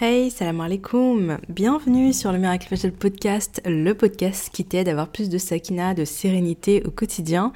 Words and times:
Hey, 0.00 0.28
salam 0.32 0.60
alaikum 0.60 1.38
Bienvenue 1.48 2.12
sur 2.12 2.32
le 2.32 2.38
Miracle 2.38 2.66
Facial 2.66 2.90
Podcast, 2.90 3.62
le 3.64 3.92
podcast 3.94 4.50
qui 4.52 4.64
t'aide 4.64 4.88
à 4.88 4.90
avoir 4.90 5.06
plus 5.06 5.28
de 5.28 5.38
sakina, 5.38 5.94
de 5.94 6.04
sérénité 6.04 6.82
au 6.84 6.90
quotidien 6.90 7.52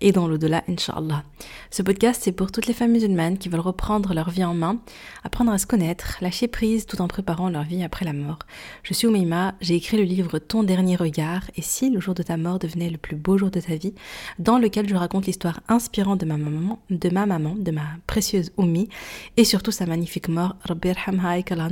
et 0.00 0.12
dans 0.12 0.28
l'au-delà, 0.28 0.62
Inch'Allah. 0.68 1.24
Ce 1.72 1.82
podcast, 1.82 2.20
c'est 2.22 2.30
pour 2.30 2.52
toutes 2.52 2.68
les 2.68 2.74
femmes 2.74 2.92
musulmanes 2.92 3.38
qui 3.38 3.48
veulent 3.48 3.58
reprendre 3.58 4.14
leur 4.14 4.30
vie 4.30 4.44
en 4.44 4.54
main, 4.54 4.78
apprendre 5.24 5.50
à 5.50 5.58
se 5.58 5.66
connaître, 5.66 6.18
lâcher 6.20 6.46
prise 6.46 6.86
tout 6.86 7.02
en 7.02 7.08
préparant 7.08 7.50
leur 7.50 7.64
vie 7.64 7.82
après 7.82 8.04
la 8.04 8.12
mort. 8.12 8.38
Je 8.84 8.94
suis 8.94 9.08
Oumeima, 9.08 9.56
j'ai 9.60 9.74
écrit 9.74 9.96
le 9.96 10.04
livre 10.04 10.38
Ton 10.38 10.62
dernier 10.62 10.94
regard 10.94 11.42
et 11.56 11.62
si 11.62 11.90
le 11.90 11.98
jour 11.98 12.14
de 12.14 12.22
ta 12.22 12.36
mort 12.36 12.60
devenait 12.60 12.90
le 12.90 12.98
plus 12.98 13.16
beau 13.16 13.36
jour 13.36 13.50
de 13.50 13.58
ta 13.58 13.74
vie, 13.74 13.94
dans 14.38 14.58
lequel 14.58 14.88
je 14.88 14.94
raconte 14.94 15.26
l'histoire 15.26 15.58
inspirante 15.66 16.20
de 16.20 16.26
ma 16.26 16.36
maman, 16.36 16.78
de 16.88 17.08
ma 17.08 17.26
maman, 17.26 17.56
de 17.58 17.72
ma 17.72 17.82
précieuse 18.06 18.52
Oumi 18.58 18.88
et 19.36 19.44
surtout 19.44 19.72
sa 19.72 19.86
magnifique 19.86 20.28
mort. 20.28 20.54
Rabbi 20.62 20.92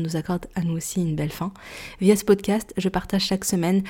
nous 0.08 0.16
accorde 0.16 0.46
à 0.54 0.62
nous 0.62 0.76
aussi 0.76 1.00
une 1.00 1.14
belle 1.14 1.32
fin. 1.32 1.52
Via 2.00 2.16
ce 2.16 2.24
podcast, 2.24 2.72
je 2.76 2.88
partage 2.88 3.24
chaque 3.24 3.44
semaine 3.44 3.82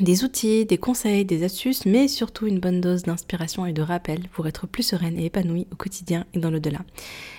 des 0.00 0.24
outils, 0.24 0.64
des 0.64 0.78
conseils, 0.78 1.24
des 1.24 1.44
astuces, 1.44 1.86
mais 1.86 2.08
surtout 2.08 2.46
une 2.46 2.58
bonne 2.58 2.80
dose 2.80 3.04
d'inspiration 3.04 3.64
et 3.64 3.72
de 3.72 3.82
rappel 3.82 4.28
pour 4.32 4.48
être 4.48 4.66
plus 4.66 4.82
sereine 4.82 5.18
et 5.18 5.26
épanouie 5.26 5.68
au 5.70 5.76
quotidien 5.76 6.24
et 6.34 6.40
dans 6.40 6.50
l'au-delà. 6.50 6.80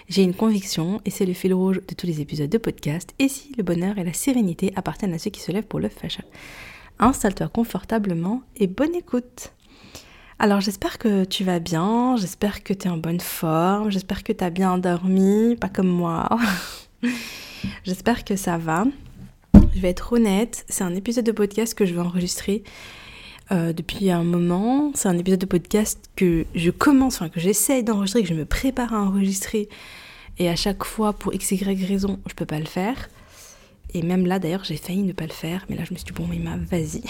J'ai 0.07 0.23
une 0.23 0.33
conviction, 0.33 1.01
et 1.03 1.09
c'est 1.09 1.25
le 1.25 1.33
fil 1.33 1.53
rouge 1.53 1.81
de 1.85 1.95
tous 1.95 2.07
les 2.07 2.21
épisodes 2.21 2.49
de 2.49 2.57
podcast, 2.57 3.13
et 3.19 3.27
si 3.27 3.51
le 3.57 3.63
bonheur 3.63 3.97
et 3.97 4.05
la 4.05 4.13
sérénité 4.13 4.71
appartiennent 4.75 5.13
à 5.13 5.19
ceux 5.19 5.31
qui 5.31 5.41
se 5.41 5.51
lèvent 5.51 5.63
pour 5.67 5.81
le 5.81 5.89
fashion. 5.89 6.23
Installe-toi 6.99 7.49
confortablement 7.49 8.41
et 8.55 8.67
bonne 8.67 8.95
écoute 8.95 9.51
alors 10.37 10.59
j'espère 10.59 10.97
que 10.97 11.23
tu 11.23 11.45
vas 11.45 11.59
bien, 11.59 12.17
j'espère 12.17 12.61
que 12.61 12.73
tu 12.73 12.89
es 12.89 12.91
en 12.91 12.97
bonne 12.97 13.21
forme, 13.21 13.89
j'espère 13.89 14.21
que 14.21 14.33
tu 14.33 14.43
as 14.43 14.49
bien 14.49 14.77
dormi, 14.77 15.55
pas 15.55 15.69
comme 15.69 15.87
moi. 15.87 16.27
J'espère 17.85 18.23
que 18.25 18.35
ça 18.35 18.57
va. 18.57 18.85
Je 19.75 19.79
vais 19.79 19.89
être 19.89 20.13
honnête, 20.13 20.65
c'est 20.69 20.83
un 20.83 20.95
épisode 20.95 21.23
de 21.23 21.31
podcast 21.31 21.75
que 21.75 21.85
je 21.85 21.93
vais 21.93 22.01
enregistrer 22.01 22.63
euh, 23.51 23.73
depuis 23.73 24.09
un 24.09 24.23
moment. 24.23 24.91
C'est 24.95 25.07
un 25.07 25.17
épisode 25.19 25.39
de 25.39 25.45
podcast 25.45 25.99
que 26.15 26.47
je 26.55 26.71
commence, 26.71 27.17
enfin 27.17 27.29
que 27.29 27.39
j'essaye 27.39 27.83
d'enregistrer, 27.83 28.23
que 28.23 28.27
je 28.27 28.33
me 28.33 28.45
prépare 28.45 28.91
à 28.91 29.03
enregistrer. 29.03 29.69
Et 30.39 30.49
à 30.49 30.55
chaque 30.55 30.83
fois, 30.83 31.13
pour 31.13 31.35
x, 31.35 31.51
y 31.51 31.85
raison, 31.85 32.19
je 32.27 32.33
peux 32.33 32.47
pas 32.47 32.57
le 32.57 32.65
faire. 32.65 33.07
Et 33.93 34.01
même 34.01 34.25
là, 34.25 34.39
d'ailleurs, 34.39 34.63
j'ai 34.63 34.77
failli 34.77 35.03
ne 35.03 35.13
pas 35.13 35.27
le 35.27 35.33
faire. 35.33 35.63
Mais 35.69 35.75
là, 35.75 35.83
je 35.85 35.93
me 35.93 35.99
suis 35.99 36.05
dit, 36.05 36.11
bon, 36.11 36.25
Mima, 36.25 36.57
vas-y. 36.57 37.03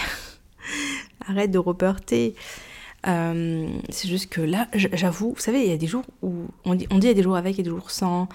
Arrête 1.26 1.50
de 1.50 1.58
reporter. 1.58 2.34
Euh, 3.06 3.68
c'est 3.88 4.08
juste 4.08 4.30
que 4.30 4.40
là, 4.40 4.68
j'avoue, 4.74 5.32
vous 5.34 5.40
savez, 5.40 5.62
il 5.62 5.70
y 5.70 5.72
a 5.72 5.76
des 5.76 5.86
jours 5.86 6.04
où 6.22 6.46
on 6.64 6.74
dit, 6.74 6.86
on 6.90 6.98
dit 6.98 7.06
il 7.06 7.10
y 7.10 7.12
a 7.12 7.14
des 7.14 7.22
jours 7.22 7.36
avec 7.36 7.58
et 7.58 7.62
des 7.62 7.70
jours 7.70 7.90
sans. 7.90 8.28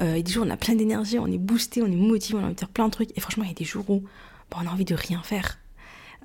Euh, 0.00 0.12
il 0.12 0.16
y 0.16 0.20
a 0.20 0.22
des 0.22 0.32
jours 0.32 0.44
où 0.44 0.48
on 0.48 0.50
a 0.50 0.56
plein 0.56 0.74
d'énergie, 0.74 1.18
on 1.18 1.26
est 1.26 1.38
boosté, 1.38 1.82
on 1.82 1.86
est 1.86 1.96
motivé, 1.96 2.38
on 2.38 2.42
a 2.42 2.46
envie 2.46 2.54
de 2.54 2.60
faire 2.60 2.68
plein 2.68 2.86
de 2.86 2.92
trucs. 2.92 3.16
Et 3.16 3.20
franchement, 3.20 3.44
il 3.44 3.48
y 3.48 3.52
a 3.52 3.54
des 3.54 3.64
jours 3.64 3.88
où 3.90 4.02
bah, 4.50 4.58
on 4.62 4.66
a 4.66 4.70
envie 4.70 4.84
de 4.84 4.94
rien 4.94 5.22
faire. 5.22 5.58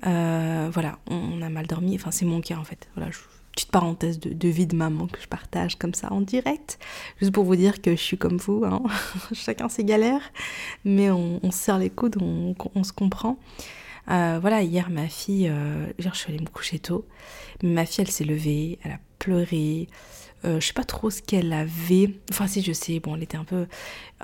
Euh, 0.06 0.70
voilà, 0.72 0.98
on, 1.08 1.42
a 1.42 1.48
mal 1.48 1.66
dormi. 1.66 1.94
Enfin, 1.94 2.10
c'est 2.10 2.24
mon 2.24 2.40
cas 2.40 2.56
en 2.56 2.64
fait. 2.64 2.88
Voilà, 2.96 3.10
petite 3.52 3.70
parenthèse 3.70 4.18
de, 4.18 4.48
vie 4.48 4.66
de 4.66 4.74
maman 4.74 5.06
que 5.06 5.20
je 5.20 5.28
partage 5.28 5.76
comme 5.76 5.92
ça 5.92 6.10
en 6.12 6.22
direct. 6.22 6.78
Juste 7.20 7.32
pour 7.32 7.44
vous 7.44 7.56
dire 7.56 7.82
que 7.82 7.90
je 7.90 8.00
suis 8.00 8.16
comme 8.16 8.38
vous. 8.38 8.64
Hein. 8.64 8.82
Chacun 9.32 9.68
ses 9.68 9.84
galères. 9.84 10.32
Mais 10.84 11.10
on, 11.10 11.40
se 11.50 11.58
serre 11.58 11.78
les 11.78 11.90
coudes, 11.90 12.16
on, 12.20 12.54
on 12.74 12.84
se 12.84 12.92
comprend. 12.92 13.38
Euh, 14.10 14.38
voilà, 14.40 14.62
hier, 14.62 14.90
ma 14.90 15.08
fille, 15.08 15.48
euh, 15.48 15.86
je 15.98 16.08
suis 16.12 16.32
allée 16.32 16.42
me 16.42 16.48
coucher 16.48 16.78
tôt, 16.78 17.06
mais 17.62 17.70
ma 17.70 17.86
fille, 17.86 18.02
elle 18.02 18.10
s'est 18.10 18.24
levée, 18.24 18.78
elle 18.82 18.92
a 18.92 18.98
pleuré. 19.18 19.88
Euh, 20.44 20.58
je 20.58 20.66
sais 20.66 20.72
pas 20.72 20.84
trop 20.84 21.08
ce 21.08 21.22
qu'elle 21.22 21.52
avait. 21.52 22.10
Enfin, 22.30 22.48
si, 22.48 22.62
je 22.62 22.72
sais, 22.72 22.98
bon, 22.98 23.14
elle 23.14 23.22
était 23.22 23.36
un 23.36 23.44
peu. 23.44 23.66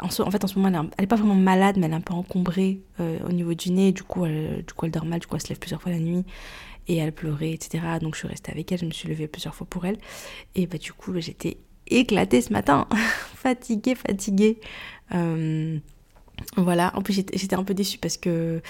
En, 0.00 0.08
fait, 0.08 0.42
en 0.44 0.48
ce 0.48 0.58
moment, 0.58 0.90
elle, 0.98 1.04
est, 1.04 1.06
pas 1.06 1.16
vraiment 1.16 1.36
malade, 1.36 1.76
mais 1.78 1.86
elle 1.86 1.92
est 1.92 1.96
un 1.96 2.00
peu 2.00 2.14
encombrée 2.14 2.80
au 2.98 3.32
niveau 3.32 3.54
du 3.54 3.70
nez. 3.70 3.92
Du 3.92 4.02
coup, 4.02 4.26
elle, 4.26 4.64
du 4.66 4.74
coup, 4.74 4.86
elle 4.86 4.92
dort 4.92 5.04
mal, 5.04 5.20
du 5.20 5.26
coup, 5.28 5.36
elle 5.36 5.42
se 5.42 5.48
lève 5.48 5.58
plusieurs 5.58 5.80
fois 5.80 5.92
la 5.92 6.00
nuit. 6.00 6.24
Et 6.88 6.96
elle 6.96 7.12
pleurait, 7.12 7.52
etc. 7.52 7.84
Donc, 8.00 8.14
je 8.14 8.20
suis 8.20 8.28
restée 8.28 8.50
avec 8.50 8.72
elle, 8.72 8.78
je 8.78 8.86
me 8.86 8.90
suis 8.90 9.08
levée 9.08 9.28
plusieurs 9.28 9.54
fois 9.54 9.66
pour 9.69 9.84
elle. 9.86 9.98
Et 10.56 10.66
bah, 10.66 10.78
du 10.78 10.92
coup, 10.92 11.12
j'étais 11.20 11.58
éclatée 11.86 12.41
ce 12.41 12.53
matin. 12.53 12.88
fatiguée, 13.34 13.94
fatiguée. 13.94 14.58
voilà, 16.56 16.92
en 16.97 17.03
plus, 17.03 17.14
j'étais 17.14 17.54
un 17.54 17.64
peu 17.64 17.74
déçue 17.74 17.98
parce 17.98 18.16
que 18.16 18.60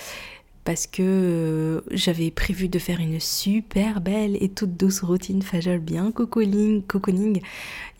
parce 0.68 0.86
que 0.86 1.00
euh, 1.02 1.80
j'avais 1.92 2.30
prévu 2.30 2.68
de 2.68 2.78
faire 2.78 3.00
une 3.00 3.20
super 3.20 4.02
belle 4.02 4.36
et 4.38 4.50
toute 4.50 4.76
douce 4.76 5.00
routine 5.00 5.40
fajol 5.40 5.78
bien 5.78 6.12
cocooning, 6.12 6.82
cocooning. 6.82 7.40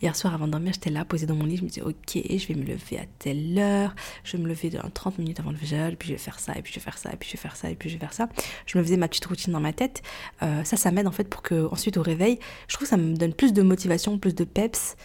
Hier 0.03 0.15
soir 0.15 0.35
avant 0.35 0.45
de 0.45 0.51
dormir, 0.51 0.73
j'étais 0.73 0.91
là 0.91 1.03
posée 1.03 1.25
dans 1.25 1.33
mon 1.33 1.45
lit, 1.45 1.57
je 1.57 1.63
me 1.63 1.67
disais 1.67 1.81
ok, 1.81 1.95
je 2.13 2.47
vais 2.47 2.53
me 2.53 2.63
lever 2.63 2.99
à 2.99 3.05
telle 3.17 3.57
heure, 3.57 3.95
je 4.23 4.37
vais 4.37 4.43
me 4.43 4.47
lever 4.47 4.69
dans 4.69 4.87
30 4.87 5.17
minutes 5.17 5.39
avant 5.39 5.49
le 5.49 5.57
fajol, 5.57 5.95
puis 5.95 6.09
je 6.09 6.13
vais 6.13 6.19
faire 6.19 6.39
ça, 6.39 6.55
et 6.55 6.61
puis 6.61 6.71
je 6.71 6.79
vais 6.79 6.83
faire 6.83 6.99
ça, 6.99 7.11
et 7.11 7.15
puis 7.15 7.27
je 7.27 7.37
vais 7.37 7.41
faire 7.41 7.55
ça, 7.55 7.71
et 7.71 7.75
puis 7.75 7.89
je 7.89 7.95
vais 7.95 7.99
faire 7.99 8.13
ça. 8.13 8.29
Je 8.67 8.77
me 8.77 8.83
faisais 8.83 8.97
ma 8.97 9.07
petite 9.07 9.25
routine 9.25 9.51
dans 9.51 9.59
ma 9.59 9.73
tête. 9.73 10.03
Euh, 10.43 10.63
ça, 10.63 10.77
ça 10.77 10.91
m'aide 10.91 11.07
en 11.07 11.11
fait 11.11 11.27
pour 11.27 11.41
que 11.41 11.67
ensuite 11.71 11.97
au 11.97 12.03
réveil, 12.03 12.37
je 12.67 12.75
trouve 12.75 12.85
que 12.85 12.89
ça 12.91 12.97
me 12.97 13.15
donne 13.15 13.33
plus 13.33 13.51
de 13.51 13.63
motivation, 13.63 14.19
plus 14.19 14.35
de 14.35 14.43
peps. 14.43 14.95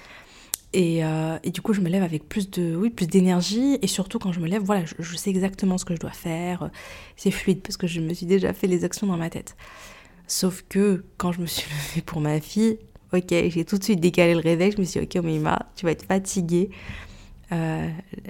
Euh, 0.75 1.39
et, 1.43 1.51
du 1.51 1.61
coup, 1.61 1.73
je 1.73 1.81
me 1.81 1.89
lève 1.89 2.03
avec 2.03 2.29
plus 2.29 2.51
de, 2.51 2.75
oui, 2.77 2.91
plus 2.91 3.07
d'énergie. 3.07 3.79
Et 3.83 3.87
surtout, 3.87 4.19
quand 4.19 4.33
je 4.33 4.41
me 4.41 4.49
lève, 4.49 4.63
voilà, 4.63 4.85
je, 4.99 5.17
sais 5.17 5.31
exactement 5.31 5.79
ce 5.79 5.85
que 5.85 5.95
je 5.95 6.01
dois 6.01 6.11
faire. 6.11 6.71
C'est 7.17 7.31
fluide 7.31 7.61
parce 7.63 7.77
que 7.77 7.87
je 7.87 8.01
me 8.01 8.13
suis 8.15 8.27
déjà 8.27 8.53
fait 8.53 8.67
les 8.67 8.85
actions 8.85 9.07
dans 9.07 9.17
ma 9.17 9.31
tête. 9.31 9.57
Sauf 10.27 10.65
que 10.69 11.05
quand 11.17 11.33
je 11.33 11.41
me 11.41 11.47
suis 11.47 11.69
levée 11.91 12.03
pour 12.03 12.21
ma 12.21 12.41
fille, 12.41 12.79
ok, 13.13 13.29
j'ai 13.29 13.65
tout 13.65 13.79
de 13.79 13.85
suite 13.85 14.01
décalé 14.01 14.35
le 14.35 14.41
réveil. 14.41 14.73
Je 14.73 14.79
me 14.79 14.85
suis 14.85 15.01
dit, 15.01 15.19
ok, 15.19 15.25
Mima, 15.25 15.67
tu 15.77 15.87
vas 15.87 15.93
être 15.93 16.07
fatiguée. 16.07 16.71
Euh, 17.53 17.89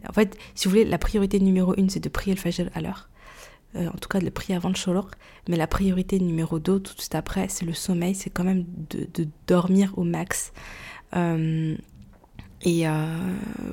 en 0.08 0.12
fait, 0.12 0.36
si 0.54 0.66
vous 0.66 0.70
voulez, 0.70 0.84
la 0.84 0.98
priorité 0.98 1.40
numéro 1.40 1.74
une, 1.76 1.88
c'est 1.88 2.00
de 2.00 2.08
prier 2.08 2.34
le 2.34 2.40
fajr 2.40 2.68
à 2.74 2.80
l'heure. 2.80 3.08
Euh, 3.76 3.88
en 3.88 3.98
tout 3.98 4.08
cas, 4.08 4.20
de 4.20 4.24
le 4.24 4.30
prier 4.30 4.54
avant 4.54 4.68
le 4.68 4.74
sholor. 4.74 5.10
Mais 5.48 5.56
la 5.56 5.66
priorité 5.66 6.18
numéro 6.20 6.58
deux, 6.58 6.78
tout 6.78 6.94
de 6.94 7.00
suite 7.00 7.14
après, 7.14 7.48
c'est 7.48 7.64
le 7.64 7.72
sommeil. 7.72 8.14
C'est 8.14 8.30
quand 8.30 8.44
même 8.44 8.64
de, 8.90 9.26
dormir 9.46 9.92
au 9.96 10.04
max. 10.04 10.52
Et 12.64 12.88
euh, 12.88 12.92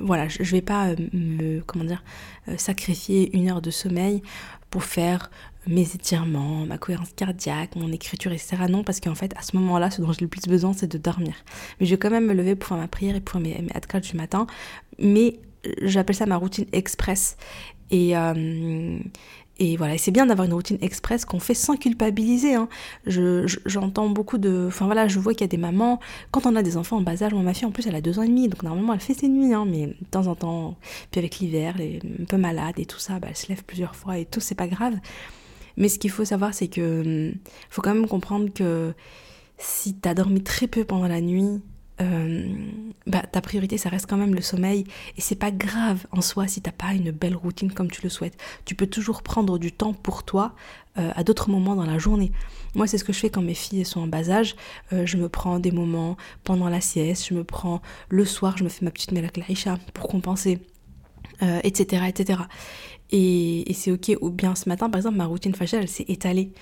voilà, 0.02 0.28
je 0.28 0.42
ne 0.42 0.46
vais 0.46 0.60
pas 0.60 0.88
euh, 0.88 0.96
me, 1.12 1.60
comment 1.60 1.84
dire, 1.84 2.04
euh, 2.48 2.56
sacrifier 2.58 3.34
une 3.34 3.48
heure 3.48 3.62
de 3.62 3.70
sommeil 3.70 4.22
pour 4.68 4.84
faire 4.84 5.30
mes 5.66 5.82
étirements, 5.82 6.66
ma 6.66 6.76
cohérence 6.76 7.12
cardiaque, 7.14 7.74
mon 7.76 7.90
écriture, 7.90 8.32
etc. 8.32 8.56
Non, 8.68 8.84
parce 8.84 9.00
qu'en 9.00 9.14
fait, 9.14 9.34
à 9.36 9.42
ce 9.42 9.56
moment-là, 9.56 9.90
ce 9.90 10.02
dont 10.02 10.12
j'ai 10.12 10.20
le 10.20 10.28
plus 10.28 10.42
besoin, 10.46 10.74
c'est 10.74 10.90
de 10.90 10.98
dormir. 10.98 11.34
Mais 11.80 11.86
je 11.86 11.92
vais 11.92 11.98
quand 11.98 12.10
même 12.10 12.26
me 12.26 12.34
lever 12.34 12.54
pour 12.54 12.68
faire 12.68 12.78
ma 12.78 12.88
prière 12.88 13.16
et 13.16 13.20
pour 13.20 13.40
mes, 13.40 13.60
mes 13.62 13.72
adkar 13.74 14.00
du 14.00 14.14
matin. 14.16 14.46
Mais 14.98 15.38
j'appelle 15.80 16.16
ça 16.16 16.26
ma 16.26 16.36
routine 16.36 16.66
express. 16.72 17.36
Et, 17.90 18.14
et 19.62 19.76
voilà, 19.76 19.96
c'est 19.96 20.10
bien 20.10 20.26
d'avoir 20.26 20.48
une 20.48 20.54
routine 20.54 20.78
express 20.80 21.24
qu'on 21.24 21.38
fait 21.38 21.54
sans 21.54 21.76
culpabiliser. 21.76 22.56
Hein. 22.56 22.68
J'entends 23.06 24.08
beaucoup 24.08 24.36
de... 24.36 24.64
Enfin 24.66 24.86
voilà, 24.86 25.06
je 25.06 25.20
vois 25.20 25.34
qu'il 25.34 25.42
y 25.42 25.44
a 25.44 25.48
des 25.48 25.56
mamans, 25.56 26.00
quand 26.32 26.46
on 26.46 26.56
a 26.56 26.64
des 26.64 26.76
enfants 26.76 26.96
en 26.96 27.00
bas 27.00 27.22
âge, 27.22 27.32
moi 27.32 27.44
ma 27.44 27.54
fille 27.54 27.66
en 27.66 27.70
plus 27.70 27.86
elle 27.86 27.94
a 27.94 28.00
deux 28.00 28.18
ans 28.18 28.22
et 28.22 28.28
demi, 28.28 28.48
donc 28.48 28.64
normalement 28.64 28.92
elle 28.92 28.98
fait 28.98 29.14
ses 29.14 29.28
nuits, 29.28 29.54
hein, 29.54 29.64
mais 29.64 29.86
de 29.86 30.06
temps 30.10 30.26
en 30.26 30.34
temps, 30.34 30.76
puis 31.12 31.20
avec 31.20 31.38
l'hiver, 31.38 31.76
elle 31.78 31.84
est 31.84 32.00
un 32.22 32.24
peu 32.24 32.38
malade 32.38 32.74
et 32.78 32.86
tout 32.86 32.98
ça, 32.98 33.20
bah, 33.20 33.28
elle 33.30 33.36
se 33.36 33.46
lève 33.46 33.62
plusieurs 33.62 33.94
fois 33.94 34.18
et 34.18 34.24
tout, 34.24 34.40
c'est 34.40 34.56
pas 34.56 34.66
grave. 34.66 34.94
Mais 35.76 35.88
ce 35.88 36.00
qu'il 36.00 36.10
faut 36.10 36.24
savoir, 36.24 36.54
c'est 36.54 36.66
que 36.66 37.28
hum, 37.28 37.34
faut 37.70 37.82
quand 37.82 37.94
même 37.94 38.08
comprendre 38.08 38.52
que 38.52 38.92
si 39.58 39.94
t'as 39.94 40.14
dormi 40.14 40.42
très 40.42 40.66
peu 40.66 40.84
pendant 40.84 41.06
la 41.06 41.20
nuit, 41.20 41.60
euh, 42.02 42.48
bah, 43.06 43.22
ta 43.30 43.40
priorité, 43.40 43.78
ça 43.78 43.88
reste 43.88 44.06
quand 44.06 44.16
même 44.16 44.34
le 44.34 44.40
sommeil. 44.40 44.84
Et 45.16 45.20
c'est 45.20 45.36
pas 45.36 45.50
grave 45.50 46.06
en 46.10 46.20
soi 46.20 46.46
si 46.48 46.60
t'as 46.60 46.72
pas 46.72 46.92
une 46.92 47.10
belle 47.10 47.36
routine 47.36 47.72
comme 47.72 47.90
tu 47.90 48.02
le 48.02 48.08
souhaites. 48.08 48.36
Tu 48.64 48.74
peux 48.74 48.86
toujours 48.86 49.22
prendre 49.22 49.58
du 49.58 49.72
temps 49.72 49.92
pour 49.92 50.24
toi 50.24 50.54
euh, 50.98 51.10
à 51.14 51.24
d'autres 51.24 51.50
moments 51.50 51.76
dans 51.76 51.86
la 51.86 51.98
journée. 51.98 52.32
Moi, 52.74 52.86
c'est 52.86 52.98
ce 52.98 53.04
que 53.04 53.12
je 53.12 53.18
fais 53.18 53.30
quand 53.30 53.42
mes 53.42 53.54
filles 53.54 53.84
sont 53.84 54.00
en 54.00 54.06
bas 54.06 54.30
âge. 54.30 54.56
Euh, 54.92 55.06
je 55.06 55.16
me 55.16 55.28
prends 55.28 55.58
des 55.58 55.72
moments 55.72 56.16
pendant 56.44 56.68
la 56.68 56.80
sieste, 56.80 57.26
je 57.28 57.34
me 57.34 57.44
prends 57.44 57.80
le 58.08 58.24
soir, 58.24 58.56
je 58.56 58.64
me 58.64 58.68
fais 58.68 58.84
ma 58.84 58.90
petite 58.90 59.12
melak 59.12 59.38
pour 59.94 60.08
compenser, 60.08 60.58
etc., 61.64 62.04
etc. 62.08 62.42
Et, 63.12 63.70
c'est 63.74 63.92
ok. 63.92 64.16
Ou 64.22 64.30
bien 64.30 64.54
ce 64.54 64.68
matin, 64.68 64.88
par 64.88 64.98
exemple, 64.98 65.18
ma 65.18 65.26
routine 65.26 65.54
faciale, 65.54 65.86
s'est 65.86 66.06
étalée. 66.08 66.52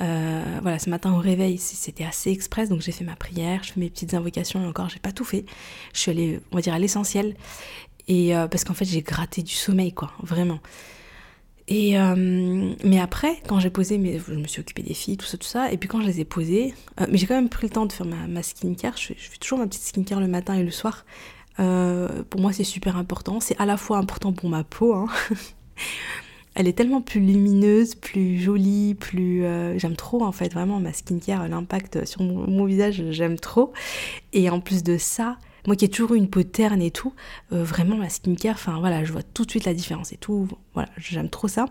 Euh, 0.00 0.42
voilà, 0.62 0.78
ce 0.78 0.88
matin 0.88 1.12
au 1.12 1.18
réveil, 1.18 1.58
c'était 1.58 2.04
assez 2.04 2.30
express, 2.30 2.70
donc 2.70 2.80
j'ai 2.80 2.92
fait 2.92 3.04
ma 3.04 3.16
prière, 3.16 3.62
je 3.62 3.72
fais 3.72 3.80
mes 3.80 3.90
petites 3.90 4.14
invocations 4.14 4.62
et 4.62 4.66
encore, 4.66 4.88
j'ai 4.88 5.00
pas 5.00 5.12
tout 5.12 5.24
fait. 5.24 5.44
Je 5.92 6.00
suis 6.00 6.10
allée, 6.10 6.40
on 6.50 6.56
va 6.56 6.62
dire, 6.62 6.72
à 6.72 6.78
l'essentiel. 6.78 7.36
Et 8.08 8.34
euh, 8.34 8.48
parce 8.48 8.64
qu'en 8.64 8.72
fait, 8.72 8.86
j'ai 8.86 9.02
gratté 9.02 9.42
du 9.42 9.52
sommeil, 9.52 9.92
quoi, 9.92 10.12
vraiment. 10.22 10.60
Et 11.70 11.98
euh, 11.98 12.74
mais 12.82 12.98
après, 12.98 13.42
quand 13.46 13.60
j'ai 13.60 13.68
posé, 13.68 13.98
mes, 13.98 14.18
je 14.18 14.32
me 14.32 14.46
suis 14.46 14.62
occupée 14.62 14.82
des 14.82 14.94
filles, 14.94 15.18
tout 15.18 15.26
ça, 15.26 15.36
tout 15.36 15.46
ça. 15.46 15.70
Et 15.70 15.76
puis 15.76 15.86
quand 15.86 16.00
je 16.00 16.06
les 16.06 16.20
ai 16.20 16.24
posées, 16.24 16.72
mais 17.10 17.18
j'ai 17.18 17.26
quand 17.26 17.34
même 17.34 17.50
pris 17.50 17.66
le 17.66 17.72
temps 17.74 17.84
de 17.84 17.92
faire 17.92 18.06
ma, 18.06 18.42
skincare. 18.42 18.96
Je 18.96 19.12
fais, 19.12 19.38
toujours 19.38 19.58
ma 19.58 19.66
petite 19.66 19.82
skincare 19.82 20.20
le 20.20 20.28
matin 20.28 20.54
et 20.54 20.62
le 20.62 20.70
soir. 20.70 21.04
pour 21.56 22.40
moi, 22.40 22.54
c'est 22.54 22.64
super 22.64 22.96
important. 22.96 23.40
C'est 23.40 23.58
à 23.60 23.66
la 23.66 23.76
fois 23.76 23.98
important 23.98 24.32
pour 24.32 24.48
ma 24.48 24.64
peau, 24.64 24.94
hein, 24.94 25.08
elle 26.58 26.66
est 26.66 26.72
tellement 26.72 27.00
plus 27.00 27.20
lumineuse, 27.20 27.94
plus 27.94 28.40
jolie, 28.40 28.96
plus... 28.96 29.44
Euh, 29.44 29.78
j'aime 29.78 29.94
trop 29.94 30.24
en 30.24 30.32
fait, 30.32 30.52
vraiment 30.52 30.80
ma 30.80 30.92
skincare, 30.92 31.48
l'impact 31.48 32.04
sur 32.04 32.20
mon, 32.22 32.64
visage, 32.64 33.00
j'aime 33.10 33.38
trop. 33.38 33.72
Et 34.32 34.50
en 34.50 34.58
plus 34.58 34.82
de 34.82 34.98
ça, 34.98 35.38
moi 35.68 35.76
qui 35.76 35.84
ai 35.84 35.88
toujours 35.88 36.14
eu 36.14 36.18
une 36.18 36.28
peau 36.28 36.42
terne 36.42 36.82
et 36.82 36.90
tout, 36.90 37.14
euh, 37.52 37.62
vraiment 37.62 37.96
ma 37.96 38.08
skincare, 38.08 38.56
enfin 38.56 38.80
voilà, 38.80 39.04
je 39.04 39.12
vois 39.12 39.22
tout 39.22 39.44
de 39.44 39.50
suite 39.50 39.66
la 39.66 39.74
différence 39.74 40.12
et 40.12 40.16
tout. 40.16 40.48
Voilà, 40.74 40.88
j'aime 40.96 41.30
trop 41.30 41.46
ça. 41.46 41.66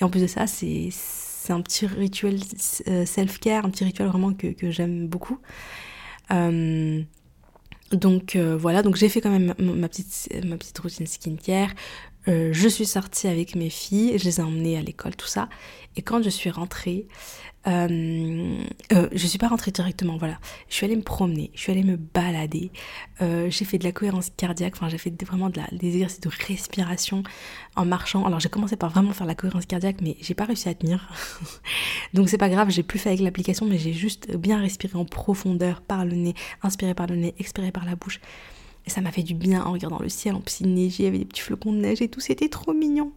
Et 0.00 0.04
en 0.04 0.10
plus 0.10 0.22
de 0.22 0.26
ça, 0.26 0.48
c'est 0.48 0.90
un 1.50 1.60
petit 1.60 1.86
rituel 1.86 2.40
euh, 2.88 3.06
self-care, 3.06 3.64
un 3.64 3.70
petit 3.70 3.84
rituel 3.84 4.08
vraiment 4.08 4.32
que, 4.32 4.48
j'aime 4.72 5.06
beaucoup. 5.06 5.38
Donc 7.92 8.36
voilà, 8.36 8.82
donc 8.82 8.96
j'ai 8.96 9.08
fait 9.08 9.20
quand 9.20 9.30
même 9.30 9.54
ma, 9.60 9.88
petite, 9.88 10.28
ma 10.44 10.56
petite 10.56 10.76
routine 10.80 11.06
skincare. 11.06 11.70
Je 12.26 12.68
suis 12.68 12.86
sortie 12.86 13.28
avec 13.28 13.54
mes 13.54 13.70
filles, 13.70 14.18
je 14.18 14.24
les 14.24 14.40
ai 14.40 14.42
emmenées 14.42 14.76
à 14.76 14.82
l'école, 14.82 15.14
tout 15.16 15.26
ça. 15.26 15.48
Et 15.96 16.02
quand 16.02 16.22
je 16.22 16.28
suis 16.28 16.50
rentrée, 16.50 17.06
euh, 17.66 18.58
euh, 18.92 19.08
je 19.12 19.26
suis 19.26 19.38
pas 19.38 19.48
rentrée 19.48 19.72
directement, 19.72 20.16
voilà. 20.18 20.38
Je 20.68 20.74
suis 20.74 20.86
allée 20.86 20.94
me 20.94 21.02
promener, 21.02 21.50
je 21.54 21.60
suis 21.60 21.72
allée 21.72 21.82
me 21.82 21.96
balader. 21.96 22.70
Euh, 23.22 23.50
j'ai 23.50 23.64
fait 23.64 23.78
de 23.78 23.84
la 23.84 23.92
cohérence 23.92 24.30
cardiaque, 24.36 24.74
enfin 24.76 24.88
j'ai 24.88 24.98
fait 24.98 25.12
vraiment 25.24 25.50
de 25.50 25.58
la, 25.58 25.66
des 25.72 25.94
exercices 25.94 26.20
de 26.20 26.30
respiration 26.46 27.24
en 27.74 27.84
marchant. 27.84 28.24
Alors 28.24 28.38
j'ai 28.38 28.48
commencé 28.48 28.76
par 28.76 28.90
vraiment 28.90 29.12
faire 29.12 29.26
la 29.26 29.34
cohérence 29.34 29.66
cardiaque, 29.66 29.96
mais 30.00 30.16
j'ai 30.20 30.34
pas 30.34 30.44
réussi 30.44 30.68
à 30.68 30.74
tenir. 30.74 31.08
Donc 32.14 32.28
c'est 32.28 32.38
pas 32.38 32.48
grave, 32.48 32.70
j'ai 32.70 32.84
plus 32.84 33.00
fait 33.00 33.08
avec 33.08 33.20
l'application, 33.20 33.66
mais 33.66 33.78
j'ai 33.78 33.92
juste 33.92 34.36
bien 34.36 34.60
respiré 34.60 34.96
en 34.96 35.04
profondeur 35.04 35.80
par 35.80 36.04
le 36.04 36.14
nez, 36.14 36.34
inspiré 36.62 36.94
par 36.94 37.08
le 37.08 37.16
nez, 37.16 37.34
expiré 37.38 37.72
par 37.72 37.84
la 37.84 37.96
bouche. 37.96 38.20
Et 38.86 38.90
ça 38.90 39.00
m'a 39.00 39.10
fait 39.10 39.22
du 39.22 39.34
bien 39.34 39.64
en 39.64 39.72
regardant 39.72 39.98
le 39.98 40.08
ciel, 40.08 40.34
en 40.34 40.40
piscine 40.40 40.74
neigée, 40.74 41.02
il 41.02 41.06
y 41.06 41.08
avait 41.08 41.18
des 41.18 41.24
petits 41.24 41.42
flocons 41.42 41.72
de 41.72 41.78
neige 41.78 42.00
et 42.02 42.08
tout, 42.08 42.20
c'était 42.20 42.48
trop 42.48 42.72
mignon. 42.72 43.12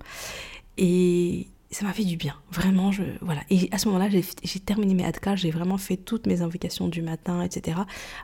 Et, 0.77 1.47
ça 1.71 1.85
m'a 1.85 1.93
fait 1.93 2.03
du 2.03 2.17
bien, 2.17 2.35
vraiment, 2.51 2.91
je, 2.91 3.03
voilà. 3.21 3.41
Et 3.51 3.69
à 3.71 3.77
ce 3.77 3.87
moment-là, 3.89 4.09
j'ai 4.09 4.59
terminé 4.59 4.95
mes 4.95 5.05
adkas, 5.05 5.35
j'ai 5.35 5.51
vraiment 5.51 5.77
fait 5.77 5.97
toutes 5.97 6.25
mes 6.25 6.41
invocations 6.41 6.87
du 6.87 7.03
matin, 7.03 7.43
etc. 7.43 7.77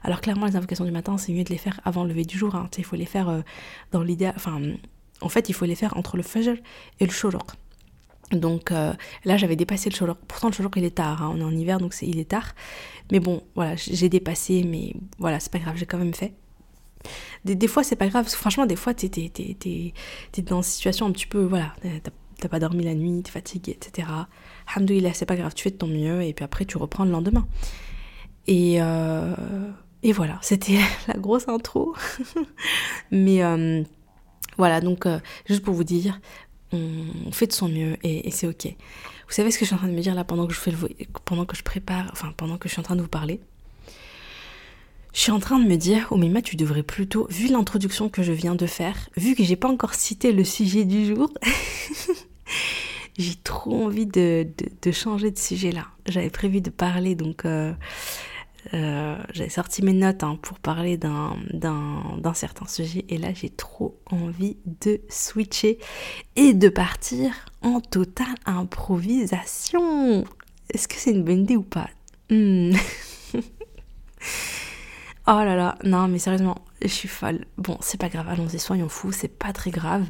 Alors 0.04 0.22
clairement, 0.22 0.48
les 0.48 0.56
invocations 0.56 0.84
du 0.86 0.92
matin, 0.92 1.18
c'est 1.20 1.32
mieux 1.32 1.44
de 1.44 1.52
les 1.52 1.60
faire 1.60 1.80
avant 1.86 2.04
le 2.04 2.10
lever 2.10 2.26
du 2.26 2.38
jour, 2.38 2.56
hein. 2.56 2.68
il 2.76 2.84
faut 2.84 2.96
les 2.96 3.06
faire 3.06 3.30
euh, 3.30 3.42
dans 3.92 4.02
l'idéal, 4.02 4.34
enfin, 4.36 4.60
en 5.22 5.30
fait, 5.30 5.48
il 5.48 5.54
faut 5.54 5.66
les 5.66 5.76
faire 5.76 5.96
entre 5.96 6.18
le 6.18 6.24
fajr 6.24 6.56
et 7.00 7.06
le 7.06 7.12
shoroq. 7.12 7.46
Donc 8.32 8.72
euh, 8.72 8.94
là, 9.26 9.38
j'avais 9.38 9.56
dépassé 9.56 9.92
le 9.92 9.96
shoroq. 9.96 10.18
Pourtant, 10.28 10.48
le 10.48 10.54
shoroq, 10.54 10.76
il 10.78 10.84
est 10.84 10.96
tard, 10.96 11.22
hein. 11.22 11.32
on 11.36 11.40
est 11.40 11.44
en 11.44 11.56
hiver, 11.56 11.80
donc 11.80 11.96
il 12.02 12.18
est 12.18 12.30
tard. 12.30 12.56
Mais 13.12 13.20
bon, 13.20 13.44
voilà, 13.54 13.76
j'ai 13.76 14.10
dépassé, 14.10 14.64
mais 14.64 14.94
voilà, 15.20 15.40
c'est 15.40 15.52
pas 15.52 15.60
grave, 15.60 15.76
j'ai 15.78 15.86
quand 15.86 16.00
même 16.00 16.16
fait. 16.16 16.34
Des, 17.44 17.56
des 17.56 17.68
fois, 17.68 17.84
c'est 17.84 17.96
pas 17.96 18.08
grave, 18.08 18.28
franchement, 18.28 18.66
des 18.66 18.76
fois, 18.76 18.94
t'es 18.94 19.10
dans 20.44 20.58
une 20.58 20.64
situation 20.64 21.06
un 21.06 21.12
petit 21.12 21.28
peu, 21.28 21.44
voilà, 21.44 21.74
t'as 22.40 22.50
pas 22.50 22.60
dormi 22.60 22.84
la 22.84 22.94
nuit, 22.94 23.22
t'es 23.24 23.32
fatigué, 23.32 23.72
etc. 23.72 24.08
Alhamdoulilah, 24.68 25.14
c'est 25.14 25.26
pas 25.26 25.36
grave, 25.36 25.54
tu 25.54 25.64
fais 25.64 25.72
de 25.72 25.78
ton 25.78 25.88
mieux 25.88 26.22
et 26.24 26.34
puis 26.34 26.44
après 26.44 26.66
tu 26.66 26.78
reprends 26.78 27.06
le 27.06 27.12
lendemain. 27.12 27.48
Et, 28.48 28.82
euh, 28.82 29.34
et 30.04 30.12
voilà, 30.12 30.40
c'était 30.42 30.80
la 31.08 31.16
grosse 31.16 31.48
intro. 31.48 31.96
Mais 33.12 33.44
euh, 33.44 33.84
voilà, 34.58 34.82
donc 34.82 35.06
euh, 35.06 35.20
juste 35.46 35.64
pour 35.64 35.74
vous 35.74 35.84
dire, 35.84 36.20
on 36.72 37.32
fait 37.32 37.48
de 37.48 37.54
son 37.54 37.70
mieux 37.70 37.98
et, 38.04 38.30
c'est 38.32 38.48
ok. 38.48 38.66
Vous 39.28 39.34
savez 39.34 39.50
ce 39.50 39.58
que 39.58 39.66
je 39.66 39.68
suis 39.68 39.76
en 39.76 39.80
train 39.80 39.88
de 39.88 39.94
me 39.94 40.02
dire 40.02 40.14
là 40.14 40.24
pendant 40.24 40.46
que 40.46 40.54
je 40.54 40.60
fais 40.60 40.72
le 40.72 40.78
pendant 41.24 41.46
que 41.46 41.56
je 41.56 41.64
prépare, 41.64 42.10
enfin 42.12 42.34
pendant 42.36 42.58
que 42.58 42.68
je 42.68 42.74
suis 42.74 42.80
en 42.80 42.84
train 42.84 42.96
de 42.96 43.02
vous 43.02 43.08
parler? 43.08 43.40
Je 45.16 45.22
suis 45.22 45.32
en 45.32 45.40
train 45.40 45.60
de 45.60 45.66
me 45.66 45.78
dire, 45.78 46.10
oh 46.12 46.18
Mima, 46.18 46.42
tu 46.42 46.58
devrais 46.58 46.84
plutôt, 46.84 47.26
vu 47.30 47.48
l'introduction 47.48 48.10
que 48.10 48.22
je 48.22 48.34
viens 48.34 48.54
de 48.54 48.66
faire, 48.66 48.98
vu 49.16 49.34
que 49.34 49.46
j'ai 49.46 49.56
pas 49.56 49.70
encore 49.70 49.94
cité 49.94 50.34
le 50.34 50.44
sujet 50.44 50.84
du 50.84 51.06
jour, 51.06 51.32
j'ai 53.18 53.36
trop 53.36 53.86
envie 53.86 54.06
de, 54.06 54.46
changer 54.92 55.32
de 55.32 55.38
sujet 55.38 55.72
là. 55.72 55.88
J'avais 56.06 56.30
prévu 56.30 56.60
de 56.60 56.70
parler, 56.70 57.16
donc 57.16 57.46
euh, 57.46 57.72
euh, 58.74 59.16
j'avais 59.32 59.50
sorti 59.50 59.82
mes 59.84 59.94
notes 59.94 60.22
hein, 60.22 60.38
pour 60.42 60.60
parler 60.60 60.98
d'un 60.98 61.38
certain 62.34 62.68
sujet, 62.68 63.06
et 63.08 63.18
là 63.18 63.34
j'ai 63.34 63.50
trop 63.50 63.98
envie 64.12 64.58
de 64.66 65.00
switcher 65.08 65.80
et 66.36 66.54
de 66.54 66.68
partir 66.68 67.34
en 67.62 67.80
totale 67.80 68.36
improvisation. 68.46 70.26
Est-ce 70.74 70.90
que 70.90 70.96
c'est 70.96 71.12
une 71.12 71.24
bonne 71.24 71.44
idée 71.44 71.56
ou 71.56 71.64
pas? 71.64 71.90
Hmm. 72.30 72.74
Oh 75.28 75.32
là 75.44 75.56
là, 75.56 75.78
non 75.84 76.08
mais 76.08 76.20
sérieusement, 76.20 76.58
je 76.82 76.88
suis 76.88 77.08
folle. 77.08 77.46
Bon, 77.58 77.78
c'est 77.82 78.00
pas 78.00 78.10
grave, 78.10 78.28
allons-y, 78.30 78.60
soyons 78.60 78.90
fous, 78.90 79.12
c'est 79.12 79.28
pas 79.28 79.54
très 79.54 79.72
grave. 79.72 80.06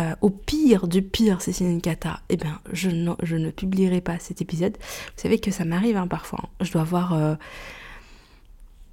Euh, 0.00 0.14
au 0.20 0.30
pire 0.30 0.86
du 0.86 1.02
pire, 1.02 1.40
c'est 1.40 1.58
une 1.60 1.80
eh 2.28 2.36
bien, 2.36 2.60
je, 2.72 2.88
ne 2.90 3.50
publierai 3.50 4.00
pas 4.00 4.18
cet 4.20 4.40
épisode. 4.40 4.76
Vous 5.16 5.22
savez 5.22 5.40
que 5.40 5.50
ça 5.50 5.64
m'arrive 5.64 5.96
hein, 5.96 6.06
parfois. 6.06 6.40
Hein. 6.44 6.48
Je 6.60 6.70
dois 6.70 6.82
avoir... 6.82 7.14
Euh, 7.14 7.34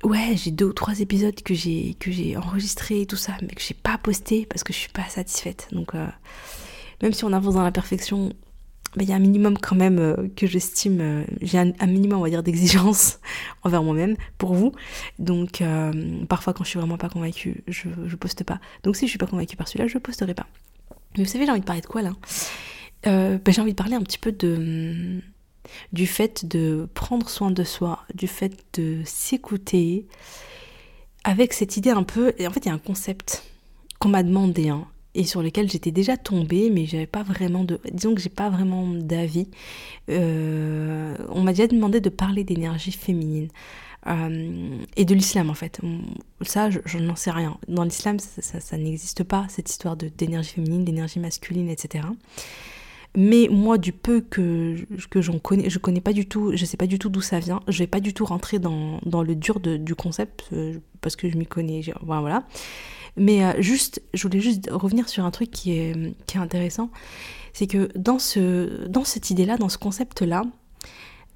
ouais, 0.04 0.36
j'ai 0.36 0.50
deux 0.52 0.66
ou 0.66 0.74
trois 0.74 1.00
épisodes 1.00 1.36
que 1.44 1.54
j'ai 1.54 1.96
que 2.00 2.12
j'ai 2.12 2.38
enregistrés 2.38 3.02
et 3.02 3.06
tout 3.06 3.18
ça, 3.18 3.34
mais 3.42 3.50
que 3.50 3.62
j'ai 3.62 3.76
pas 3.76 3.98
posté 4.00 4.48
parce 4.48 4.64
que 4.64 4.74
je 4.74 4.80
suis 4.80 4.90
pas 4.90 5.08
satisfaite. 5.10 5.68
Donc, 5.72 5.94
euh, 5.94 6.08
même 7.04 7.14
si 7.14 7.24
on 7.24 7.34
avance 7.34 7.54
dans 7.54 7.64
la 7.64 7.72
perfection, 7.72 8.34
il 9.04 9.10
y 9.10 9.14
a 9.14 9.16
un 9.16 9.20
minimum 9.20 9.58
quand 9.58 9.76
même 9.76 10.00
euh, 10.00 10.28
que 10.36 10.48
j'estime, 10.48 11.00
euh, 11.02 11.24
j'ai 11.42 11.58
un, 11.58 11.88
minimum 11.88 12.20
on 12.20 12.24
va 12.24 12.30
dire 12.30 12.44
d'exigence 12.44 13.20
envers 13.64 13.84
moi-même 13.84 14.16
pour 14.38 14.54
vous. 14.54 14.72
Donc 15.20 15.62
euh, 15.62 16.26
parfois 16.28 16.54
quand 16.54 16.64
je 16.64 16.70
suis 16.70 16.80
vraiment 16.80 16.98
pas 16.98 17.10
convaincue, 17.10 17.64
je, 17.68 17.90
je 18.06 18.16
poste 18.16 18.44
pas. 18.44 18.60
Donc 18.84 18.96
si 18.96 19.06
je 19.06 19.10
suis 19.10 19.18
pas 19.18 19.28
convaincue 19.28 19.56
par 19.56 19.68
celui-là, 19.68 19.88
je 19.88 19.98
posterai 19.98 20.34
pas. 20.34 20.48
Mais 21.18 21.24
vous 21.24 21.30
savez, 21.30 21.46
j'ai 21.46 21.52
envie 21.52 21.62
de 21.62 21.66
parler 21.66 21.82
de 21.82 21.88
quoi 21.88 22.02
là? 22.02 22.14
Ben, 23.06 23.40
J'ai 23.48 23.62
envie 23.62 23.72
de 23.72 23.78
parler 23.78 23.96
un 23.96 24.02
petit 24.02 24.18
peu 24.18 24.32
de 24.32 25.22
du 25.94 26.08
fait 26.08 26.46
de 26.46 26.88
prendre 26.94 27.30
soin 27.30 27.52
de 27.52 27.64
soi, 27.64 28.04
du 28.14 28.28
fait 28.28 28.54
de 28.74 29.02
s'écouter, 29.06 30.08
avec 31.24 31.54
cette 31.54 31.78
idée 31.78 31.90
un 31.90 32.04
peu. 32.04 32.34
Et 32.38 32.48
en 32.48 32.52
fait, 32.52 32.66
il 32.66 32.70
y 32.70 32.72
a 32.72 32.74
un 32.74 32.80
concept 32.80 33.44
qu'on 34.00 34.10
m'a 34.10 34.24
demandé, 34.24 34.70
hein, 34.70 34.86
et 35.16 35.24
sur 35.24 35.42
lesquels 35.42 35.70
j'étais 35.72 35.92
déjà 35.92 36.18
tombée, 36.18 36.70
mais 36.70 36.86
j'avais 36.86 37.08
pas 37.08 37.24
vraiment 37.24 37.64
de. 37.64 37.80
Disons 37.92 38.14
que 38.14 38.22
j'ai 38.22 38.30
pas 38.30 38.50
vraiment 38.50 38.86
d'avis. 38.88 39.48
Euh, 40.10 41.16
on 41.30 41.42
m'a 41.42 41.52
déjà 41.52 41.68
demandé 41.68 42.02
de 42.02 42.10
parler 42.10 42.44
d'énergie 42.44 42.92
féminine. 42.92 43.48
Euh, 44.08 44.78
et 44.98 45.06
de 45.06 45.16
l'islam 45.16 45.50
en 45.50 45.56
fait. 45.56 45.82
Ça, 46.42 46.70
je, 46.70 46.98
n'en 47.00 47.16
sais 47.16 47.32
rien. 47.32 47.58
Dans 47.68 47.84
l'islam, 47.84 48.20
ça, 48.20 48.78
n'existe 48.78 49.24
pas, 49.24 49.48
cette 49.50 49.70
histoire 49.70 49.98
d'énergie 49.98 50.52
féminine, 50.52 50.86
d'énergie 50.86 51.20
masculine, 51.20 51.70
etc. 51.70 52.06
Mais 53.18 53.48
moi, 53.50 53.78
du 53.78 53.94
peu 53.94 54.22
que, 54.22 54.76
que 55.10 55.22
j'en 55.22 55.40
connais, 55.40 55.70
je 55.70 55.80
connais 55.80 56.02
pas 56.02 56.14
du 56.14 56.28
tout, 56.28 56.52
je 56.56 56.66
sais 56.66 56.78
pas 56.78 56.86
du 56.86 57.00
tout 57.00 57.10
d'où 57.10 57.22
ça 57.22 57.40
vient. 57.40 57.62
Je 57.68 57.80
vais 57.80 57.88
pas 57.88 58.02
du 58.02 58.14
tout 58.14 58.26
rentrer 58.26 58.60
dans, 58.60 59.00
dans 59.06 59.24
le 59.24 59.36
dur 59.36 59.60
du 59.60 59.96
concept 59.96 60.50
euh, 60.54 60.78
parce 61.02 61.16
que 61.16 61.30
je 61.30 61.38
m'y 61.38 61.48
connais. 61.48 61.82
Voilà. 62.02 62.44
Mais 63.18 63.44
euh, 63.44 63.62
juste, 63.62 64.02
je 64.14 64.24
voulais 64.24 64.42
juste 64.42 64.70
revenir 64.72 65.08
sur 65.08 65.26
un 65.26 65.32
truc 65.32 65.52
qui 65.52 65.72
est, 65.72 66.16
qui 66.28 66.38
est 66.38 66.40
intéressant. 66.40 66.90
C'est 67.54 67.68
que 67.68 67.90
dans, 67.96 68.20
ce, 68.20 68.88
dans 68.88 69.04
cette 69.04 69.30
idée-là, 69.30 69.58
dans 69.58 69.70
ce 69.70 69.78
concept-là, 69.78 70.44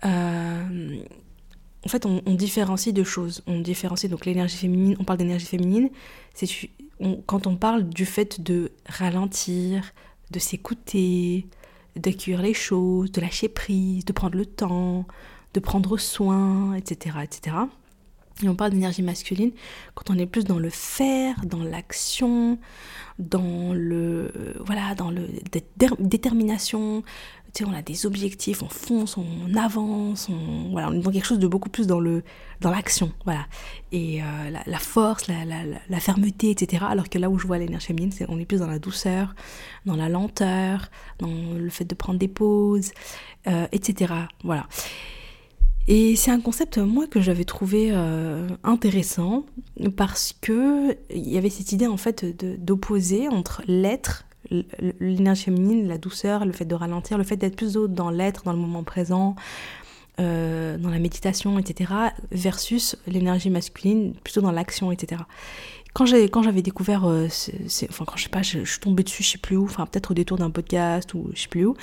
euh, 0.05 0.99
en 1.85 1.89
fait, 1.89 2.05
on, 2.05 2.33
différencie 2.33 2.93
deux 2.93 3.05
choses. 3.05 3.41
On 3.47 3.59
différencie 3.59 4.09
donc 4.11 4.25
l'énergie 4.25 4.57
féminine, 4.57 4.95
on 4.99 5.05
parle 5.05 5.19
d'énergie 5.19 5.45
féminine, 5.45 5.89
c'est 6.33 6.47
quand 7.25 7.47
on 7.47 7.55
parle 7.55 7.87
du 7.87 8.05
fait 8.05 8.41
de 8.41 8.71
ralentir, 8.85 9.93
de 10.31 10.39
s'écouter, 10.39 11.47
d'accueillir 11.95 12.41
les 12.41 12.53
choses, 12.53 13.11
de 13.11 13.21
lâcher 13.21 13.47
prise, 13.47 14.03
de 14.03 14.11
prendre 14.11 14.37
le 14.37 14.45
temps, 14.45 15.05
de 15.53 15.59
prendre 15.61 15.97
soin, 15.97 16.73
etc. 16.75 17.17
etc. 17.23 17.55
Et 18.41 18.47
on 18.47 18.55
parle 18.55 18.71
d'énergie 18.71 19.01
masculine 19.01 19.51
quand 19.95 20.09
on 20.09 20.17
est 20.17 20.25
plus 20.25 20.45
dans 20.45 20.59
le 20.59 20.69
faire, 20.69 21.35
dans 21.45 21.63
l'action, 21.63 22.57
dans 23.17 23.73
le 23.73 24.31
voilà, 24.65 24.95
dans 24.95 25.11
le 25.11 25.27
détermination. 25.99 27.03
Tu 27.53 27.63
sais, 27.63 27.69
on 27.69 27.73
a 27.73 27.81
des 27.81 28.05
objectifs, 28.05 28.61
on 28.61 28.69
fonce, 28.69 29.17
on 29.17 29.55
avance, 29.55 30.29
on 30.29 30.69
voilà, 30.69 30.89
on 30.89 30.93
est 30.93 30.99
dans 30.99 31.11
quelque 31.11 31.25
chose 31.25 31.39
de 31.39 31.47
beaucoup 31.47 31.69
plus 31.69 31.87
dans 31.87 31.99
le 31.99 32.23
dans 32.61 32.69
l'action, 32.69 33.11
voilà. 33.25 33.47
Et 33.91 34.21
euh, 34.21 34.25
la, 34.65 34.77
force, 34.77 35.27
la, 35.27 35.99
fermeté, 35.99 36.51
etc. 36.51 36.85
Alors 36.87 37.09
que 37.09 37.17
là 37.17 37.29
où 37.29 37.39
je 37.39 37.47
vois 37.47 37.57
l'énergie 37.57 37.87
féminine, 37.87 38.11
c'est 38.11 38.25
on 38.29 38.37
est 38.39 38.45
plus 38.45 38.59
dans 38.59 38.67
la 38.67 38.77
douceur, 38.77 39.33
dans 39.85 39.95
la 39.95 40.09
lenteur, 40.09 40.89
dans 41.17 41.53
le 41.57 41.69
fait 41.69 41.85
de 41.85 41.95
prendre 41.95 42.19
des 42.19 42.27
pauses, 42.27 42.91
euh, 43.47 43.67
etc. 43.71 44.13
Voilà. 44.43 44.67
Et 45.87 46.15
c'est 46.15 46.29
un 46.31 46.39
concept, 46.39 46.77
moi, 46.77 47.07
que 47.07 47.19
j'avais 47.19 47.45
trouvé 47.45 47.89
euh, 47.91 48.47
intéressant 48.63 49.45
parce 49.95 50.33
que 50.39 50.95
il 51.09 51.29
y 51.29 51.37
avait 51.37 51.49
cette 51.49 51.71
idée, 51.71 51.87
en 51.87 51.97
fait, 51.97 52.25
d'opposer 52.63 53.27
entre 53.27 53.63
l'être, 53.67 54.25
l'énergie 54.99 55.45
féminine, 55.45 55.87
la 55.87 55.97
douceur, 55.97 56.45
le 56.45 56.51
fait 56.51 56.65
de 56.65 56.75
ralentir, 56.75 57.17
le 57.17 57.23
fait 57.23 57.37
d'être 57.37 57.55
plus 57.55 57.73
dans 57.73 58.09
l'être, 58.09 58.43
dans 58.43 58.53
le 58.53 58.59
moment 58.59 58.83
présent, 58.83 59.35
euh, 60.19 60.77
dans 60.77 60.89
la 60.89 60.99
méditation, 60.99 61.57
etc., 61.59 61.93
versus 62.31 62.97
l'énergie 63.07 63.49
masculine, 63.49 64.13
plutôt 64.21 64.41
dans 64.41 64.51
l'action, 64.51 64.91
etc. 64.91 65.21
Quand 65.93 66.05
j'avais 66.05 66.61
découvert, 66.61 67.05
euh, 67.05 67.27
enfin, 67.89 68.05
quand 68.05 68.17
je 68.17 68.23
sais 68.23 68.29
pas, 68.29 68.41
je, 68.41 68.59
je, 68.65 68.71
suis 68.71 68.79
tombée 68.79 69.03
dessus, 69.03 69.23
je 69.23 69.29
sais 69.29 69.37
plus 69.37 69.55
où, 69.55 69.63
enfin, 69.63 69.85
peut-être 69.85 70.11
au 70.11 70.13
détour 70.13 70.37
d'un 70.37 70.49
podcast 70.49 71.13
ou 71.13 71.29
je 71.33 71.41
sais 71.41 71.47
plus 71.47 71.65
où, 71.65 71.75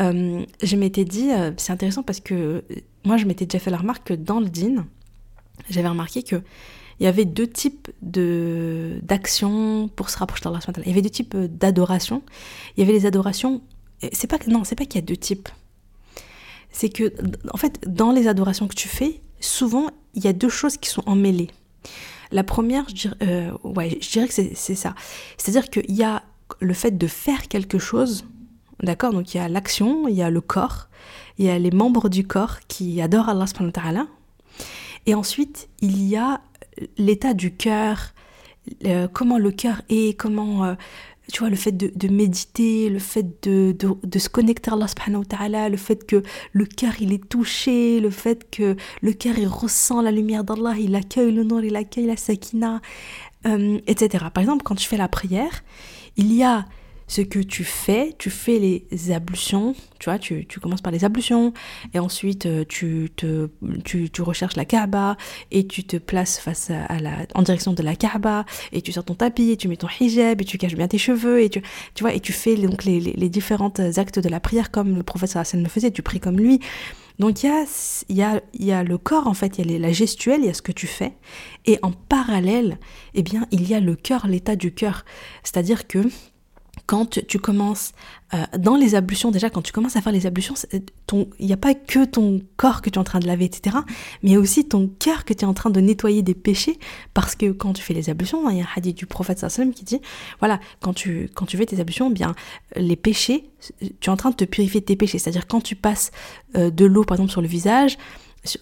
euh, 0.00 0.44
je 0.62 0.76
m'étais 0.76 1.04
dit, 1.04 1.30
c'est 1.56 1.72
intéressant 1.72 2.02
parce 2.02 2.18
que 2.18 2.64
moi 3.04 3.16
je 3.16 3.24
m'étais 3.26 3.46
déjà 3.46 3.62
fait 3.62 3.70
la 3.70 3.78
remarque 3.78 4.08
que 4.08 4.14
dans 4.14 4.40
le 4.40 4.48
din, 4.48 4.86
j'avais 5.70 5.88
remarqué 5.88 6.22
que 6.22 6.42
il 7.00 7.04
y 7.04 7.06
avait 7.06 7.24
deux 7.24 7.48
types 7.48 7.90
de 8.02 9.00
d'actions 9.02 9.88
pour 9.88 10.10
se 10.10 10.18
rapprocher 10.18 10.44
d'Allah. 10.44 10.60
Il 10.78 10.88
y 10.88 10.92
avait 10.92 11.02
deux 11.02 11.10
types 11.10 11.36
d'adoration. 11.36 12.22
Il 12.76 12.80
y 12.80 12.82
avait 12.84 12.92
les 12.92 13.06
adorations. 13.06 13.60
C'est 14.12 14.28
pas 14.28 14.38
non, 14.46 14.64
c'est 14.64 14.76
pas 14.76 14.84
qu'il 14.84 15.00
y 15.00 15.04
a 15.04 15.06
deux 15.06 15.16
types. 15.16 15.48
C'est 16.70 16.90
que 16.90 17.12
en 17.52 17.56
fait, 17.56 17.80
dans 17.86 18.12
les 18.12 18.28
adorations 18.28 18.68
que 18.68 18.74
tu 18.74 18.88
fais, 18.88 19.20
souvent 19.40 19.88
il 20.14 20.24
y 20.24 20.28
a 20.28 20.32
deux 20.32 20.48
choses 20.48 20.76
qui 20.76 20.90
sont 20.90 21.02
emmêlées. 21.06 21.50
La 22.30 22.44
première, 22.44 22.86
euh, 23.22 23.50
ouais, 23.64 23.98
je 24.00 24.10
dirais 24.10 24.28
que 24.28 24.34
c'est 24.34 24.74
ça. 24.74 24.94
C'est-à-dire 25.36 25.68
qu'il 25.68 25.94
y 25.94 26.02
a 26.02 26.22
le 26.60 26.74
fait 26.74 26.96
de 26.96 27.06
faire 27.06 27.48
quelque 27.48 27.78
chose, 27.78 28.24
d'accord 28.82 29.12
Donc 29.12 29.34
il 29.34 29.38
y 29.38 29.40
a 29.40 29.48
l'action, 29.48 30.08
il 30.08 30.14
y 30.14 30.22
a 30.22 30.30
le 30.30 30.40
corps, 30.40 30.88
il 31.38 31.46
y 31.46 31.50
a 31.50 31.58
les 31.58 31.70
membres 31.70 32.08
du 32.08 32.26
corps 32.26 32.60
qui 32.68 33.00
adorent 33.00 33.28
Allah 33.28 33.46
subhanahu 33.46 33.72
wa. 33.76 34.06
Et 35.06 35.14
ensuite, 35.14 35.68
il 35.80 36.02
y 36.04 36.16
a 36.16 36.40
l'état 36.96 37.34
du 37.34 37.54
cœur, 37.54 38.12
comment 39.12 39.38
le 39.38 39.50
cœur 39.50 39.82
est, 39.88 40.18
comment, 40.18 40.64
euh, 40.64 40.74
tu 41.32 41.40
vois, 41.40 41.50
le 41.50 41.56
fait 41.56 41.72
de, 41.72 42.08
méditer, 42.08 42.88
le 42.88 42.98
fait 42.98 43.42
de, 43.44 43.76
se 44.18 44.28
connecter 44.28 44.70
à 44.70 44.74
Allah 44.74 44.88
subhanahu 44.88 45.20
wa 45.20 45.24
ta'ala, 45.24 45.68
le 45.68 45.76
fait 45.76 46.06
que 46.06 46.22
le 46.52 46.66
cœur 46.66 46.92
il 47.00 47.12
est 47.12 47.28
touché, 47.28 48.00
le 48.00 48.10
fait 48.10 48.48
que 48.50 48.76
le 49.00 49.12
cœur 49.12 49.38
il 49.38 49.48
ressent 49.48 50.02
la 50.02 50.12
lumière 50.12 50.44
d'Allah, 50.44 50.74
il 50.78 50.94
accueille 50.94 51.32
le 51.32 51.44
nom, 51.44 51.60
il 51.60 51.74
accueille 51.76 52.06
la 52.06 52.16
sakina, 52.16 52.80
euh, 53.46 53.80
etc. 53.86 54.26
Par 54.32 54.42
exemple, 54.42 54.62
quand 54.62 54.76
tu 54.76 54.86
fais 54.86 54.96
la 54.96 55.08
prière, 55.08 55.64
il 56.16 56.32
y 56.32 56.44
a 56.44 56.66
ce 57.12 57.20
que 57.20 57.40
tu 57.40 57.62
fais, 57.62 58.14
tu 58.16 58.30
fais 58.30 58.58
les 58.58 59.12
ablutions, 59.12 59.74
tu 59.98 60.08
vois, 60.08 60.18
tu, 60.18 60.46
commences 60.62 60.80
par 60.80 60.92
les 60.92 61.04
ablutions, 61.04 61.52
et 61.92 61.98
ensuite 61.98 62.46
euh, 62.46 62.64
tu, 62.64 63.10
recherches 64.22 64.56
la 64.56 64.64
Kaaba, 64.64 65.18
et 65.50 65.66
tu 65.66 65.84
te 65.84 65.98
places 65.98 66.38
face 66.38 66.70
à 66.70 67.00
la, 67.00 67.26
en 67.34 67.42
direction 67.42 67.74
de 67.74 67.82
la 67.82 67.96
Kaaba, 67.96 68.46
et 68.72 68.80
tu 68.80 68.92
sors 68.92 69.04
ton 69.04 69.14
tapis, 69.14 69.50
et 69.50 69.58
tu 69.58 69.68
mets 69.68 69.76
ton 69.76 69.88
hijab, 70.00 70.40
et 70.40 70.44
tu 70.46 70.56
caches 70.56 70.74
bien 70.74 70.88
tes 70.88 70.96
cheveux, 70.96 71.42
et 71.42 71.50
tu, 71.50 71.60
vois, 72.00 72.14
et 72.14 72.20
tu 72.20 72.32
fais 72.32 72.56
donc 72.56 72.84
les, 72.84 73.00
différents 73.28 73.74
actes 73.98 74.18
de 74.18 74.28
la 74.30 74.40
prière 74.40 74.70
comme 74.70 74.96
le 74.96 75.02
professeur 75.02 75.42
Hassan 75.42 75.62
le 75.62 75.68
faisait, 75.68 75.90
tu 75.90 76.00
pries 76.00 76.20
comme 76.20 76.38
lui. 76.38 76.60
Donc 77.18 77.42
il 77.42 77.46
y 77.46 77.50
a, 77.50 77.66
y, 78.08 78.22
a, 78.22 78.40
y 78.58 78.72
a 78.72 78.82
le 78.82 78.96
corps 78.96 79.26
en 79.26 79.34
fait, 79.34 79.58
il 79.58 79.70
y 79.70 79.76
a 79.76 79.78
la 79.78 79.92
gestuelle, 79.92 80.40
il 80.40 80.46
y 80.46 80.48
a 80.48 80.54
ce 80.54 80.62
que 80.62 80.72
tu 80.72 80.86
fais, 80.86 81.12
et 81.66 81.78
en 81.82 81.92
parallèle, 81.92 82.78
eh 83.12 83.22
bien, 83.22 83.46
il 83.50 83.68
y 83.68 83.74
a 83.74 83.80
le 83.80 83.96
cœur, 83.96 84.26
l'état 84.26 84.56
du 84.56 84.72
cœur. 84.72 85.04
C'est-à-dire 85.42 85.86
que 85.86 85.98
quand 86.86 87.20
tu 87.26 87.38
commences 87.38 87.92
euh, 88.34 88.44
dans 88.58 88.76
les 88.76 88.94
ablutions, 88.94 89.30
déjà 89.30 89.50
quand 89.50 89.62
tu 89.62 89.72
commences 89.72 89.96
à 89.96 90.00
faire 90.00 90.12
les 90.12 90.26
ablutions, 90.26 90.54
il 91.12 91.46
n'y 91.46 91.52
a 91.52 91.56
pas 91.56 91.74
que 91.74 92.04
ton 92.04 92.40
corps 92.56 92.82
que 92.82 92.90
tu 92.90 92.94
es 92.94 92.98
en 92.98 93.04
train 93.04 93.20
de 93.20 93.26
laver, 93.26 93.44
etc., 93.44 93.76
mais 94.22 94.36
aussi 94.36 94.66
ton 94.66 94.88
cœur 94.98 95.24
que 95.24 95.32
tu 95.32 95.40
es 95.40 95.44
en 95.44 95.54
train 95.54 95.70
de 95.70 95.80
nettoyer 95.80 96.22
des 96.22 96.34
péchés, 96.34 96.78
parce 97.14 97.34
que 97.34 97.52
quand 97.52 97.72
tu 97.74 97.82
fais 97.82 97.94
les 97.94 98.10
ablutions, 98.10 98.48
il 98.50 98.58
y 98.58 98.60
a 98.60 98.64
un 98.64 98.68
hadith 98.74 98.96
du 98.96 99.06
prophète 99.06 99.38
sallam 99.38 99.72
qui 99.72 99.84
dit, 99.84 100.00
voilà, 100.38 100.60
quand 100.80 100.92
tu, 100.92 101.30
quand 101.34 101.46
tu 101.46 101.56
fais 101.56 101.66
tes 101.66 101.80
ablutions, 101.80 102.10
eh 102.10 102.14
bien 102.14 102.34
les 102.76 102.96
péchés, 102.96 103.50
tu 103.78 104.08
es 104.08 104.12
en 104.12 104.16
train 104.16 104.30
de 104.30 104.36
te 104.36 104.44
purifier 104.44 104.80
de 104.80 104.86
tes 104.86 104.96
péchés, 104.96 105.18
c'est-à-dire 105.18 105.46
quand 105.46 105.60
tu 105.60 105.76
passes 105.76 106.10
euh, 106.56 106.70
de 106.70 106.84
l'eau 106.84 107.04
par 107.04 107.16
exemple 107.16 107.32
sur 107.32 107.42
le 107.42 107.48
visage, 107.48 107.98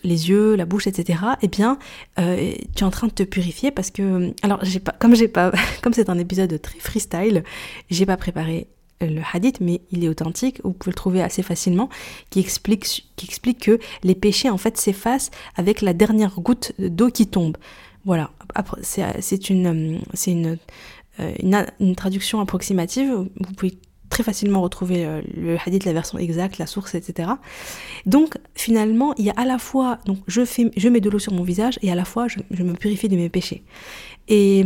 les 0.03 0.29
yeux, 0.29 0.57
la 0.57 0.67
bouche, 0.67 0.87
etc. 0.87 1.21
Eh 1.43 1.49
bien, 1.49 1.79
euh, 2.19 2.53
tu 2.75 2.83
es 2.83 2.87
en 2.87 2.91
train 2.91 3.07
de 3.07 3.13
te 3.13 3.23
purifier 3.23 3.71
parce 3.71 3.91
que, 3.91 4.33
alors, 4.43 4.59
j'ai 4.63 4.81
pas, 4.81 4.93
comme 4.93 5.15
j'ai 5.15 5.29
pas, 5.29 5.53
comme 5.83 5.93
c'est 5.93 6.11
un 6.11 6.19
épisode 6.19 6.61
très 6.61 6.79
freestyle, 6.79 7.45
j'ai 7.91 8.07
pas 8.07 8.17
préparé 8.17 8.69
le 9.01 9.23
hadith, 9.33 9.61
mais 9.61 9.81
il 9.91 10.05
est 10.05 10.09
authentique, 10.09 10.61
vous 10.63 10.73
pouvez 10.73 10.91
le 10.91 10.97
trouver 10.97 11.23
assez 11.23 11.43
facilement, 11.43 11.89
qui 12.29 12.41
explique, 12.41 13.01
que 13.61 13.79
les 14.03 14.15
péchés 14.15 14.51
en 14.51 14.59
fait 14.59 14.77
s'effacent 14.77 15.31
avec 15.57 15.81
la 15.81 15.95
dernière 15.95 16.39
goutte 16.41 16.73
d'eau 16.79 17.09
qui 17.11 17.27
tombe. 17.27 17.57
Voilà, 18.05 18.31
c'est 18.83 19.03
euh, 19.03 20.09
une, 20.29 20.59
une, 21.81 21.97
traduction 21.97 22.41
approximative, 22.41 23.11
vous 23.11 23.53
pouvez 23.55 23.79
très 24.11 24.23
facilement 24.23 24.61
retrouver 24.61 25.07
euh, 25.07 25.23
le 25.35 25.57
hadith, 25.64 25.85
la 25.85 25.95
version 25.95 26.19
exacte, 26.19 26.59
la 26.59 26.67
source, 26.67 26.95
etc. 26.95 27.31
Donc 28.05 28.37
finalement, 28.55 29.14
il 29.17 29.25
y 29.25 29.31
a 29.31 29.35
à 29.37 29.47
la 29.47 29.59
fois, 29.59 29.99
donc 30.05 30.19
je, 30.26 30.45
fais, 30.45 30.71
je 30.76 30.88
mets 30.88 31.00
de 31.00 31.09
l'eau 31.09 31.19
sur 31.19 31.33
mon 31.33 31.45
visage 31.45 31.79
et 31.81 31.90
à 31.90 31.95
la 31.95 32.05
fois 32.05 32.26
je, 32.29 32.62
me 32.62 32.75
purifie 32.75 33.09
de 33.09 33.17
mes 33.17 33.31
péchés. 33.31 33.62
Et, 34.29 34.61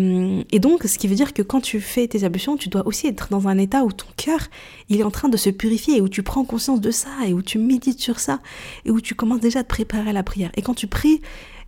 et, 0.52 0.58
donc, 0.58 0.82
ce 0.82 0.98
qui 0.98 1.08
veut 1.08 1.14
dire 1.14 1.32
que 1.32 1.40
quand 1.40 1.62
tu 1.62 1.80
fais 1.80 2.06
tes 2.06 2.24
ablutions, 2.24 2.58
tu 2.58 2.68
dois 2.68 2.86
aussi 2.86 3.06
être 3.06 3.28
dans 3.30 3.48
un 3.48 3.56
état 3.56 3.82
où 3.82 3.92
ton 3.92 4.08
cœur, 4.14 4.40
il 4.90 5.00
est 5.00 5.04
en 5.04 5.10
train 5.10 5.30
de 5.30 5.38
se 5.38 5.48
purifier, 5.48 5.96
et 5.96 6.00
où 6.02 6.08
tu 6.08 6.22
prends 6.22 6.44
conscience 6.44 6.82
de 6.82 6.90
ça, 6.90 7.08
et 7.26 7.32
où 7.32 7.40
tu 7.40 7.58
médites 7.58 7.98
sur 7.98 8.20
ça, 8.20 8.40
et 8.84 8.90
où 8.90 9.00
tu 9.00 9.14
commences 9.14 9.40
déjà 9.40 9.60
à 9.60 9.62
te 9.62 9.68
préparer 9.68 10.10
à 10.10 10.12
la 10.12 10.22
prière. 10.22 10.50
Et 10.56 10.60
quand 10.60 10.74
tu 10.74 10.86
pries, 10.86 11.22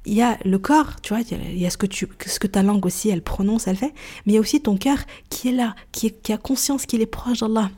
il 0.06 0.14
y 0.14 0.22
a 0.22 0.38
le 0.44 0.58
corps, 0.58 1.00
tu 1.02 1.12
vois, 1.12 1.22
il 1.22 1.58
y 1.58 1.66
a 1.66 1.70
ce 1.70 1.76
que, 1.76 1.86
tu, 1.86 2.08
ce 2.25 2.38
que 2.38 2.46
ta 2.46 2.62
langue 2.62 2.86
aussi, 2.86 3.08
elle 3.10 3.22
prononce, 3.22 3.66
elle 3.66 3.76
fait, 3.76 3.92
mais 4.25 4.32
il 4.32 4.34
y 4.34 4.38
a 4.38 4.40
aussi 4.40 4.62
ton 4.62 4.76
cœur 4.76 4.98
qui 5.30 5.48
est 5.48 5.52
là, 5.52 5.75
qui, 5.92 6.12
qui 6.12 6.32
a 6.32 6.38
conscience 6.38 6.86
qu'il 6.86 7.00
est 7.02 7.06
proche 7.06 7.40
d'Allah. 7.40 7.70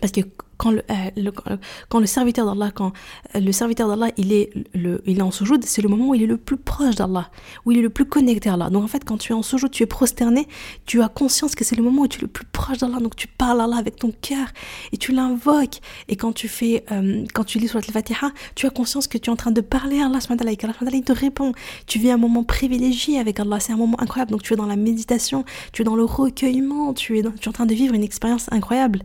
Parce 0.00 0.12
que 0.12 0.20
quand 0.62 0.70
le, 0.70 0.82
euh, 0.90 1.56
quand 1.88 1.98
le 1.98 2.06
serviteur 2.06 2.46
d'Allah, 2.46 2.70
quand 2.72 2.92
euh, 3.34 3.40
le 3.40 3.50
serviteur 3.50 3.88
d'Allah, 3.88 4.12
il 4.16 4.32
est, 4.32 4.50
le, 4.74 5.02
il 5.06 5.18
est 5.18 5.22
en 5.22 5.32
soujoud, 5.32 5.64
c'est 5.64 5.82
le 5.82 5.88
moment 5.88 6.10
où 6.10 6.14
il 6.14 6.22
est 6.22 6.26
le 6.26 6.36
plus 6.36 6.56
proche 6.56 6.94
d'Allah, 6.94 7.30
où 7.64 7.72
il 7.72 7.78
est 7.78 7.82
le 7.82 7.90
plus 7.90 8.04
connecté 8.04 8.48
à 8.48 8.54
Allah. 8.54 8.70
Donc 8.70 8.84
en 8.84 8.86
fait, 8.86 9.04
quand 9.04 9.18
tu 9.18 9.32
es 9.32 9.34
en 9.34 9.42
soujoud, 9.42 9.72
tu 9.72 9.82
es 9.82 9.86
prosterné, 9.86 10.46
tu 10.86 11.02
as 11.02 11.08
conscience 11.08 11.56
que 11.56 11.64
c'est 11.64 11.74
le 11.74 11.82
moment 11.82 12.02
où 12.02 12.08
tu 12.08 12.18
es 12.18 12.22
le 12.22 12.28
plus 12.28 12.44
proche 12.44 12.78
d'Allah, 12.78 13.00
donc 13.00 13.16
tu 13.16 13.26
parles 13.26 13.60
à 13.60 13.64
Allah 13.64 13.76
avec 13.76 13.96
ton 13.96 14.12
cœur 14.20 14.46
et 14.92 14.98
tu 14.98 15.10
l'invoques. 15.10 15.80
Et 16.08 16.14
quand 16.14 16.32
tu 16.32 16.46
fais, 16.46 16.84
euh, 16.92 17.24
quand 17.34 17.42
tu 17.42 17.58
lis 17.58 17.66
sur 17.66 17.80
la 17.80 17.82
Fatiha, 17.82 18.30
tu 18.54 18.66
as 18.66 18.70
conscience 18.70 19.08
que 19.08 19.18
tu 19.18 19.30
es 19.30 19.32
en 19.32 19.36
train 19.36 19.50
de 19.50 19.62
parler 19.62 20.00
à 20.00 20.06
Allah, 20.06 20.20
et 20.20 20.64
Allah 20.64 20.90
il 20.92 21.02
te 21.02 21.12
répond. 21.12 21.52
Tu 21.88 21.98
vis 21.98 22.12
un 22.12 22.18
moment 22.18 22.44
privilégié 22.44 23.18
avec 23.18 23.40
Allah, 23.40 23.58
c'est 23.58 23.72
un 23.72 23.76
moment 23.76 24.00
incroyable. 24.00 24.30
Donc 24.30 24.42
tu 24.42 24.52
es 24.52 24.56
dans 24.56 24.66
la 24.66 24.76
méditation, 24.76 25.44
tu 25.72 25.82
es 25.82 25.84
dans 25.84 25.96
le 25.96 26.04
recueillement, 26.04 26.94
tu 26.94 27.18
es, 27.18 27.22
tu 27.22 27.28
es 27.28 27.48
en 27.48 27.52
train 27.52 27.66
de 27.66 27.74
vivre 27.74 27.94
une 27.94 28.04
expérience 28.04 28.46
incroyable. 28.52 29.02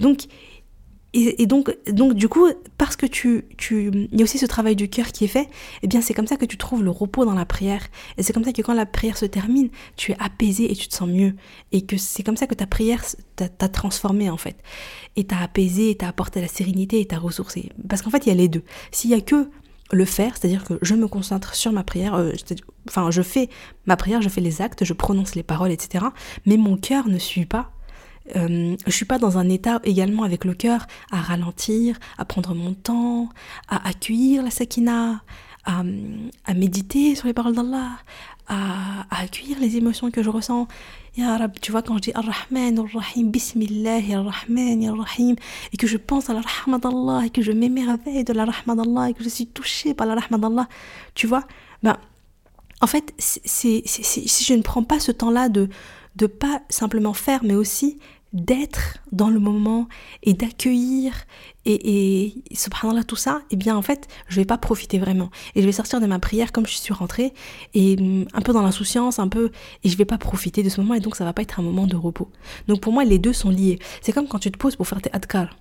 Donc 0.00 0.28
et, 1.16 1.46
donc, 1.46 1.76
donc, 1.86 2.14
du 2.14 2.28
coup, 2.28 2.48
parce 2.76 2.96
que 2.96 3.06
tu, 3.06 3.44
tu, 3.56 3.90
il 4.10 4.18
y 4.18 4.20
a 4.20 4.24
aussi 4.24 4.38
ce 4.38 4.46
travail 4.46 4.74
du 4.74 4.88
cœur 4.88 5.06
qui 5.12 5.24
est 5.24 5.28
fait, 5.28 5.48
eh 5.82 5.86
bien, 5.86 6.00
c'est 6.00 6.12
comme 6.12 6.26
ça 6.26 6.36
que 6.36 6.44
tu 6.44 6.56
trouves 6.56 6.82
le 6.82 6.90
repos 6.90 7.24
dans 7.24 7.34
la 7.34 7.46
prière. 7.46 7.86
Et 8.18 8.24
c'est 8.24 8.32
comme 8.32 8.42
ça 8.42 8.52
que 8.52 8.62
quand 8.62 8.74
la 8.74 8.84
prière 8.84 9.16
se 9.16 9.24
termine, 9.24 9.68
tu 9.96 10.10
es 10.10 10.16
apaisé 10.18 10.70
et 10.70 10.74
tu 10.74 10.88
te 10.88 10.94
sens 10.94 11.08
mieux. 11.08 11.34
Et 11.70 11.82
que 11.82 11.96
c'est 11.96 12.24
comme 12.24 12.36
ça 12.36 12.48
que 12.48 12.54
ta 12.54 12.66
prière 12.66 13.04
t'a 13.36 13.68
transformé, 13.68 14.28
en 14.28 14.36
fait. 14.36 14.56
Et 15.14 15.22
t'a 15.22 15.38
apaisé, 15.38 15.94
t'a 15.94 16.08
apporté 16.08 16.40
la 16.40 16.48
sérénité 16.48 17.00
et 17.00 17.06
t'a 17.06 17.18
ressourcé. 17.18 17.70
Parce 17.88 18.02
qu'en 18.02 18.10
fait, 18.10 18.26
il 18.26 18.30
y 18.30 18.32
a 18.32 18.36
les 18.36 18.48
deux. 18.48 18.64
S'il 18.90 19.10
y 19.10 19.14
a 19.14 19.20
que 19.20 19.48
le 19.92 20.04
faire, 20.04 20.36
c'est-à-dire 20.36 20.64
que 20.64 20.78
je 20.82 20.94
me 20.94 21.06
concentre 21.06 21.54
sur 21.54 21.70
ma 21.70 21.84
prière, 21.84 22.14
euh, 22.14 22.32
enfin, 22.88 23.12
je 23.12 23.22
fais 23.22 23.48
ma 23.86 23.96
prière, 23.96 24.20
je 24.20 24.28
fais 24.28 24.40
les 24.40 24.62
actes, 24.62 24.84
je 24.84 24.92
prononce 24.92 25.36
les 25.36 25.44
paroles, 25.44 25.70
etc. 25.70 26.06
Mais 26.46 26.56
mon 26.56 26.76
cœur 26.76 27.06
ne 27.06 27.18
suit 27.18 27.46
pas 27.46 27.70
euh, 28.36 28.76
je 28.86 28.90
suis 28.90 29.04
pas 29.04 29.18
dans 29.18 29.38
un 29.38 29.48
état 29.48 29.80
également 29.84 30.22
avec 30.22 30.44
le 30.44 30.54
cœur 30.54 30.86
à 31.10 31.20
ralentir, 31.20 31.98
à 32.18 32.24
prendre 32.24 32.54
mon 32.54 32.72
temps, 32.72 33.28
à 33.68 33.86
accueillir 33.88 34.42
la 34.42 34.50
sakina, 34.50 35.22
à, 35.64 35.82
méditer 36.54 37.14
sur 37.14 37.26
les 37.26 37.34
paroles 37.34 37.54
d'Allah, 37.54 37.90
à, 38.48 39.06
accueillir 39.10 39.58
les 39.60 39.76
émotions 39.76 40.10
que 40.10 40.22
je 40.22 40.30
ressens. 40.30 40.68
Ya 41.16 41.36
Rab, 41.36 41.52
tu 41.60 41.70
vois, 41.70 41.82
quand 41.82 41.94
je 41.96 42.00
dis 42.00 42.12
Ar-Rahman, 42.14 42.78
Ar-Rahim, 42.78 43.30
Bismillah, 43.30 44.00
Ar-Rahman, 44.16 44.84
Ar-Rahim, 44.88 45.36
et 45.72 45.76
que 45.76 45.86
je 45.86 45.96
pense 45.96 46.28
à 46.28 46.34
la 46.34 46.40
rahma 46.40 46.78
d'Allah, 46.78 47.26
et 47.26 47.30
que 47.30 47.40
je 47.40 47.52
m'émerveille 47.52 48.24
de 48.24 48.32
la 48.32 48.46
rahma 48.46 48.74
d'Allah, 48.74 49.10
et 49.10 49.14
que 49.14 49.22
je 49.22 49.28
suis 49.28 49.46
touchée 49.46 49.94
par 49.94 50.06
la 50.06 50.16
rahma 50.16 50.38
d'Allah, 50.38 50.68
tu 51.14 51.28
vois, 51.28 51.44
ben, 51.84 51.96
en 52.80 52.86
fait, 52.88 53.14
si 53.18 53.84
je 53.86 54.54
ne 54.54 54.62
prends 54.62 54.82
pas 54.82 54.98
ce 54.98 55.12
temps-là 55.12 55.48
de, 55.48 55.68
de 56.16 56.26
pas 56.26 56.62
simplement 56.68 57.12
faire, 57.12 57.40
mais 57.44 57.54
aussi 57.54 57.98
d'être 58.34 58.98
dans 59.12 59.30
le 59.30 59.38
moment 59.38 59.88
et 60.24 60.34
d'accueillir 60.34 61.14
et, 61.64 62.26
et 62.26 62.54
subhanallah 62.54 63.04
tout 63.04 63.16
ça, 63.16 63.40
eh 63.50 63.56
bien 63.56 63.76
en 63.76 63.80
fait 63.80 64.08
je 64.28 64.36
vais 64.36 64.44
pas 64.44 64.58
profiter 64.58 64.98
vraiment 64.98 65.30
et 65.54 65.62
je 65.62 65.66
vais 65.66 65.72
sortir 65.72 66.00
de 66.00 66.06
ma 66.06 66.18
prière 66.18 66.52
comme 66.52 66.66
je 66.66 66.74
suis 66.74 66.92
rentrée 66.92 67.32
et 67.72 67.96
mm, 67.96 68.26
un 68.34 68.40
peu 68.40 68.52
dans 68.52 68.62
l'insouciance, 68.62 69.18
un 69.18 69.28
peu 69.28 69.50
et 69.84 69.88
je 69.88 69.96
vais 69.96 70.04
pas 70.04 70.18
profiter 70.18 70.62
de 70.62 70.68
ce 70.68 70.80
moment 70.80 70.94
et 70.94 71.00
donc 71.00 71.14
ça 71.16 71.24
va 71.24 71.32
pas 71.32 71.42
être 71.42 71.60
un 71.60 71.62
moment 71.62 71.86
de 71.86 71.96
repos. 71.96 72.28
Donc 72.66 72.80
pour 72.80 72.92
moi 72.92 73.04
les 73.04 73.18
deux 73.18 73.32
sont 73.32 73.50
liés. 73.50 73.78
C'est 74.02 74.12
comme 74.12 74.26
quand 74.26 74.40
tu 74.40 74.50
te 74.50 74.58
poses 74.58 74.76
pour 74.76 74.88
faire 74.88 75.00
tes 75.00 75.12
adkar. 75.12 75.56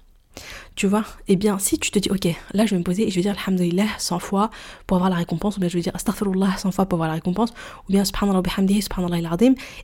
Tu 0.76 0.88
vois 0.88 1.04
Eh 1.28 1.36
bien, 1.36 1.60
si 1.60 1.78
tu 1.78 1.92
te 1.92 2.00
dis, 2.00 2.10
ok, 2.10 2.28
là 2.54 2.66
je 2.66 2.72
vais 2.72 2.80
me 2.80 2.84
poser 2.84 3.08
et 3.08 3.12
je 3.12 3.16
vais 3.16 3.22
dire 3.22 3.36
Alhamdulillah 3.46 3.86
100 4.00 4.18
fois 4.18 4.50
pour 4.88 4.98
avoir 4.98 5.12
la 5.12 5.18
récompense, 5.18 5.58
ou 5.58 5.60
bien 5.60 5.70
je 5.70 5.76
vais 5.76 5.82
dire 5.82 5.96
Astaghfirullah 5.96 6.58
100 6.58 6.72
fois 6.72 6.88
pour 6.88 6.98
avoir 6.98 7.10
la 7.10 7.16
récompense, 7.16 7.52
ou 7.88 7.92
bien 7.92 8.04
Subhanallah 8.04 8.42
bihamdihi, 8.42 8.82
Subhanallah 8.82 9.38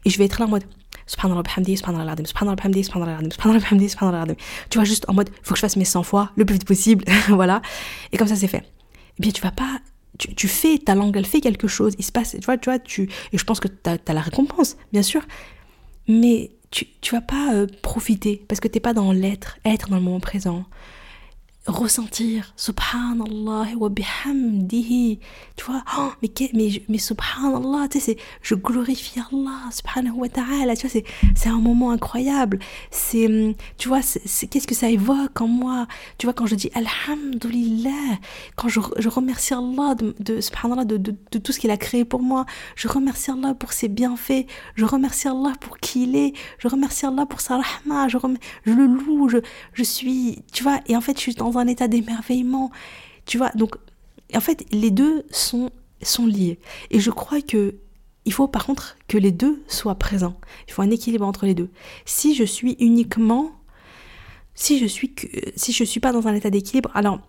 et 0.06 0.10
je 0.10 0.18
vais 0.18 0.26
être 0.26 0.40
là 0.40 0.46
en 0.48 0.50
mode 0.50 0.64
Subhanallah 1.10 1.42
bihamdihi, 1.42 1.78
Subhanallah 1.78 2.12
al 2.12 2.28
Subhanallah 2.28 2.56
bihamdihi, 2.56 2.84
Subhanallah 2.84 3.18
al 3.18 3.34
Subhanallah 3.34 3.60
bihamdihi, 3.60 3.90
Subhanallah 3.90 4.22
al 4.22 4.36
Tu 4.70 4.78
vois, 4.78 4.86
juste 4.86 5.06
en 5.10 5.14
mode, 5.14 5.30
faut 5.42 5.56
que 5.56 5.58
je 5.58 5.62
fasse 5.62 5.76
mes 5.76 5.86
100 5.86 6.04
fois 6.04 6.32
le 6.36 6.46
plus 6.46 6.54
vite 6.54 6.66
possible, 6.66 7.04
voilà. 7.30 7.62
Et 8.12 8.18
comme 8.18 8.28
ça 8.28 8.36
c'est 8.36 8.48
fait. 8.48 8.64
Eh 9.18 9.22
bien, 9.22 9.32
tu 9.32 9.42
vas 9.42 9.52
pas 9.52 9.80
tu, 10.20 10.36
tu, 10.36 10.48
fais, 10.48 10.78
ta 10.78 10.96
langue, 10.96 11.16
elle 11.18 11.26
fait 11.26 11.40
quelque 11.40 11.68
chose, 11.68 11.94
il 11.98 12.04
se 12.04 12.12
passe, 12.12 12.36
tu 12.38 12.46
vois, 12.46 12.58
tu 12.58 12.70
vois, 12.70 12.78
tu, 12.78 13.10
et 13.32 13.38
je 13.38 13.44
pense 13.46 13.60
que 13.62 13.70
tu 13.70 13.90
as, 13.90 14.14
la 14.14 14.22
récompense, 14.22 14.76
bien 14.92 15.02
sûr, 15.02 15.22
mais 16.08 16.52
tu, 16.72 16.86
tu 17.00 17.16
vas 17.16 17.22
pas 17.22 17.54
euh, 17.54 17.68
profiter 17.82 18.44
parce 18.48 18.60
que 18.60 18.68
t'es 18.68 18.82
pas 18.82 18.94
dans 18.94 19.14
l'être, 19.14 19.58
être 19.64 19.88
dans 19.88 19.96
le 19.96 20.02
moment 20.02 20.20
présent, 20.20 20.66
ressentir 21.70 22.54
subhanallah 22.56 23.76
wa 23.78 23.90
bihamdihi. 23.90 25.20
Tu 25.56 25.66
vois 25.66 25.84
oh, 25.98 26.12
mais 26.22 26.32
mais 26.54 26.84
mais 26.88 26.98
subhanallah 26.98 27.88
tu 27.90 28.00
sais 28.00 28.18
je 28.42 28.56
glorifie 28.56 29.20
Allah 29.20 29.70
subhanahu 29.72 30.18
wa 30.18 30.30
ta'ala. 30.30 30.76
Tu 30.76 30.88
vois 30.88 30.92
c'est 30.92 31.06
c'est 31.36 31.50
un 31.50 31.60
moment 31.60 31.92
incroyable. 31.92 32.60
C'est 32.92 33.56
tu 33.78 33.88
vois 33.88 34.02
c'est 34.02 34.48
qu'est-ce 34.48 34.68
que 34.68 34.76
ça 34.76 34.90
évoque 34.90 35.42
en 35.42 35.48
moi? 35.48 35.88
Tu 36.18 36.26
vois 36.26 36.34
quand 36.34 36.46
je 36.46 36.56
dis 36.56 36.72
alhamdulillah 36.74 38.18
quand 38.56 38.68
je, 38.68 38.80
je 38.98 39.10
remercie 39.10 39.54
Allah 39.54 39.96
de, 39.96 40.42
subhanallah 40.42 40.86
de, 40.86 40.98
de, 40.98 41.40
tout 41.40 41.52
ce 41.52 41.60
qu'il 41.60 41.72
a 41.72 41.78
créé 41.78 42.06
pour 42.06 42.22
moi 42.22 42.46
je 42.76 42.88
remercie 42.88 43.32
Allah 43.32 43.54
pour 43.54 43.74
ses 43.74 43.88
bienfaits 43.88 44.46
je 44.76 44.86
remercie 44.86 45.28
Allah 45.28 45.54
pour 45.60 45.78
qui 45.78 46.04
il 46.04 46.16
est 46.16 46.34
je 46.58 46.68
remercie 46.68 47.06
Allah 47.06 47.26
pour 47.26 47.42
sa 47.42 47.58
rahma 47.58 48.08
je, 48.08 48.18
je 48.66 48.72
le 48.72 48.86
loue 48.86 49.30
je, 49.30 49.38
je 49.74 49.84
suis 49.84 50.40
tu 50.52 50.64
vois 50.64 50.80
et 50.88 50.96
en 50.96 51.02
fait 51.02 51.16
je 51.16 51.22
suis 51.22 51.36
un 51.60 51.68
état 51.68 51.88
d'émerveillement. 51.88 52.72
Tu 53.26 53.38
vois, 53.38 53.50
donc 53.56 53.76
en 54.36 54.40
fait, 54.40 54.66
les 54.72 54.92
deux 54.92 55.26
sont, 55.32 55.70
sont 56.02 56.26
liés. 56.26 56.60
Et 56.92 57.00
je 57.00 57.12
crois 57.12 57.42
que 57.42 57.76
il 58.26 58.34
faut 58.34 58.48
par 58.48 58.66
contre 58.66 58.98
que 59.08 59.18
les 59.18 59.32
deux 59.32 59.64
soient 59.68 59.96
présents. 59.96 60.40
Il 60.68 60.74
faut 60.74 60.82
un 60.82 60.92
équilibre 60.92 61.26
entre 61.26 61.46
les 61.46 61.56
deux. 61.56 61.70
Si 62.06 62.36
je 62.36 62.44
suis 62.44 62.76
uniquement 62.80 63.52
si 64.60 64.78
je 64.78 64.86
suis 64.86 65.14
que 65.14 65.26
si 65.56 65.72
je 65.72 65.86
suis 65.86 66.02
pas 66.02 66.12
dans 66.12 66.28
un 66.28 66.36
état 66.36 66.50
d'équilibre, 66.50 66.92
alors 66.94 67.22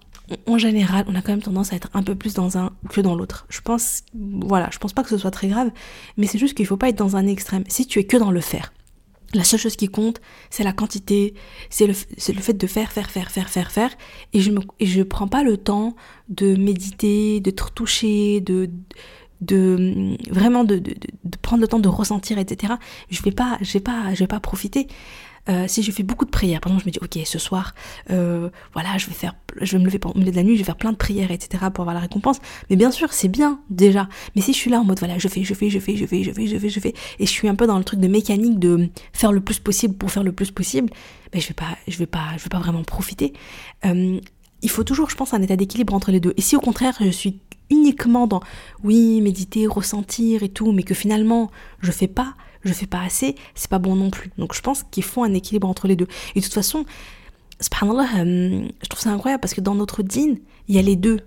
en 0.47 0.59
général, 0.59 1.05
on 1.09 1.15
a 1.15 1.23
quand 1.23 1.33
même 1.33 1.43
tendance 1.43 1.73
à 1.73 1.77
être 1.77 1.89
un 1.95 2.03
peu 2.03 2.15
plus 2.15 2.35
dans 2.35 2.59
un 2.59 2.73
que 2.89 3.01
dans 3.01 3.15
l'autre. 3.15 3.47
Je 3.49 3.61
pense 3.61 4.03
voilà, 4.15 4.69
je 4.73 4.79
pense 4.79 4.93
pas 4.93 5.03
que 5.05 5.09
ce 5.09 5.19
soit 5.19 5.31
très 5.31 5.49
grave, 5.49 5.71
mais 6.17 6.27
c'est 6.27 6.39
juste 6.39 6.55
qu'il 6.55 6.67
faut 6.67 6.77
pas 6.77 6.89
être 6.89 6.99
dans 6.99 7.17
un 7.17 7.27
extrême. 7.27 7.65
Si 7.69 7.87
tu 7.87 8.01
es 8.01 8.05
que 8.05 8.17
dans 8.17 8.33
le 8.33 8.41
faire, 8.41 8.73
la 9.35 9.45
seule 9.45 9.61
chose 9.61 9.77
qui 9.77 9.89
compte, 9.89 10.21
c'est 10.51 10.65
la 10.65 10.73
quantité, 10.73 11.35
c'est 11.69 11.87
le, 11.87 11.93
le, 11.93 12.41
fait 12.41 12.55
de 12.55 12.67
faire, 12.67 12.91
faire, 12.93 13.11
faire, 13.11 13.31
faire, 13.31 13.49
faire, 13.49 13.71
faire. 13.71 13.91
Et 14.33 14.41
je 14.41 14.51
ne 14.51 14.61
je 14.81 15.03
prends 15.03 15.29
pas 15.29 15.43
le 15.43 15.57
temps 15.57 15.95
de 16.29 16.57
méditer, 16.57 17.41
de 17.41 17.51
te 17.51 17.63
retoucher, 17.63 18.41
de, 18.41 18.71
de 19.41 20.17
vraiment 20.31 20.65
de, 20.65 20.79
de, 20.79 20.95
de, 21.25 21.39
prendre 21.43 21.61
le 21.61 21.69
temps 21.69 21.79
de 21.79 21.89
ressentir, 21.89 22.39
etc. 22.39 22.75
Je 23.11 23.23
vais 23.23 23.31
pas, 23.31 23.59
je 23.61 23.73
vais 23.73 23.81
pas, 23.81 24.13
je 24.15 24.19
vais 24.21 24.27
pas 24.27 24.41
profiter. 24.41 24.89
Euh, 25.49 25.64
si 25.66 25.82
je 25.82 25.90
fais 25.90 26.02
beaucoup 26.02 26.25
de 26.25 26.30
prières, 26.30 26.61
par 26.61 26.70
exemple, 26.70 26.85
je 26.85 26.88
me 26.88 26.92
dis, 26.92 26.99
ok, 27.02 27.26
ce 27.26 27.38
soir, 27.38 27.75
euh, 28.11 28.50
voilà, 28.73 28.99
je 28.99 29.06
vais 29.06 29.14
faire, 29.14 29.35
je 29.61 29.76
vais 29.76 29.78
me 29.82 29.87
lever 29.87 29.99
au 30.04 30.16
milieu 30.16 30.30
de 30.30 30.37
la 30.37 30.42
nuit, 30.42 30.54
je 30.54 30.59
vais 30.59 30.64
faire 30.64 30.76
plein 30.76 30.92
de 30.92 30.97
prières, 30.97 31.30
etc. 31.30 31.64
pour 31.73 31.82
avoir 31.82 31.94
la 31.94 32.00
récompense. 32.00 32.38
Mais 32.68 32.76
bien 32.76 32.90
sûr, 32.90 33.12
c'est 33.12 33.28
bien 33.28 33.61
déjà. 33.70 34.09
Mais 34.37 34.42
si 34.42 34.52
je 34.52 34.59
suis 34.59 34.70
là 34.70 34.80
en 34.80 34.85
mode, 34.85 34.99
voilà, 34.99 35.18
je 35.18 35.28
fais, 35.28 35.42
je 35.42 35.54
fais, 35.54 35.70
je 35.70 35.78
fais, 35.78 35.97
je 35.97 36.06
fais, 36.06 36.23
je 36.23 36.32
fais, 36.32 36.47
je 36.47 36.59
fais, 36.59 36.68
je 36.68 36.80
fais, 36.80 36.94
et 37.18 37.26
je 37.26 37.30
suis 37.30 37.49
un 37.49 37.54
peu 37.54 37.66
dans 37.66 37.78
le 37.78 37.85
truc 37.85 38.00
de 38.00 38.09
mécanique 38.09 38.59
de 38.59 38.88
faire 39.12 39.32
le 39.32 39.40
plus 39.40 39.59
possible 39.59 39.94
pour 39.94 40.11
faire 40.11 40.25
le 40.25 40.32
plus 40.32 40.50
possible, 40.50 40.90
ben 41.32 41.40
je 41.40 41.49
vais 41.49 41.54
pas, 41.54 41.76
je 41.88 41.97
vais 41.97 42.06
pas, 42.06 42.28
je 42.37 42.42
vais 42.42 42.50
pas 42.50 42.59
vraiment 42.59 42.82
profiter. 42.82 43.32
Euh, 43.85 44.20
il 44.62 44.70
faut 44.70 44.85
toujours, 44.85 45.09
je 45.09 45.16
pense, 45.16 45.32
un 45.32 45.40
état 45.42 45.56
d'équilibre 45.56 45.94
entre 45.94 46.11
les 46.11 46.20
deux. 46.20 46.35
Et 46.37 46.42
si 46.42 46.54
au 46.54 46.61
contraire, 46.61 46.97
je 47.00 47.09
suis 47.11 47.40
uniquement 47.70 48.26
dans, 48.26 48.40
oui, 48.85 49.20
méditer, 49.20 49.66
ressentir 49.66 50.42
et 50.42 50.49
tout, 50.49 50.73
mais 50.73 50.82
que 50.82 50.94
finalement, 50.94 51.50
je 51.80 51.92
fais 51.92 52.09
pas, 52.09 52.35
je 52.64 52.73
fais 52.73 52.87
pas 52.87 53.00
assez, 53.00 53.37
c'est 53.55 53.71
pas 53.71 53.79
bon 53.79 53.97
non 53.97 54.11
plus. 54.11 54.31
Donc 54.38 54.55
je 54.55 54.61
pense 54.61 54.83
qu'il 54.90 55.05
faut 55.05 55.23
un 55.23 55.35
équilibre 55.35 55.69
entre 55.69 55.88
les 55.88 55.97
deux. 55.97 56.09
Et 56.35 56.40
de 56.40 56.45
toute 56.45 56.55
façon, 56.55 56.85
subhanallah, 57.61 58.25
je 58.25 58.88
trouve 58.88 59.00
ça 59.00 59.11
incroyable 59.11 59.40
parce 59.40 59.55
que 59.55 59.61
dans 59.61 59.75
notre 59.75 60.02
dîne, 60.02 60.38
il 60.69 60.75
y 60.75 60.79
a 60.79 60.83
les 60.83 60.97
deux. 60.97 61.21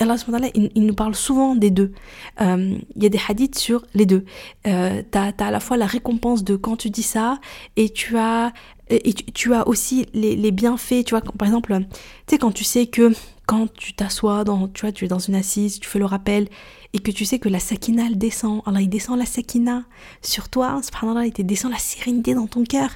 Il, 0.00 0.86
nous 0.86 0.94
parle 0.94 1.14
souvent 1.14 1.54
des 1.54 1.70
deux. 1.70 1.92
Il 2.40 2.82
y 2.96 3.06
a 3.06 3.08
des 3.08 3.20
hadiths 3.28 3.58
sur 3.58 3.84
les 3.94 4.06
deux. 4.06 4.24
Euh, 4.66 5.02
tu 5.10 5.18
as, 5.18 5.32
à 5.38 5.50
la 5.50 5.60
fois 5.60 5.76
la 5.76 5.86
récompense 5.86 6.42
de 6.42 6.56
quand 6.56 6.76
tu 6.76 6.90
dis 6.90 7.04
ça 7.04 7.38
et 7.76 7.90
tu 7.90 8.16
as, 8.18 8.52
et 8.88 9.12
tu, 9.12 9.54
as 9.54 9.68
aussi 9.68 10.06
les, 10.12 10.34
les, 10.34 10.50
bienfaits. 10.50 11.04
Tu 11.04 11.10
vois, 11.10 11.20
par 11.20 11.46
exemple, 11.46 11.78
tu 11.78 11.86
sais, 12.26 12.38
quand 12.38 12.52
tu 12.52 12.64
sais 12.64 12.86
que 12.86 13.12
quand 13.52 13.70
tu 13.74 13.92
t'assois, 13.92 14.44
dans, 14.44 14.66
tu 14.66 14.80
vois, 14.80 14.92
tu 14.92 15.04
es 15.04 15.08
dans 15.08 15.18
une 15.18 15.34
assise, 15.34 15.78
tu 15.78 15.86
fais 15.86 15.98
le 15.98 16.06
rappel 16.06 16.48
et 16.94 17.00
que 17.00 17.10
tu 17.10 17.26
sais 17.26 17.38
que 17.38 17.50
la 17.50 17.58
sakina 17.58 18.04
elle 18.06 18.16
descend, 18.16 18.62
Allah 18.64 18.80
il 18.80 18.88
descend 18.88 19.18
la 19.18 19.26
sakina 19.26 19.84
sur 20.22 20.48
toi, 20.48 20.80
subhanallah 20.82 21.26
il 21.26 21.34
te 21.34 21.42
descend 21.42 21.70
la 21.70 21.76
sérénité 21.76 22.32
dans 22.32 22.46
ton 22.46 22.64
cœur, 22.64 22.88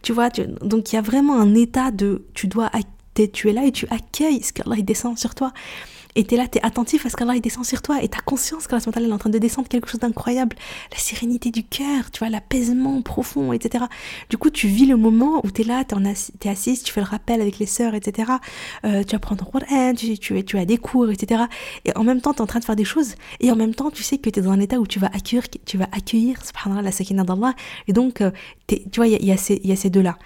tu 0.00 0.14
vois, 0.14 0.30
donc 0.30 0.90
il 0.90 0.96
y 0.96 0.98
a 0.98 1.02
vraiment 1.02 1.38
un 1.38 1.54
état 1.54 1.90
de, 1.90 2.24
tu 2.32 2.46
dois, 2.46 2.70
tu 3.26 3.48
es 3.48 3.52
là 3.52 3.64
et 3.64 3.72
tu 3.72 3.86
accueilles 3.90 4.42
ce 4.42 4.52
qu'Allah 4.52 4.80
descend 4.82 5.18
sur 5.18 5.34
toi 5.34 5.52
et 6.18 6.24
t'es 6.24 6.36
là, 6.36 6.48
t'es 6.48 6.60
attentif 6.64 7.06
à 7.06 7.10
ce 7.10 7.16
qu'Allah 7.16 7.38
descend 7.38 7.64
sur 7.64 7.80
toi 7.80 8.02
et 8.02 8.08
t'as 8.08 8.18
conscience 8.18 8.66
qu'Allah 8.66 8.82
est 8.84 9.12
en 9.12 9.18
train 9.18 9.30
de 9.30 9.38
descendre 9.38 9.68
quelque 9.68 9.88
chose 9.88 10.00
d'incroyable, 10.00 10.56
la 10.90 10.98
sérénité 10.98 11.52
du 11.52 11.62
cœur, 11.62 12.10
tu 12.10 12.18
vois, 12.18 12.28
l'apaisement 12.28 13.00
profond, 13.02 13.52
etc. 13.52 13.84
Du 14.28 14.36
coup, 14.36 14.50
tu 14.50 14.66
vis 14.66 14.86
le 14.86 14.96
moment 14.96 15.40
où 15.44 15.50
t'es 15.52 15.62
là, 15.62 15.84
t'es, 15.84 15.94
es 15.94 16.48
assise, 16.50 16.82
tu 16.82 16.92
fais 16.92 17.00
le 17.00 17.06
rappel 17.06 17.40
avec 17.40 17.60
les 17.60 17.66
sœurs, 17.66 17.94
etc. 17.94 18.32
Euh, 18.84 19.04
tu 19.04 19.12
vas 19.12 19.20
prendre 19.20 19.48
Qur'an, 19.48 19.94
tu, 19.94 20.18
tu, 20.18 20.44
tu 20.44 20.58
as 20.58 20.64
des 20.64 20.78
cours, 20.78 21.08
etc. 21.08 21.44
Et 21.84 21.96
en 21.96 22.02
même 22.02 22.20
temps, 22.20 22.34
t'es 22.34 22.40
en 22.40 22.46
train 22.46 22.58
de 22.58 22.64
faire 22.64 22.74
des 22.74 22.84
choses 22.84 23.14
et 23.38 23.52
en 23.52 23.56
même 23.56 23.76
temps, 23.76 23.92
tu 23.92 24.02
sais 24.02 24.18
que 24.18 24.28
t'es 24.28 24.40
dans 24.40 24.50
un 24.50 24.60
état 24.60 24.80
où 24.80 24.88
tu 24.88 24.98
vas 24.98 25.10
accueillir, 25.14 25.44
tu 25.66 25.78
vas 25.78 25.88
accueillir, 25.92 26.44
subhanallah, 26.44 26.82
la 26.82 26.90
sakina 26.92 27.22
d'Allah. 27.22 27.54
Et 27.86 27.92
donc, 27.92 28.22
euh, 28.22 28.32
tu 28.66 28.80
vois, 28.96 29.06
il 29.06 29.22
y, 29.22 29.26
y 29.26 29.32
a 29.32 29.36
ces 29.76 29.90
deux-là. 29.90 30.18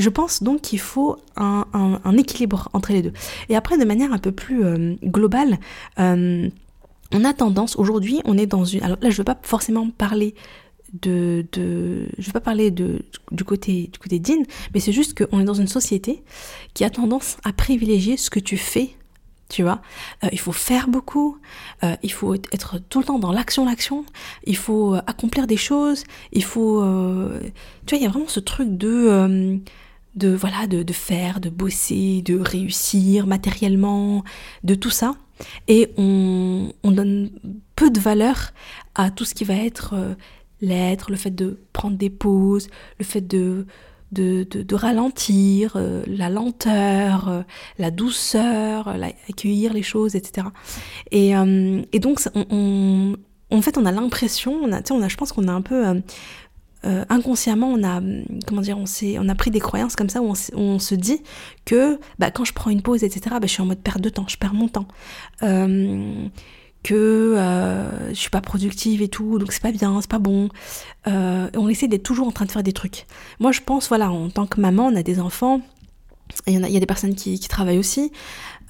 Je 0.00 0.08
pense 0.08 0.42
donc 0.42 0.62
qu'il 0.62 0.80
faut 0.80 1.18
un, 1.36 2.16
équilibre 2.16 2.70
entre 2.72 2.92
les 2.92 3.02
deux. 3.02 3.12
Et 3.50 3.56
après, 3.56 3.76
de 3.76 3.84
manière 3.84 4.12
un 4.14 4.18
peu 4.18 4.32
plus 4.32 4.64
euh, 4.64 4.94
globale, 5.04 5.58
euh, 5.98 6.48
on 7.12 7.24
a 7.24 7.34
tendance, 7.34 7.76
aujourd'hui, 7.76 8.20
on 8.24 8.38
est 8.38 8.46
dans 8.46 8.64
une... 8.64 8.82
Alors 8.82 8.96
là, 9.02 9.10
je 9.10 9.14
ne 9.14 9.18
veux 9.18 9.24
pas 9.24 9.38
forcément 9.42 9.90
parler 9.90 10.34
de, 11.02 11.46
de 11.52 12.08
je 12.18 12.26
veux 12.26 12.32
pas 12.32 12.40
parler 12.40 12.70
de, 12.70 13.02
du 13.30 13.44
côté 13.44 13.88
du 13.92 13.98
côté 13.98 14.18
din, 14.18 14.42
mais 14.74 14.80
c'est 14.80 14.90
juste 14.90 15.16
qu'on 15.16 15.38
est 15.38 15.44
dans 15.44 15.54
une 15.54 15.68
société 15.68 16.24
qui 16.74 16.82
a 16.82 16.90
tendance 16.90 17.36
à 17.44 17.52
privilégier 17.52 18.16
ce 18.16 18.28
que 18.28 18.40
tu 18.40 18.56
fais 18.56 18.90
tu 19.48 19.62
vois. 19.62 19.82
Euh, 20.24 20.28
il 20.32 20.38
faut 20.38 20.52
faire 20.52 20.86
beaucoup, 20.86 21.38
il 22.02 22.12
faut 22.12 22.34
être 22.34 22.78
tout 22.88 23.00
le 23.00 23.04
temps 23.04 23.18
dans 23.18 23.32
l'action, 23.32 23.64
l'action, 23.64 24.04
il 24.44 24.56
faut 24.56 24.94
accomplir 24.94 25.48
des 25.48 25.56
choses, 25.56 26.04
il 26.32 26.44
faut... 26.44 26.80
tu 27.86 27.94
vois, 27.94 27.98
il 27.98 28.02
y 28.02 28.06
a 28.06 28.10
vraiment 28.10 28.28
ce 28.28 28.40
truc 28.40 28.68
de 28.78 29.60
de 30.14 30.28
voilà 30.28 30.66
de, 30.66 30.82
de, 30.82 30.92
faire, 30.92 31.40
de 31.40 31.50
bosser, 31.50 32.22
de 32.22 32.38
réussir 32.38 33.26
matériellement, 33.26 34.24
de 34.64 34.74
tout 34.74 34.90
ça. 34.90 35.14
Et 35.68 35.90
on, 35.96 36.72
on 36.82 36.90
donne 36.90 37.30
peu 37.76 37.90
de 37.90 38.00
valeur 38.00 38.52
à 38.94 39.10
tout 39.10 39.24
ce 39.24 39.34
qui 39.34 39.44
va 39.44 39.54
être 39.54 39.94
euh, 39.94 40.14
l'être, 40.60 41.10
le 41.10 41.16
fait 41.16 41.30
de 41.30 41.58
prendre 41.72 41.96
des 41.96 42.10
pauses, 42.10 42.68
le 42.98 43.04
fait 43.04 43.22
de, 43.22 43.66
de, 44.12 44.44
de, 44.44 44.74
ralentir, 44.74 45.76
euh, 45.76 46.02
la 46.06 46.28
lenteur, 46.28 47.28
euh, 47.28 47.42
la 47.78 47.90
douceur, 47.90 48.88
accueillir 49.28 49.72
les 49.72 49.82
choses, 49.82 50.14
etc. 50.14 50.48
Et, 51.10 51.30
et 51.92 52.00
donc, 52.00 52.20
on, 52.34 53.16
en 53.50 53.62
fait, 53.62 53.78
on 53.78 53.86
a 53.86 53.92
l'impression, 53.92 54.52
on 54.62 54.72
a, 54.72 54.82
on 54.90 55.00
a, 55.02 55.08
je 55.08 55.16
pense 55.16 55.32
qu'on 55.32 55.48
a 55.48 55.52
un 55.52 55.62
peu 55.62 56.02
euh, 56.84 57.04
inconsciemment, 57.08 57.68
on 57.68 57.82
a, 57.84 58.00
comment 58.46 58.62
dire, 58.62 58.78
on, 58.78 58.84
on 59.18 59.28
a 59.28 59.34
pris 59.34 59.50
des 59.50 59.60
croyances 59.60 59.96
comme 59.96 60.08
ça 60.08 60.22
où 60.22 60.32
on, 60.54 60.78
se 60.78 60.94
dit 60.94 61.20
que 61.64 61.98
bah, 62.18 62.30
quand 62.30 62.44
je 62.44 62.52
prends 62.52 62.70
une 62.70 62.82
pause, 62.82 63.04
etc., 63.04 63.22
bah, 63.32 63.38
je 63.42 63.48
suis 63.48 63.62
en 63.62 63.66
mode 63.66 63.80
perte 63.80 64.00
de 64.00 64.08
temps, 64.08 64.26
je 64.28 64.36
perds 64.36 64.54
mon 64.54 64.68
temps. 64.68 64.88
Euh, 65.42 66.28
que 66.82 66.94
euh, 67.36 68.08
je 68.08 68.14
suis 68.14 68.30
pas 68.30 68.40
productive 68.40 69.02
et 69.02 69.08
tout, 69.08 69.38
donc 69.38 69.52
c'est 69.52 69.60
pas 69.60 69.72
bien, 69.72 70.00
c'est 70.00 70.10
pas 70.10 70.18
bon. 70.18 70.48
on 71.06 71.68
essaie 71.68 71.88
d'être 71.88 72.02
toujours 72.02 72.26
en 72.26 72.32
train 72.32 72.46
de 72.46 72.50
faire 72.50 72.62
des 72.62 72.72
trucs. 72.72 73.06
Moi, 73.38 73.52
je 73.52 73.60
pense, 73.60 73.88
voilà, 73.88 74.10
en 74.10 74.30
tant 74.30 74.46
que 74.46 74.60
maman, 74.60 74.86
on 74.86 74.96
a 74.96 75.02
des 75.02 75.20
enfants, 75.20 75.60
il 76.46 76.58
y, 76.58 76.64
a, 76.64 76.68
y 76.68 76.76
a 76.76 76.80
des 76.80 76.86
personnes 76.86 77.14
qui 77.14 77.38
travaillent 77.40 77.78
aussi. 77.78 78.12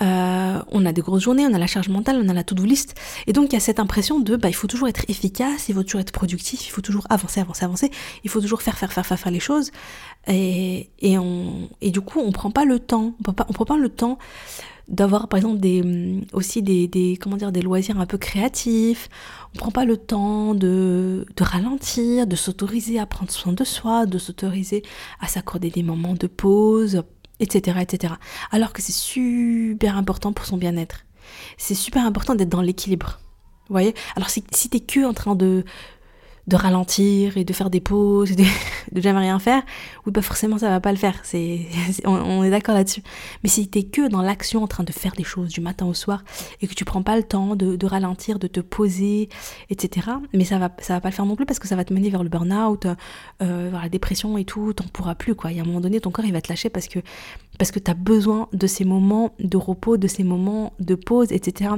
Euh, 0.03 0.63
on 0.71 0.87
a 0.87 0.93
des 0.93 1.03
grosses 1.03 1.23
journées, 1.23 1.47
on 1.47 1.53
a 1.53 1.59
la 1.59 1.67
charge 1.67 1.89
mentale, 1.89 2.21
on 2.23 2.29
a 2.29 2.33
la 2.33 2.45
to-do 2.45 2.65
list. 2.65 2.95
Et 3.27 3.33
donc 3.33 3.47
il 3.51 3.53
y 3.53 3.57
a 3.57 3.61
cette 3.61 3.81
impression 3.81 4.21
de 4.21 4.37
bah, 4.37 4.49
il 4.49 4.55
faut 4.55 4.67
toujours 4.67 4.89
être 4.89 5.05
efficace, 5.09 5.69
il 5.69 5.75
faut 5.75 5.83
toujours 5.83 6.01
être 6.01 6.13
productif, 6.13 6.67
il 6.67 6.71
faut 6.71 6.81
toujours 6.81 7.07
avancer, 7.11 7.41
avancer, 7.41 7.65
avancer, 7.65 7.91
il 8.25 8.31
faut 8.31 8.41
toujours 8.41 8.63
faire, 8.63 8.79
faire, 8.79 8.93
faire, 8.93 9.07
faire, 9.07 9.19
faire 9.19 9.33
les 9.33 9.41
choses. 9.41 9.71
Et, 10.27 10.91
et, 11.01 11.19
on, 11.19 11.69
et 11.81 11.91
du 11.91 12.01
coup, 12.01 12.21
on 12.21 12.33
prend 12.33 12.51
pas 12.51 12.65
le 12.65 12.79
temps, 12.79 13.15
on 13.19 13.23
prend 13.23 13.33
pas, 13.33 13.47
on 13.49 13.53
prend 13.53 13.65
pas 13.65 13.77
le 13.77 13.89
temps 13.89 14.19
d'avoir 14.91 15.29
par 15.29 15.39
exemple 15.39 15.61
des 15.61 16.21
aussi 16.33 16.63
des, 16.63 16.89
des, 16.89 17.17
comment 17.17 17.37
dire 17.37 17.53
des 17.53 17.63
loisirs 17.63 18.01
un 18.01 18.07
peu 18.07 18.19
créatifs 18.19 19.09
on 19.55 19.59
prend 19.59 19.71
pas 19.71 19.85
le 19.85 19.97
temps 19.97 20.53
de, 20.55 21.27
de 21.37 21.45
ralentir 21.45 22.27
de 22.27 22.35
s'autoriser 22.35 22.99
à 22.99 23.07
prendre 23.07 23.31
soin 23.31 23.53
de 23.53 23.63
soi 23.63 24.07
de 24.07 24.19
s'autoriser 24.19 24.83
à 25.21 25.29
s'accorder 25.29 25.71
des 25.71 25.85
moments 25.85 26.15
de 26.15 26.27
pause 26.27 27.05
etc., 27.41 27.79
etc. 27.81 28.15
Alors 28.53 28.73
que 28.73 28.83
c'est 28.83 28.93
super 28.93 29.97
important 29.97 30.33
pour 30.33 30.47
son 30.47 30.57
bien-être. 30.57 31.05
C'est 31.59 31.75
super 31.75 32.05
important 32.07 32.35
d'être 32.35 32.49
dans 32.49 32.63
l'équilibre. 32.63 33.21
Vous 33.69 33.75
voyez? 33.75 33.95
Alors 34.17 34.31
si, 34.31 34.45
si 34.53 34.69
t'es 34.69 34.81
que 34.81 35.05
en 35.05 35.15
train 35.15 35.35
de 35.35 35.65
de 36.51 36.57
ralentir 36.57 37.37
et 37.37 37.45
de 37.45 37.53
faire 37.53 37.71
des 37.71 37.81
pauses, 37.81 38.37
de, 38.37 38.45
de 38.93 39.01
jamais 39.01 39.21
rien 39.21 39.39
faire, 39.39 39.63
oui, 40.05 40.13
bah 40.13 40.21
forcément 40.21 40.59
ça 40.59 40.69
va 40.69 40.81
pas 40.81 40.91
le 40.91 40.99
faire. 40.99 41.19
C'est, 41.23 41.61
on, 42.05 42.43
est 42.45 42.51
d'accord 42.51 42.75
là-dessus. 42.75 43.03
Mais 43.43 43.49
si 43.49 43.69
t'es 43.69 43.85
que 43.85 44.09
dans 44.09 44.21
l'action 44.21 44.63
en 44.63 44.67
train 44.67 44.85
de 44.85 44.93
faire 44.93 45.13
des 45.13 45.25
choses 45.25 45.49
du 45.49 45.61
matin 45.61 45.87
au 45.87 45.95
soir 45.95 46.25
et 46.61 46.67
que 46.67 46.75
tu 46.75 46.85
prends 46.85 47.03
pas 47.03 47.17
le 47.17 47.23
temps 47.23 47.57
de, 47.57 47.77
de 47.77 47.87
ralentir, 47.87 48.39
de 48.39 48.49
te 48.49 48.61
poser, 48.61 49.29
etc. 49.71 50.09
Mais 50.35 50.45
ça 50.45 50.59
va, 50.59 50.71
ça 50.79 50.95
va 50.95 51.01
pas 51.01 51.09
le 51.09 51.15
faire 51.15 51.25
non 51.25 51.37
plus 51.37 51.47
parce 51.47 51.59
que 51.59 51.69
ça 51.69 51.77
va 51.77 51.85
te 51.85 51.95
mener 51.95 52.11
vers 52.11 52.25
le 52.25 52.29
burn-out, 52.29 52.87
euh, 52.87 53.69
vers 53.71 53.83
la 53.83 53.89
dépression 53.89 54.37
et 54.37 54.45
tout. 54.45 54.73
T'en 54.73 54.85
pourras 54.93 55.15
plus 55.15 55.35
quoi. 55.35 55.53
Il 55.53 55.57
y 55.57 55.61
a 55.61 55.63
un 55.63 55.67
moment 55.67 55.81
donné, 55.81 56.01
ton 56.01 56.11
corps 56.11 56.25
il 56.25 56.33
va 56.33 56.41
te 56.43 56.49
lâcher 56.49 56.69
parce 56.69 56.89
que 56.89 56.99
parce 57.59 57.71
que 57.71 57.79
t'as 57.79 57.95
besoin 57.95 58.49
de 58.53 58.67
ces 58.67 58.85
moments 58.85 59.35
de 59.39 59.57
repos, 59.57 59.99
de 59.99 60.09
ces 60.09 60.25
moments 60.25 60.73
de 60.81 60.95
pause, 60.97 61.31
etc. 61.31 61.73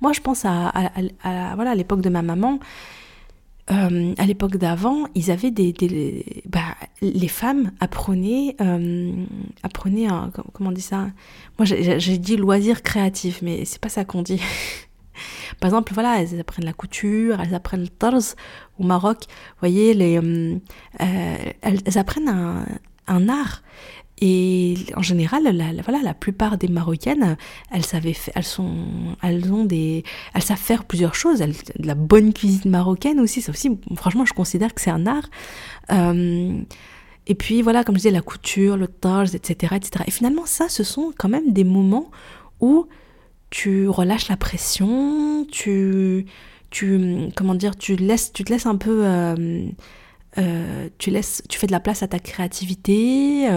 Moi, 0.00 0.12
je 0.12 0.20
pense 0.20 0.44
à, 0.44 0.68
à, 0.68 0.90
à 1.22 1.54
voilà 1.54 1.70
à 1.70 1.74
l'époque 1.74 2.00
de 2.00 2.08
ma 2.08 2.22
maman. 2.22 2.58
Euh, 3.70 4.14
à 4.16 4.24
l'époque 4.24 4.56
d'avant, 4.56 5.04
ils 5.14 5.30
avaient 5.30 5.50
des, 5.50 5.74
bah, 6.46 6.74
les 7.02 7.28
femmes 7.28 7.72
apprenaient, 7.80 8.56
euh, 8.60 9.12
apprenaient 9.62 10.06
un, 10.06 10.30
comment 10.52 10.70
on 10.70 10.72
dit 10.72 10.80
ça? 10.80 11.08
Moi, 11.58 11.66
j'ai 11.66 12.18
dit 12.18 12.36
loisir 12.36 12.82
créatif, 12.82 13.42
mais 13.42 13.64
c'est 13.64 13.80
pas 13.80 13.90
ça 13.90 14.04
qu'on 14.04 14.22
dit. 14.22 14.40
Par 15.60 15.68
exemple, 15.68 15.92
voilà, 15.92 16.22
elles 16.22 16.40
apprennent 16.40 16.64
la 16.64 16.72
couture, 16.72 17.40
elles 17.40 17.54
apprennent 17.54 17.82
le 17.82 17.88
tarz 17.88 18.36
au 18.78 18.84
Maroc. 18.84 19.24
Vous 19.28 19.60
voyez, 19.60 19.92
les, 19.92 20.18
euh, 20.18 20.58
elles, 21.60 21.98
apprennent 21.98 22.64
un 23.06 23.28
art. 23.28 23.62
Et 24.20 24.74
en 24.96 25.02
général, 25.02 25.44
la, 25.44 25.72
voilà, 25.82 26.02
la 26.02 26.14
plupart 26.14 26.58
des 26.58 26.68
Marocaines, 26.68 27.36
elles 27.70 27.84
savaient, 27.84 28.16
elles 28.34 28.44
sont, 28.44 28.74
elles 29.22 29.52
ont 29.52 29.64
des, 29.64 30.02
elles 30.34 30.42
savent 30.42 30.58
faire 30.58 30.84
plusieurs 30.84 31.14
choses. 31.14 31.40
Elles, 31.40 31.54
de 31.78 31.86
la 31.86 31.94
bonne 31.94 32.32
cuisine 32.32 32.70
marocaine 32.70 33.20
aussi, 33.20 33.40
ça 33.42 33.52
aussi, 33.52 33.78
franchement, 33.94 34.24
je 34.24 34.32
considère 34.32 34.74
que 34.74 34.80
c'est 34.80 34.90
un 34.90 35.06
art. 35.06 35.28
Euh, 35.92 36.60
et 37.28 37.34
puis 37.34 37.62
voilà, 37.62 37.84
comme 37.84 37.94
je 37.94 38.00
disais, 38.00 38.10
la 38.10 38.22
couture, 38.22 38.76
le 38.76 38.88
taj, 38.88 39.34
etc., 39.34 39.76
etc. 39.76 40.04
Et 40.08 40.10
finalement, 40.10 40.46
ça, 40.46 40.68
ce 40.68 40.82
sont 40.82 41.12
quand 41.16 41.28
même 41.28 41.52
des 41.52 41.64
moments 41.64 42.10
où 42.60 42.86
tu 43.50 43.88
relâches 43.88 44.28
la 44.28 44.36
pression, 44.36 45.46
tu, 45.50 46.26
tu, 46.70 47.28
comment 47.36 47.54
dire, 47.54 47.76
tu 47.76 47.96
laisses, 47.96 48.32
tu 48.32 48.44
te 48.44 48.52
laisses 48.52 48.66
un 48.66 48.76
peu, 48.76 49.02
euh, 49.04 49.68
euh, 50.38 50.88
tu 50.98 51.10
laisses, 51.10 51.42
tu 51.48 51.58
fais 51.58 51.66
de 51.66 51.72
la 51.72 51.80
place 51.80 52.02
à 52.02 52.08
ta 52.08 52.18
créativité. 52.18 53.48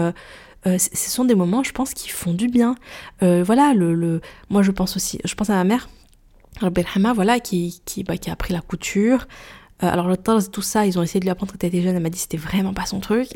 Euh, 0.66 0.78
ce 0.78 1.10
sont 1.10 1.24
des 1.24 1.34
moments, 1.34 1.62
je 1.62 1.72
pense, 1.72 1.94
qui 1.94 2.08
font 2.08 2.34
du 2.34 2.48
bien. 2.48 2.76
Euh, 3.22 3.42
voilà, 3.42 3.74
le, 3.74 3.94
le, 3.94 4.20
moi 4.48 4.62
je 4.62 4.70
pense 4.70 4.96
aussi, 4.96 5.18
je 5.24 5.34
pense 5.34 5.50
à 5.50 5.54
ma 5.54 5.64
mère, 5.64 5.88
voilà, 7.14 7.40
qui, 7.40 7.82
qui, 7.84 8.04
bah, 8.04 8.16
qui 8.16 8.30
a 8.30 8.34
appris 8.34 8.52
la 8.52 8.60
couture. 8.60 9.26
Euh, 9.82 9.86
alors 9.88 10.08
le 10.08 10.16
temps 10.16 10.38
tout 10.42 10.62
ça, 10.62 10.86
ils 10.86 10.98
ont 10.98 11.02
essayé 11.02 11.20
de 11.20 11.24
lui 11.24 11.30
apprendre 11.30 11.52
quand 11.52 11.62
elle 11.64 11.68
était 11.68 11.82
jeune, 11.82 11.96
elle 11.96 12.02
m'a 12.02 12.10
dit 12.10 12.18
c'était 12.18 12.36
vraiment 12.36 12.74
pas 12.74 12.86
son 12.86 13.00
truc. 13.00 13.28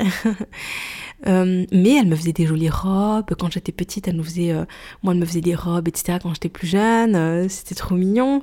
euh, 1.27 1.65
mais 1.71 1.95
elle 1.95 2.07
me 2.07 2.15
faisait 2.15 2.33
des 2.33 2.45
jolies 2.45 2.69
robes. 2.69 3.33
Quand 3.37 3.51
j'étais 3.51 3.71
petite, 3.71 4.07
elle 4.07 4.15
nous 4.15 4.23
faisait, 4.23 4.51
euh, 4.51 4.65
moi 5.03 5.13
elle 5.13 5.19
me 5.19 5.25
faisait 5.25 5.41
des 5.41 5.55
robes, 5.55 5.87
etc. 5.87 6.19
Quand 6.21 6.33
j'étais 6.33 6.49
plus 6.49 6.67
jeune, 6.67 7.49
c'était 7.49 7.75
trop 7.75 7.95
mignon. 7.95 8.41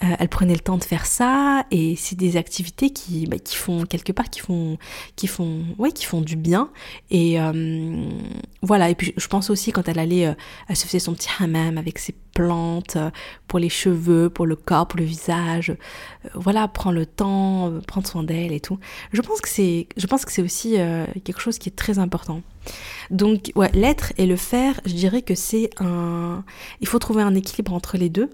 Elle 0.00 0.28
prenait 0.28 0.54
le 0.54 0.60
temps 0.60 0.78
de 0.78 0.84
faire 0.84 1.06
ça 1.06 1.64
et 1.72 1.96
c'est 1.96 2.14
des 2.14 2.36
activités 2.36 2.90
qui, 2.90 3.26
bah, 3.26 3.36
qui 3.36 3.56
font 3.56 3.84
quelque 3.84 4.12
part 4.12 4.30
qui 4.30 4.38
font 4.38 4.78
qui 5.16 5.26
font 5.26 5.64
ouais 5.76 5.90
qui 5.90 6.04
font 6.04 6.20
du 6.20 6.36
bien 6.36 6.70
et 7.10 7.36
voilà 8.62 8.90
et 8.90 8.94
puis 8.94 9.14
je 9.16 9.26
pense 9.26 9.50
aussi 9.50 9.72
quand 9.72 9.88
elle 9.88 9.98
allait 9.98 10.36
elle 10.68 10.76
se 10.76 10.86
faisait 10.86 11.00
son 11.00 11.14
petit 11.14 11.30
hammam 11.40 11.78
avec 11.78 11.98
ses 11.98 12.14
plantes 12.38 12.96
euh, 12.96 13.10
pour 13.48 13.58
les 13.58 13.68
cheveux 13.68 14.30
pour 14.30 14.46
le 14.46 14.56
corps 14.56 14.86
pour 14.86 14.98
le 14.98 15.04
visage. 15.04 15.70
Euh, 15.70 16.28
voilà 16.34 16.68
prendre 16.68 16.96
le 16.96 17.06
temps 17.06 17.72
prendre 17.86 18.06
soin 18.06 18.22
d'elle 18.22 18.52
et 18.52 18.60
tout. 18.60 18.78
Je 19.12 19.20
pense 19.20 19.40
que 19.40 19.48
c'est 19.48 19.88
je 19.96 20.06
pense 20.06 20.24
que 20.24 20.32
c'est 20.32 20.42
aussi 20.42 20.76
quelque 21.24 21.40
chose 21.40 21.58
qui 21.58 21.68
est 21.68 21.76
très 21.76 21.98
important. 21.98 22.42
Donc 23.10 23.52
l'être 23.72 24.12
et 24.18 24.26
le 24.26 24.36
faire 24.36 24.80
je 24.84 24.94
dirais 24.94 25.22
que 25.22 25.34
c'est 25.34 25.70
un 25.80 26.44
il 26.80 26.86
faut 26.86 26.98
trouver 26.98 27.22
un 27.22 27.34
équilibre 27.34 27.72
entre 27.72 27.96
les 27.96 28.08
deux. 28.08 28.30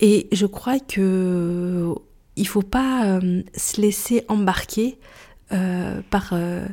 Et 0.00 0.28
je 0.32 0.46
crois 0.46 0.78
que 0.78 1.94
il 2.36 2.46
faut 2.46 2.62
pas 2.62 3.06
euh, 3.06 3.42
se 3.56 3.80
laisser 3.80 4.24
embarquer 4.28 4.98
euh, 5.52 6.00
par 6.10 6.30
euh, 6.32 6.66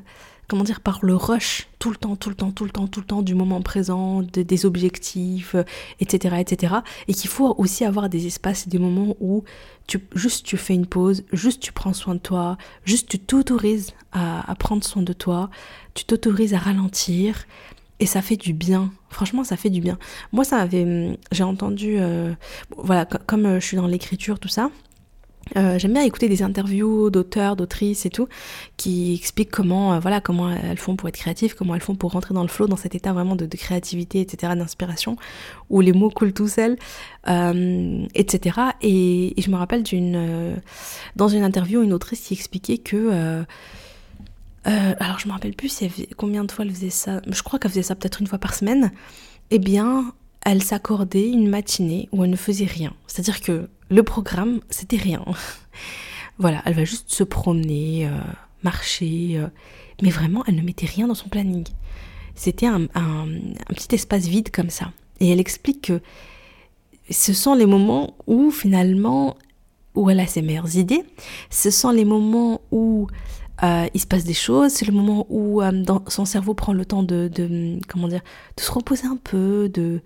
comment 0.47 0.63
dire 0.63 0.81
par 0.81 0.99
le 1.03 1.15
rush 1.15 1.67
tout 1.79 1.89
le 1.89 1.95
temps, 1.95 2.15
tout 2.15 2.29
le 2.29 2.35
temps, 2.35 2.51
tout 2.51 2.63
le 2.63 2.69
temps, 2.69 2.87
tout 2.87 2.99
le 2.99 3.05
temps 3.05 3.21
du 3.21 3.35
moment 3.35 3.61
présent, 3.61 4.21
de, 4.21 4.41
des 4.41 4.65
objectifs, 4.65 5.55
etc., 5.99 6.37
etc. 6.39 6.75
Et 7.07 7.13
qu'il 7.13 7.29
faut 7.29 7.55
aussi 7.57 7.85
avoir 7.85 8.09
des 8.09 8.27
espaces, 8.27 8.67
des 8.67 8.79
moments 8.79 9.15
où 9.19 9.43
tu 9.87 9.99
juste 10.15 10.45
tu 10.45 10.57
fais 10.57 10.73
une 10.73 10.85
pause, 10.85 11.23
juste 11.33 11.61
tu 11.61 11.73
prends 11.73 11.93
soin 11.93 12.15
de 12.15 12.19
toi, 12.19 12.57
juste 12.85 13.09
tu 13.09 13.19
t'autorises 13.19 13.91
à, 14.11 14.49
à 14.49 14.55
prendre 14.55 14.83
soin 14.83 15.01
de 15.01 15.13
toi, 15.13 15.49
tu 15.93 16.05
t'autorises 16.05 16.53
à 16.53 16.59
ralentir, 16.59 17.45
et 18.03 18.05
ça 18.05 18.21
fait 18.21 18.35
du 18.35 18.53
bien. 18.53 18.91
Franchement, 19.09 19.43
ça 19.43 19.55
fait 19.55 19.69
du 19.69 19.79
bien. 19.79 19.97
Moi, 20.31 20.43
ça 20.43 20.57
avait, 20.57 20.83
hum, 20.83 21.15
j'ai 21.31 21.43
entendu, 21.43 21.95
euh, 21.99 22.33
voilà, 22.77 23.05
comme 23.05 23.45
euh, 23.45 23.59
je 23.59 23.65
suis 23.65 23.77
dans 23.77 23.87
l'écriture, 23.87 24.39
tout 24.39 24.49
ça. 24.49 24.71
Euh, 25.55 25.77
j'aime 25.77 25.93
bien 25.93 26.03
écouter 26.03 26.29
des 26.29 26.41
interviews 26.41 27.09
d'auteurs, 27.09 27.55
d'autrices 27.55 28.05
et 28.05 28.09
tout, 28.09 28.27
qui 28.77 29.13
expliquent 29.13 29.51
comment, 29.51 29.93
euh, 29.93 29.99
voilà, 29.99 30.21
comment 30.21 30.49
elles 30.49 30.77
font 30.77 30.95
pour 30.95 31.09
être 31.09 31.17
créatives, 31.17 31.55
comment 31.55 31.75
elles 31.75 31.81
font 31.81 31.95
pour 31.95 32.11
rentrer 32.11 32.33
dans 32.33 32.41
le 32.41 32.47
flow, 32.47 32.67
dans 32.67 32.77
cet 32.77 32.95
état 32.95 33.13
vraiment 33.13 33.35
de, 33.35 33.45
créativité, 33.45 34.21
etc., 34.21 34.53
d'inspiration, 34.55 35.15
où 35.69 35.81
les 35.81 35.93
mots 35.93 36.09
coulent 36.09 36.33
tout 36.33 36.47
seuls, 36.47 36.77
euh, 37.27 38.05
etc. 38.15 38.59
Et, 38.81 39.33
je 39.37 39.49
me 39.49 39.55
rappelle 39.55 39.83
d'une, 39.83 40.55
dans 41.15 41.27
une 41.27 41.43
interview, 41.43 41.83
une 41.83 41.93
autrice 41.93 42.21
qui 42.21 42.33
expliquait 42.33 42.77
que 42.77 43.43
alors 44.65 45.19
je 45.19 45.27
me 45.27 45.33
rappelle 45.33 45.53
plus 45.53 45.83
combien 46.15 46.45
de 46.45 46.51
fois 46.51 46.63
elle 46.63 46.71
faisait 46.71 46.89
ça, 46.89 47.21
je 47.27 47.43
crois 47.43 47.59
qu'elle 47.59 47.71
faisait 47.71 47.83
ça 47.83 47.95
peut-être 47.95 48.21
une 48.21 48.27
fois 48.27 48.39
par 48.39 48.53
semaine, 48.53 48.91
eh 49.51 49.59
bien 49.59 50.13
elle 50.45 50.63
s'accordait 50.63 51.29
une 51.29 51.49
matinée 51.49 52.07
où 52.11 52.23
elle 52.23 52.29
ne 52.29 52.35
faisait 52.35 52.65
rien. 52.65 52.93
C'est-à-dire 53.07 53.41
que 53.41 53.69
le 53.93 54.03
programme, 54.03 54.59
c'était 54.69 54.97
rien. 54.97 55.23
voilà, 56.39 56.61
elle 56.65 56.73
va 56.73 56.83
juste 56.83 57.11
se 57.11 57.23
promener, 57.23 58.07
euh, 58.07 58.17
marcher, 58.63 59.33
euh, 59.35 59.47
mais 60.01 60.09
vraiment, 60.09 60.43
elle 60.47 60.55
ne 60.55 60.61
mettait 60.61 60.87
rien 60.87 61.07
dans 61.07 61.15
son 61.15 61.29
planning. 61.29 61.65
C'était 62.35 62.65
un, 62.65 62.87
petit 63.67 63.93
espace 63.93 64.25
vide 64.25 64.49
comme 64.49 64.71
ça. 64.71 64.91
Et 65.19 65.29
elle 65.29 65.39
explique 65.39 65.83
que 65.83 66.01
ce 67.11 67.33
sont 67.33 67.53
les 67.53 67.67
moments 67.67 68.15
où 68.25 68.49
finalement, 68.49 69.37
où 69.93 70.09
elle 70.09 70.19
a 70.19 70.25
ses 70.25 70.41
meilleures 70.41 70.75
idées, 70.75 71.03
ce 71.51 71.69
sont 71.69 71.91
les 71.91 72.05
moments 72.05 72.61
où 72.71 73.07
euh, 73.61 73.85
il 73.93 74.01
se 74.01 74.07
passe 74.07 74.23
des 74.23 74.33
choses, 74.33 74.71
c'est 74.71 74.87
le 74.87 74.93
moment 74.93 75.27
où 75.29 75.61
son 76.07 76.25
cerveau 76.25 76.55
prend 76.55 76.73
le 76.73 76.85
temps 76.85 77.03
de, 77.03 77.27
de, 77.27 77.77
comment 77.87 78.07
dire, 78.07 78.21
de 78.57 78.63
se 78.63 78.71
reposer 78.71 79.05
un 79.05 79.17
peu, 79.17 79.69
de, 79.69 80.01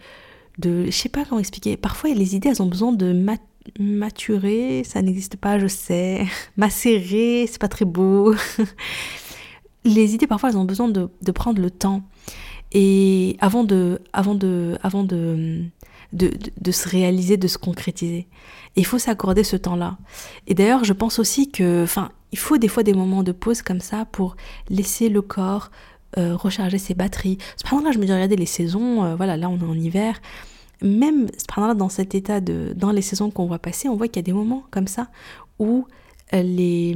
de, 0.58 0.88
je 0.88 0.92
sais 0.92 1.08
pas 1.08 1.24
comment 1.24 1.40
expliquer. 1.40 1.78
Parfois, 1.78 2.10
les 2.10 2.36
idées, 2.36 2.50
elles 2.50 2.62
ont 2.62 2.68
besoin 2.68 2.92
de 2.92 3.14
mat 3.14 3.40
maturer, 3.80 4.84
ça 4.84 5.02
n'existe 5.02 5.38
pas, 5.38 5.60
je 5.60 5.68
sais. 5.68 6.26
Macérer, 6.58 7.46
c'est 7.48 7.60
pas 7.60 7.68
très 7.68 7.86
beau. 7.86 8.36
les 9.84 10.14
idées, 10.16 10.28
parfois, 10.28 10.50
elles 10.50 10.58
ont 10.58 10.66
besoin 10.66 10.90
de, 10.90 11.32
prendre 11.32 11.62
le 11.62 11.72
temps. 11.72 12.04
Et 12.72 13.38
avant 13.40 13.64
de, 13.64 14.02
avant 14.14 14.36
de, 14.36 14.78
avant 14.84 15.04
de, 15.04 15.64
de, 16.14 16.28
de, 16.28 16.52
de 16.60 16.72
se 16.72 16.90
réaliser, 16.90 17.38
de 17.38 17.48
se 17.48 17.58
concrétiser. 17.58 18.28
Et 18.76 18.82
il 18.82 18.86
faut 18.86 19.00
s'accorder 19.00 19.44
ce 19.44 19.56
temps-là. 19.56 19.98
Et 20.48 20.54
d'ailleurs, 20.54 20.84
je 20.84 20.94
pense 20.94 21.20
aussi 21.20 21.50
que, 21.50 21.84
enfin, 21.84 22.12
il 22.32 22.38
faut 22.38 22.58
des 22.58 22.68
fois 22.68 22.84
des 22.84 22.94
moments 22.94 23.24
de 23.24 23.32
pause 23.32 23.62
comme 23.62 23.80
ça 23.80 24.06
pour 24.06 24.36
laisser 24.70 25.10
le 25.10 25.22
corps 25.22 25.72
euh, 26.18 26.36
recharger 26.36 26.78
ses 26.78 26.94
batteries. 26.94 27.38
Cependant 27.58 27.84
là, 27.84 27.92
je 27.92 28.00
me 28.00 28.06
dis, 28.06 28.14
regardez 28.14 28.38
les 28.38 28.46
saisons, 28.46 29.04
euh, 29.04 29.16
voilà, 29.16 29.36
là 29.36 29.50
on 29.50 29.58
est 29.58 29.64
en 29.64 29.74
hiver. 29.74 30.20
Même 30.82 31.28
dans 31.76 31.90
cet 31.90 32.16
état 32.16 32.40
de, 32.40 32.74
dans 32.76 32.92
les 32.92 33.02
saisons 33.02 33.32
qu'on 33.32 33.48
voit 33.48 33.60
passer, 33.60 33.90
on 33.90 33.96
voit 33.96 34.08
qu'il 34.08 34.18
y 34.18 34.20
a 34.20 34.24
des 34.24 34.34
moments 34.34 34.64
comme 34.72 34.88
ça 34.88 35.08
où 35.60 35.88
euh, 36.34 36.42
les, 36.42 36.96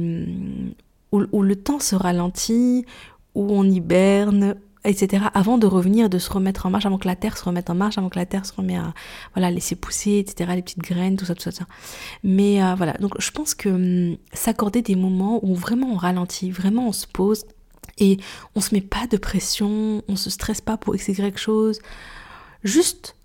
où 1.10 1.42
le 1.42 1.56
temps 1.56 1.80
se 1.80 1.94
ralentit, 1.94 2.86
où 3.34 3.50
on 3.50 3.64
hiberne, 3.64 4.56
etc. 4.84 5.24
Avant 5.34 5.58
de 5.58 5.66
revenir, 5.66 6.10
de 6.10 6.18
se 6.18 6.30
remettre 6.30 6.66
en 6.66 6.70
marche, 6.70 6.86
avant 6.86 6.98
que 6.98 7.06
la 7.06 7.16
terre 7.16 7.36
se 7.36 7.44
remette 7.44 7.70
en 7.70 7.74
marche, 7.74 7.98
avant 7.98 8.08
que 8.08 8.18
la 8.18 8.26
terre 8.26 8.46
se 8.46 8.52
remette 8.52 8.78
à 8.78 8.94
voilà 9.34 9.50
laisser 9.50 9.76
pousser, 9.76 10.18
etc. 10.18 10.52
Les 10.54 10.62
petites 10.62 10.82
graines, 10.82 11.16
tout 11.16 11.24
ça, 11.24 11.34
tout 11.34 11.42
ça, 11.42 11.50
tout 11.50 11.58
ça. 11.58 11.66
Mais 12.22 12.62
euh, 12.62 12.74
voilà, 12.74 12.94
donc 12.94 13.20
je 13.20 13.30
pense 13.30 13.54
que 13.54 13.68
hum, 13.68 14.16
s'accorder 14.32 14.82
des 14.82 14.96
moments 14.96 15.40
où 15.44 15.54
vraiment 15.54 15.88
on 15.92 15.96
ralentit, 15.96 16.50
vraiment 16.50 16.88
on 16.88 16.92
se 16.92 17.06
pose 17.06 17.44
et 17.98 18.18
on 18.54 18.60
se 18.60 18.74
met 18.74 18.80
pas 18.80 19.06
de 19.06 19.16
pression, 19.16 20.02
on 20.08 20.16
se 20.16 20.30
stresse 20.30 20.60
pas 20.60 20.76
pour 20.76 20.94
x 20.94 21.08
y 21.08 21.36
chose, 21.36 21.78
juste 22.64 23.16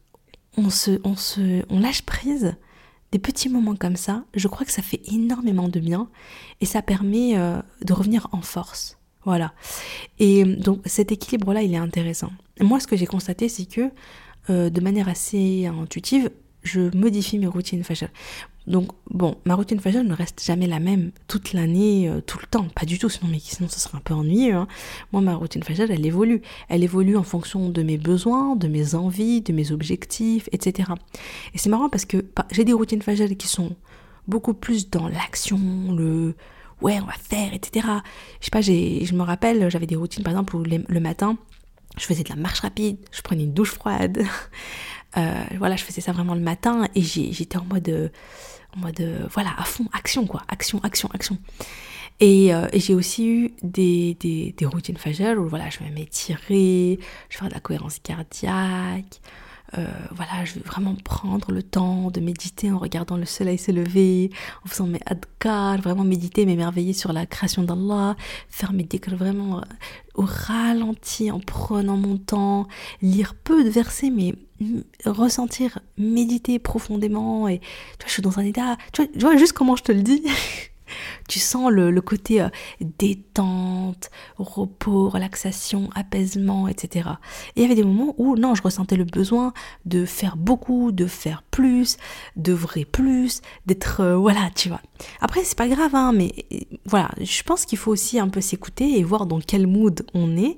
on 0.58 0.70
se, 0.70 1.00
on 1.04 1.16
se, 1.16 1.64
on 1.70 1.80
lâche 1.80 2.02
prise. 2.02 2.56
Des 3.14 3.20
petits 3.20 3.48
moments 3.48 3.78
comme 3.78 3.96
ça, 3.96 4.26
je 4.34 4.50
crois 4.50 4.66
que 4.66 4.72
ça 4.72 4.82
fait 4.82 5.00
énormément 5.10 5.70
de 5.70 5.80
bien 5.80 6.10
et 6.60 6.66
ça 6.66 6.82
permet 6.82 7.38
euh, 7.38 7.62
de 7.82 7.94
revenir 7.94 8.28
en 8.34 8.42
force. 8.42 8.98
Voilà. 9.24 9.54
Et 10.20 10.44
donc 10.44 10.82
cet 10.86 11.14
équilibre-là, 11.14 11.62
il 11.62 11.74
est 11.74 11.78
intéressant. 11.78 12.32
Moi, 12.60 12.82
ce 12.82 12.88
que 12.88 12.98
j'ai 12.98 13.06
constaté, 13.06 13.48
c'est 13.48 13.66
que 13.66 13.92
euh, 14.50 14.70
de 14.70 14.82
manière 14.82 15.08
assez 15.08 15.68
intuitive, 15.68 16.32
je 16.64 16.96
modifie 16.98 17.40
mes 17.40 17.48
routines. 17.48 17.82
Enfin, 17.82 18.08
Donc 18.68 18.90
bon, 19.10 19.38
ma 19.46 19.56
routine 19.56 19.80
Fajr 19.80 20.04
ne 20.04 20.14
reste 20.14 20.44
jamais 20.44 20.68
la 20.68 20.80
même 20.80 21.12
toute 21.28 21.54
l'année, 21.54 22.10
euh, 22.10 22.20
tout 22.20 22.38
le 22.40 22.48
temps, 22.48 22.68
pas 22.76 22.86
du 22.86 23.00
tout, 23.00 23.08
sinon, 23.10 23.30
mais 23.32 23.40
sinon 23.40 23.70
ce 23.70 23.80
serait 23.80 23.98
un 23.98 24.02
peu 24.02 24.14
ennuyeux. 24.14 24.56
Hein. 24.56 24.68
Moi, 25.14 25.22
ma 25.22 25.36
routine 25.36 25.64
Fajr, 25.64 25.90
elle 25.90 26.06
évolue. 26.06 26.42
Elle 26.68 26.84
évolue 26.84 27.16
en 27.16 27.24
fonction 27.24 27.70
de 27.70 27.82
mes 27.82 27.98
besoins, 27.98 28.58
de 28.58 28.68
mes 28.68 28.94
envies, 28.94 29.42
de 29.42 29.54
mes 29.54 29.72
objectifs, 29.72 30.50
etc. 30.52 30.92
Et 31.54 31.58
c'est 31.58 31.70
marrant 31.70 31.90
parce 31.90 32.06
que 32.06 32.26
j'ai 32.52 32.66
des 32.66 32.74
routines 32.74 33.02
Fajr 33.02 33.38
qui 33.38 33.48
sont 33.48 33.76
beaucoup 34.28 34.54
plus 34.54 34.90
dans 34.90 35.08
l'action, 35.08 35.60
le 35.96 36.36
ouais, 36.82 37.00
on 37.02 37.06
va 37.06 37.14
faire, 37.14 37.54
etc. 37.54 37.88
Je 38.42 38.46
sais 38.46 38.52
pas, 38.52 38.62
je 38.62 39.14
me 39.14 39.24
rappelle, 39.24 39.70
j'avais 39.72 39.88
des 39.88 39.96
routines 39.96 40.24
par 40.24 40.32
exemple 40.34 40.58
où 40.58 40.64
le 40.64 41.00
matin, 41.00 41.38
je 41.98 42.06
faisais 42.06 42.24
de 42.24 42.30
la 42.30 42.36
marche 42.36 42.60
rapide, 42.60 42.98
je 43.12 43.22
prenais 43.22 43.44
une 43.44 43.54
douche 43.54 43.72
froide. 43.72 44.24
Euh, 45.16 45.44
voilà, 45.58 45.78
je 45.78 45.84
faisais 45.84 46.02
ça 46.02 46.12
vraiment 46.12 46.36
le 46.36 46.42
matin 46.42 46.88
et 46.94 47.02
j'étais 47.02 47.58
en 47.58 47.64
mode, 47.64 48.12
en 48.78 48.86
mode, 48.86 49.28
voilà, 49.32 49.54
à 49.58 49.64
fond, 49.64 49.86
action 49.94 50.26
quoi, 50.26 50.44
action, 50.48 50.80
action, 50.84 51.10
action. 51.14 51.38
Et, 52.20 52.54
euh, 52.54 52.68
j'ai 52.74 52.96
aussi 52.96 53.28
eu 53.28 53.52
des, 53.62 54.54
routines 54.64 54.98
fagelles 54.98 55.38
où 55.38 55.48
voilà, 55.48 55.70
je 55.70 55.80
vais 55.80 55.90
m'étirer, 55.90 57.00
je 57.30 57.36
vais 57.36 57.40
faire 57.40 57.50
de 57.50 57.54
la 57.54 57.60
cohérence 57.60 58.00
cardiaque, 58.00 59.22
euh, 59.78 59.86
voilà, 60.12 60.46
je 60.46 60.56
veux 60.56 60.62
vraiment 60.62 60.96
prendre 61.04 61.52
le 61.52 61.62
temps 61.62 62.10
de 62.10 62.22
méditer 62.22 62.72
en 62.72 62.78
regardant 62.78 63.18
le 63.18 63.26
soleil 63.26 63.58
se 63.58 63.72
lever, 63.72 64.32
en 64.64 64.70
faisant 64.70 64.88
mes 64.88 65.02
adkar, 65.06 65.82
vraiment 65.82 66.06
méditer, 66.06 66.46
m'émerveiller 66.46 66.94
sur 66.94 67.12
la 67.12 67.26
création 67.26 67.64
d'Allah, 67.64 68.16
faire 68.50 68.72
mes 68.72 68.84
dhikr 68.84 69.16
vraiment 69.16 69.60
euh, 69.60 69.62
au 70.16 70.24
ralenti, 70.26 71.32
en 71.32 71.40
prenant 71.40 71.98
mon 71.98 72.18
temps, 72.18 72.68
lire 73.02 73.36
peu 73.36 73.64
de 73.64 73.70
versets, 73.70 74.10
mais 74.10 74.36
ressentir, 75.06 75.80
méditer 75.98 76.60
profondément. 76.60 77.48
Et 77.50 77.60
tu 77.60 77.66
vois, 78.00 78.08
je 78.08 78.12
suis 78.14 78.22
dans 78.22 78.40
un 78.40 78.44
état, 78.44 78.78
tu 78.94 79.12
tu 79.12 79.20
vois 79.20 79.36
juste 79.36 79.54
comment 79.54 79.76
je 79.76 79.84
te 79.84 79.92
le 79.92 80.02
dis 80.02 80.24
Tu 81.28 81.40
sens 81.40 81.72
le, 81.72 82.00
côté 82.02 82.42
euh, 82.42 82.50
détente, 83.00 84.10
repos, 84.38 85.10
relaxation, 85.10 85.90
apaisement, 85.96 86.68
etc. 86.68 87.10
Et 87.56 87.62
il 87.62 87.62
y 87.64 87.66
avait 87.66 87.76
des 87.76 87.84
moments 87.84 88.16
où, 88.18 88.36
non, 88.36 88.56
je 88.56 88.62
ressentais 88.62 88.96
le 88.96 89.04
besoin 89.04 89.54
de 89.86 90.06
faire 90.06 90.38
beaucoup, 90.38 90.92
de 90.92 91.06
faire 91.06 91.44
plus, 91.44 91.98
d'œuvrer 92.36 92.86
plus, 92.86 93.42
d'être, 93.66 94.02
euh, 94.02 94.16
voilà, 94.16 94.50
tu 94.56 94.70
vois. 94.70 94.82
Après, 95.22 95.44
c'est 95.44 95.58
pas 95.58 95.68
grave, 95.68 95.94
hein, 95.94 96.12
mais 96.14 96.34
euh, 96.54 96.60
voilà, 96.86 97.10
je 97.22 97.44
pense 97.44 97.66
qu'il 97.66 97.78
faut 97.78 97.92
aussi 97.92 98.20
un 98.20 98.30
peu 98.30 98.42
s'écouter 98.42 99.00
et 99.00 99.04
voir 99.04 99.26
dans 99.26 99.40
quel 99.40 99.68
mood 99.68 100.06
on 100.14 100.38
est. 100.38 100.58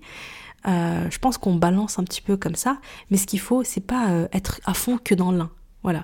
je 0.66 1.18
pense 1.20 1.38
qu'on 1.38 1.56
balance 1.56 2.00
un 2.00 2.04
petit 2.04 2.22
peu 2.22 2.38
comme 2.38 2.56
ça, 2.56 2.80
mais 3.10 3.18
ce 3.18 3.26
qu'il 3.26 3.40
faut, 3.40 3.64
c'est 3.64 3.86
pas 3.86 4.28
être 4.34 4.60
à 4.66 4.74
fond 4.74 4.98
que 4.98 5.16
dans 5.16 5.32
l'un. 5.32 5.50
Voilà 5.84 6.04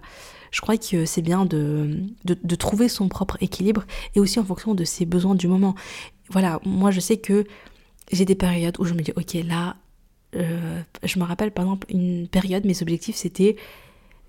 je 0.55 0.61
crois 0.61 0.77
que 0.77 1.05
c'est 1.05 1.21
bien 1.21 1.45
de, 1.45 1.99
de, 2.23 2.55
trouver 2.55 2.87
son 2.87 3.09
propre 3.09 3.35
équilibre 3.41 3.83
et 4.15 4.21
aussi 4.21 4.39
en 4.39 4.45
fonction 4.45 4.73
de 4.73 4.85
ses 4.85 5.05
besoins 5.05 5.35
du 5.35 5.49
moment. 5.49 5.75
Voilà, 6.29 6.61
moi 6.63 6.91
je 6.91 7.01
sais 7.01 7.17
que 7.17 7.43
j'ai 8.09 8.23
des 8.23 8.35
périodes 8.35 8.79
où 8.79 8.85
je 8.85 8.93
me 8.93 9.01
dis, 9.01 9.11
ok, 9.17 9.33
là, 9.45 9.75
euh, 10.37 10.81
je 11.03 11.19
me 11.19 11.25
rappelle 11.25 11.51
par 11.51 11.65
exemple 11.65 11.87
une 11.89 12.29
période, 12.29 12.63
mes 12.63 12.81
objectifs 12.81 13.17
c'était 13.17 13.57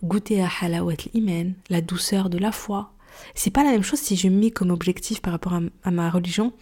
goûter 0.02 0.42
à 0.42 0.48
halawat 0.60 0.96
l'iman, 1.14 1.54
la 1.70 1.80
douceur 1.80 2.28
de 2.28 2.38
la 2.38 2.50
foi. 2.50 2.90
C'est 3.36 3.52
pas 3.52 3.62
la 3.62 3.70
même 3.70 3.84
chose 3.84 4.00
si 4.00 4.16
je 4.16 4.26
mets 4.26 4.50
comme 4.50 4.70
objectif 4.70 5.22
par 5.22 5.32
rapport 5.32 5.60
à 5.84 5.90
ma 5.92 6.10
religion 6.10 6.52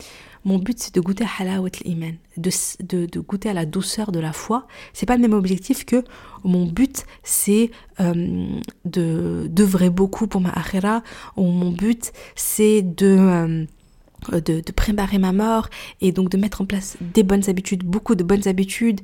mon 0.45 0.59
but 0.59 0.79
c'est 0.79 0.95
de 0.95 1.01
goûter 1.01 1.25
à 3.49 3.53
la 3.53 3.67
douceur 3.67 4.13
de 4.13 4.21
la 4.21 4.33
foi. 4.33 4.67
C'est 4.93 5.07
pas 5.07 5.17
le 5.17 5.23
même 5.23 5.33
objectif 5.33 5.85
que 5.85 6.05
mon 6.45 6.67
but 6.67 7.05
c'est 7.23 7.71
euh, 8.01 8.47
de 8.85 9.47
d'œuvrer 9.49 9.91
beaucoup 9.91 10.27
pour 10.27 10.41
ma 10.41 10.51
akhira, 10.51 11.03
ou 11.37 11.45
mon 11.45 11.71
but 11.71 12.13
c'est 12.37 12.83
de 12.83 13.17
euh, 13.19 13.65
de, 14.33 14.61
de, 14.61 14.73
préparer 14.73 15.19
ma 15.19 15.33
mort 15.33 15.69
et 16.01 16.13
donc 16.13 16.31
de 16.31 16.37
mettre 16.37 16.61
en 16.61 16.67
place 16.67 16.97
des 17.01 17.23
bonnes 17.23 17.49
habitudes, 17.49 17.85
beaucoup 17.85 18.15
de 18.15 18.25
bonnes 18.25 18.47
habitudes. 18.49 19.01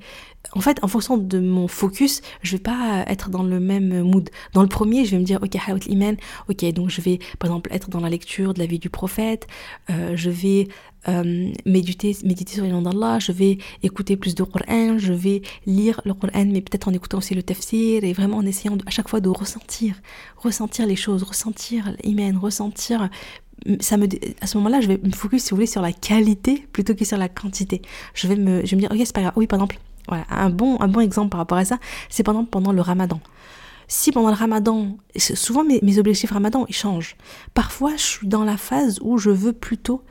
En 0.52 0.60
fait, 0.60 0.82
en 0.82 0.88
fonction 0.88 1.18
de 1.18 1.38
mon 1.38 1.68
focus, 1.68 2.22
je 2.42 2.52
vais 2.52 2.62
pas 2.62 3.04
être 3.06 3.28
dans 3.28 3.42
le 3.42 3.60
même 3.60 4.02
mood. 4.02 4.30
Dans 4.54 4.62
le 4.62 4.68
premier, 4.68 5.04
je 5.04 5.12
vais 5.12 5.18
me 5.18 5.24
dire, 5.24 5.38
ok, 5.42 5.54
halawat 5.56 5.84
l'iman, 5.86 6.16
ok, 6.48 6.64
donc 6.72 6.88
je 6.88 7.00
vais 7.00 7.18
par 7.38 7.50
exemple 7.50 7.70
être 7.72 7.90
dans 7.90 8.00
la 8.00 8.08
lecture 8.08 8.54
de 8.54 8.58
la 8.58 8.66
vie 8.66 8.78
du 8.78 8.90
prophète, 8.90 9.46
euh, 9.90 10.16
je 10.16 10.30
vais 10.30 10.68
euh, 11.08 11.50
méditer, 11.64 12.16
méditer 12.24 12.54
sur 12.54 12.64
les 12.64 12.70
noms 12.70 12.82
d'Allah, 12.82 13.18
je 13.18 13.32
vais 13.32 13.58
écouter 13.82 14.16
plus 14.16 14.34
de 14.34 14.42
Coran, 14.42 14.98
je 14.98 15.12
vais 15.12 15.40
lire 15.66 16.00
le 16.04 16.14
Coran, 16.14 16.46
mais 16.46 16.60
peut-être 16.60 16.88
en 16.88 16.92
écoutant 16.92 17.18
aussi 17.18 17.34
le 17.34 17.42
tafsir 17.42 18.04
et 18.04 18.12
vraiment 18.12 18.38
en 18.38 18.46
essayant 18.46 18.76
à 18.86 18.90
chaque 18.90 19.08
fois 19.08 19.20
de 19.20 19.28
ressentir, 19.28 19.94
ressentir 20.36 20.86
les 20.86 20.96
choses, 20.96 21.22
ressentir 21.22 21.94
l'iman, 22.04 22.36
ressentir. 22.38 23.08
Ça 23.80 23.96
me, 23.96 24.06
à 24.40 24.46
ce 24.46 24.56
moment-là, 24.58 24.80
je 24.80 24.88
vais 24.88 25.00
me 25.02 25.12
focus, 25.12 25.44
si 25.44 25.50
vous 25.50 25.56
voulez, 25.56 25.66
sur 25.66 25.82
la 25.82 25.92
qualité 25.92 26.66
plutôt 26.72 26.94
que 26.94 27.04
sur 27.04 27.18
la 27.18 27.28
quantité. 27.28 27.82
Je 28.14 28.26
vais 28.26 28.36
me, 28.36 28.64
je 28.64 28.70
vais 28.70 28.76
me 28.76 28.80
dire, 28.80 28.90
ok, 28.90 28.98
c'est 29.04 29.14
pas 29.14 29.22
grave. 29.22 29.32
Oui, 29.36 29.46
par 29.46 29.58
exemple, 29.58 29.78
voilà, 30.08 30.24
un 30.30 30.50
bon, 30.50 30.80
un 30.80 30.88
bon 30.88 31.00
exemple 31.00 31.30
par 31.30 31.38
rapport 31.38 31.58
à 31.58 31.64
ça, 31.64 31.78
c'est 32.08 32.22
pendant, 32.22 32.44
pendant 32.44 32.72
le 32.72 32.80
ramadan 32.80 33.20
si 33.92 34.12
pendant 34.12 34.28
le 34.28 34.36
ramadan, 34.36 34.96
souvent 35.16 35.64
mes, 35.64 35.80
mes, 35.82 35.98
objectifs 35.98 36.30
ramadan, 36.30 36.64
ils 36.68 36.74
changent. 36.74 37.16
Parfois, 37.54 37.96
je 37.96 38.02
suis 38.02 38.28
dans 38.28 38.44
la 38.44 38.56
phase 38.56 39.00
où 39.02 39.18
je 39.18 39.30
veux 39.30 39.52
plutôt 39.52 40.04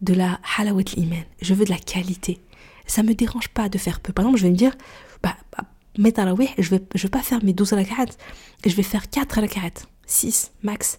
de 0.00 0.14
la 0.14 0.40
halawat 0.56 0.94
l'iman. 0.96 1.22
Je 1.42 1.52
veux 1.52 1.66
de 1.66 1.70
la 1.70 1.78
qualité. 1.78 2.40
Ça 2.86 3.02
me 3.02 3.14
dérange 3.14 3.48
pas 3.48 3.68
de 3.68 3.76
faire 3.76 4.00
peu. 4.00 4.14
Par 4.14 4.24
exemple, 4.24 4.38
je 4.38 4.44
vais 4.44 4.52
me 4.52 4.56
dire, 4.56 4.72
bah, 5.22 5.36
bah 5.52 5.64
je 5.98 6.70
vais, 6.70 6.82
je 6.94 7.02
vais 7.02 7.10
pas 7.10 7.22
faire 7.22 7.44
mes 7.44 7.52
12 7.52 7.74
rak'at, 7.74 8.06
je 8.64 8.74
vais 8.74 8.82
faire 8.82 9.10
4 9.10 9.40
rak'at, 9.40 9.82
6 10.06 10.52
max. 10.62 10.98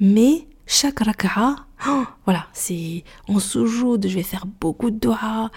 Mais 0.00 0.46
chaque 0.66 1.00
raka'a, 1.00 1.56
voilà, 2.24 2.46
c'est 2.52 3.04
en 3.28 3.38
soujoud, 3.38 4.06
je 4.06 4.14
vais 4.14 4.22
faire 4.22 4.46
beaucoup 4.46 4.90
de 4.90 4.98
doigts, 4.98 5.50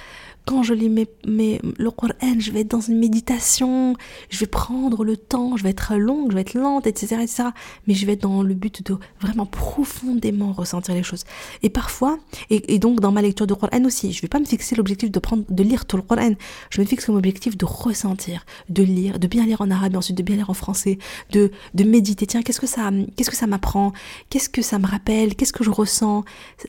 quand 0.48 0.64
je 0.64 0.74
lis 0.74 0.88
mes, 0.88 1.08
mes, 1.28 1.60
le 1.78 1.92
Coran, 1.92 2.14
je 2.40 2.52
vais 2.52 2.62
être 2.62 2.72
dans 2.72 2.80
une 2.80 2.98
méditation, 2.98 3.96
je 4.30 4.40
vais 4.40 4.48
prendre 4.48 5.04
le 5.04 5.18
temps, 5.18 5.58
je 5.58 5.64
vais 5.64 5.72
être 5.72 5.96
longue, 5.96 6.32
je 6.32 6.36
vais 6.36 6.42
être 6.42 6.54
lente, 6.54 6.88
etc., 6.88 7.18
etc. 7.22 7.44
Mais 7.86 7.94
je 7.94 8.06
vais 8.06 8.14
être 8.14 8.22
dans 8.22 8.42
le 8.42 8.54
but 8.54 8.82
de 8.82 8.98
vraiment 9.20 9.46
profondément 9.46 10.54
ressentir 10.54 10.96
les 10.96 11.04
choses. 11.04 11.26
Et 11.64 11.70
parfois, 11.70 12.18
et, 12.50 12.80
donc 12.80 13.02
dans 13.02 13.12
ma 13.12 13.22
lecture 13.22 13.46
de 13.46 13.54
Coran 13.54 13.84
aussi, 13.84 14.14
je 14.14 14.22
vais 14.22 14.30
pas 14.30 14.40
me 14.40 14.46
fixer 14.46 14.76
l'objectif 14.76 15.12
de 15.12 15.20
prendre, 15.20 15.44
de 15.50 15.64
lire 15.64 15.86
tout 15.86 15.98
le 15.98 16.02
Coran. 16.02 16.32
Je 16.70 16.80
me 16.80 16.86
fixe 16.86 17.06
comme 17.06 17.18
objectif 17.18 17.58
de 17.58 17.66
ressentir, 17.66 18.46
de 18.70 18.84
lire, 18.84 19.20
de 19.20 19.28
bien 19.28 19.46
lire 19.46 19.60
en 19.60 19.70
arabe 19.70 19.96
et 19.96 19.98
ensuite 19.98 20.18
de 20.18 20.24
bien 20.24 20.38
lire 20.38 20.50
en 20.50 20.54
français, 20.54 20.98
de, 21.32 21.52
de 21.74 21.84
méditer. 21.84 22.26
Tiens, 22.26 22.42
qu'est-ce 22.42 22.62
que 22.62 22.68
ça, 22.68 22.90
qu'est-ce 23.18 23.30
que 23.30 23.36
ça 23.36 23.48
m'apprend? 23.48 23.92
Qu'est-ce 24.30 24.48
que 24.48 24.62
ça 24.62 24.80
me 24.80 24.88
rappelle? 24.88 25.36
Qu'est-ce 25.36 25.54
que 25.54 25.66
je 25.66 25.72
ressens? 25.72 26.24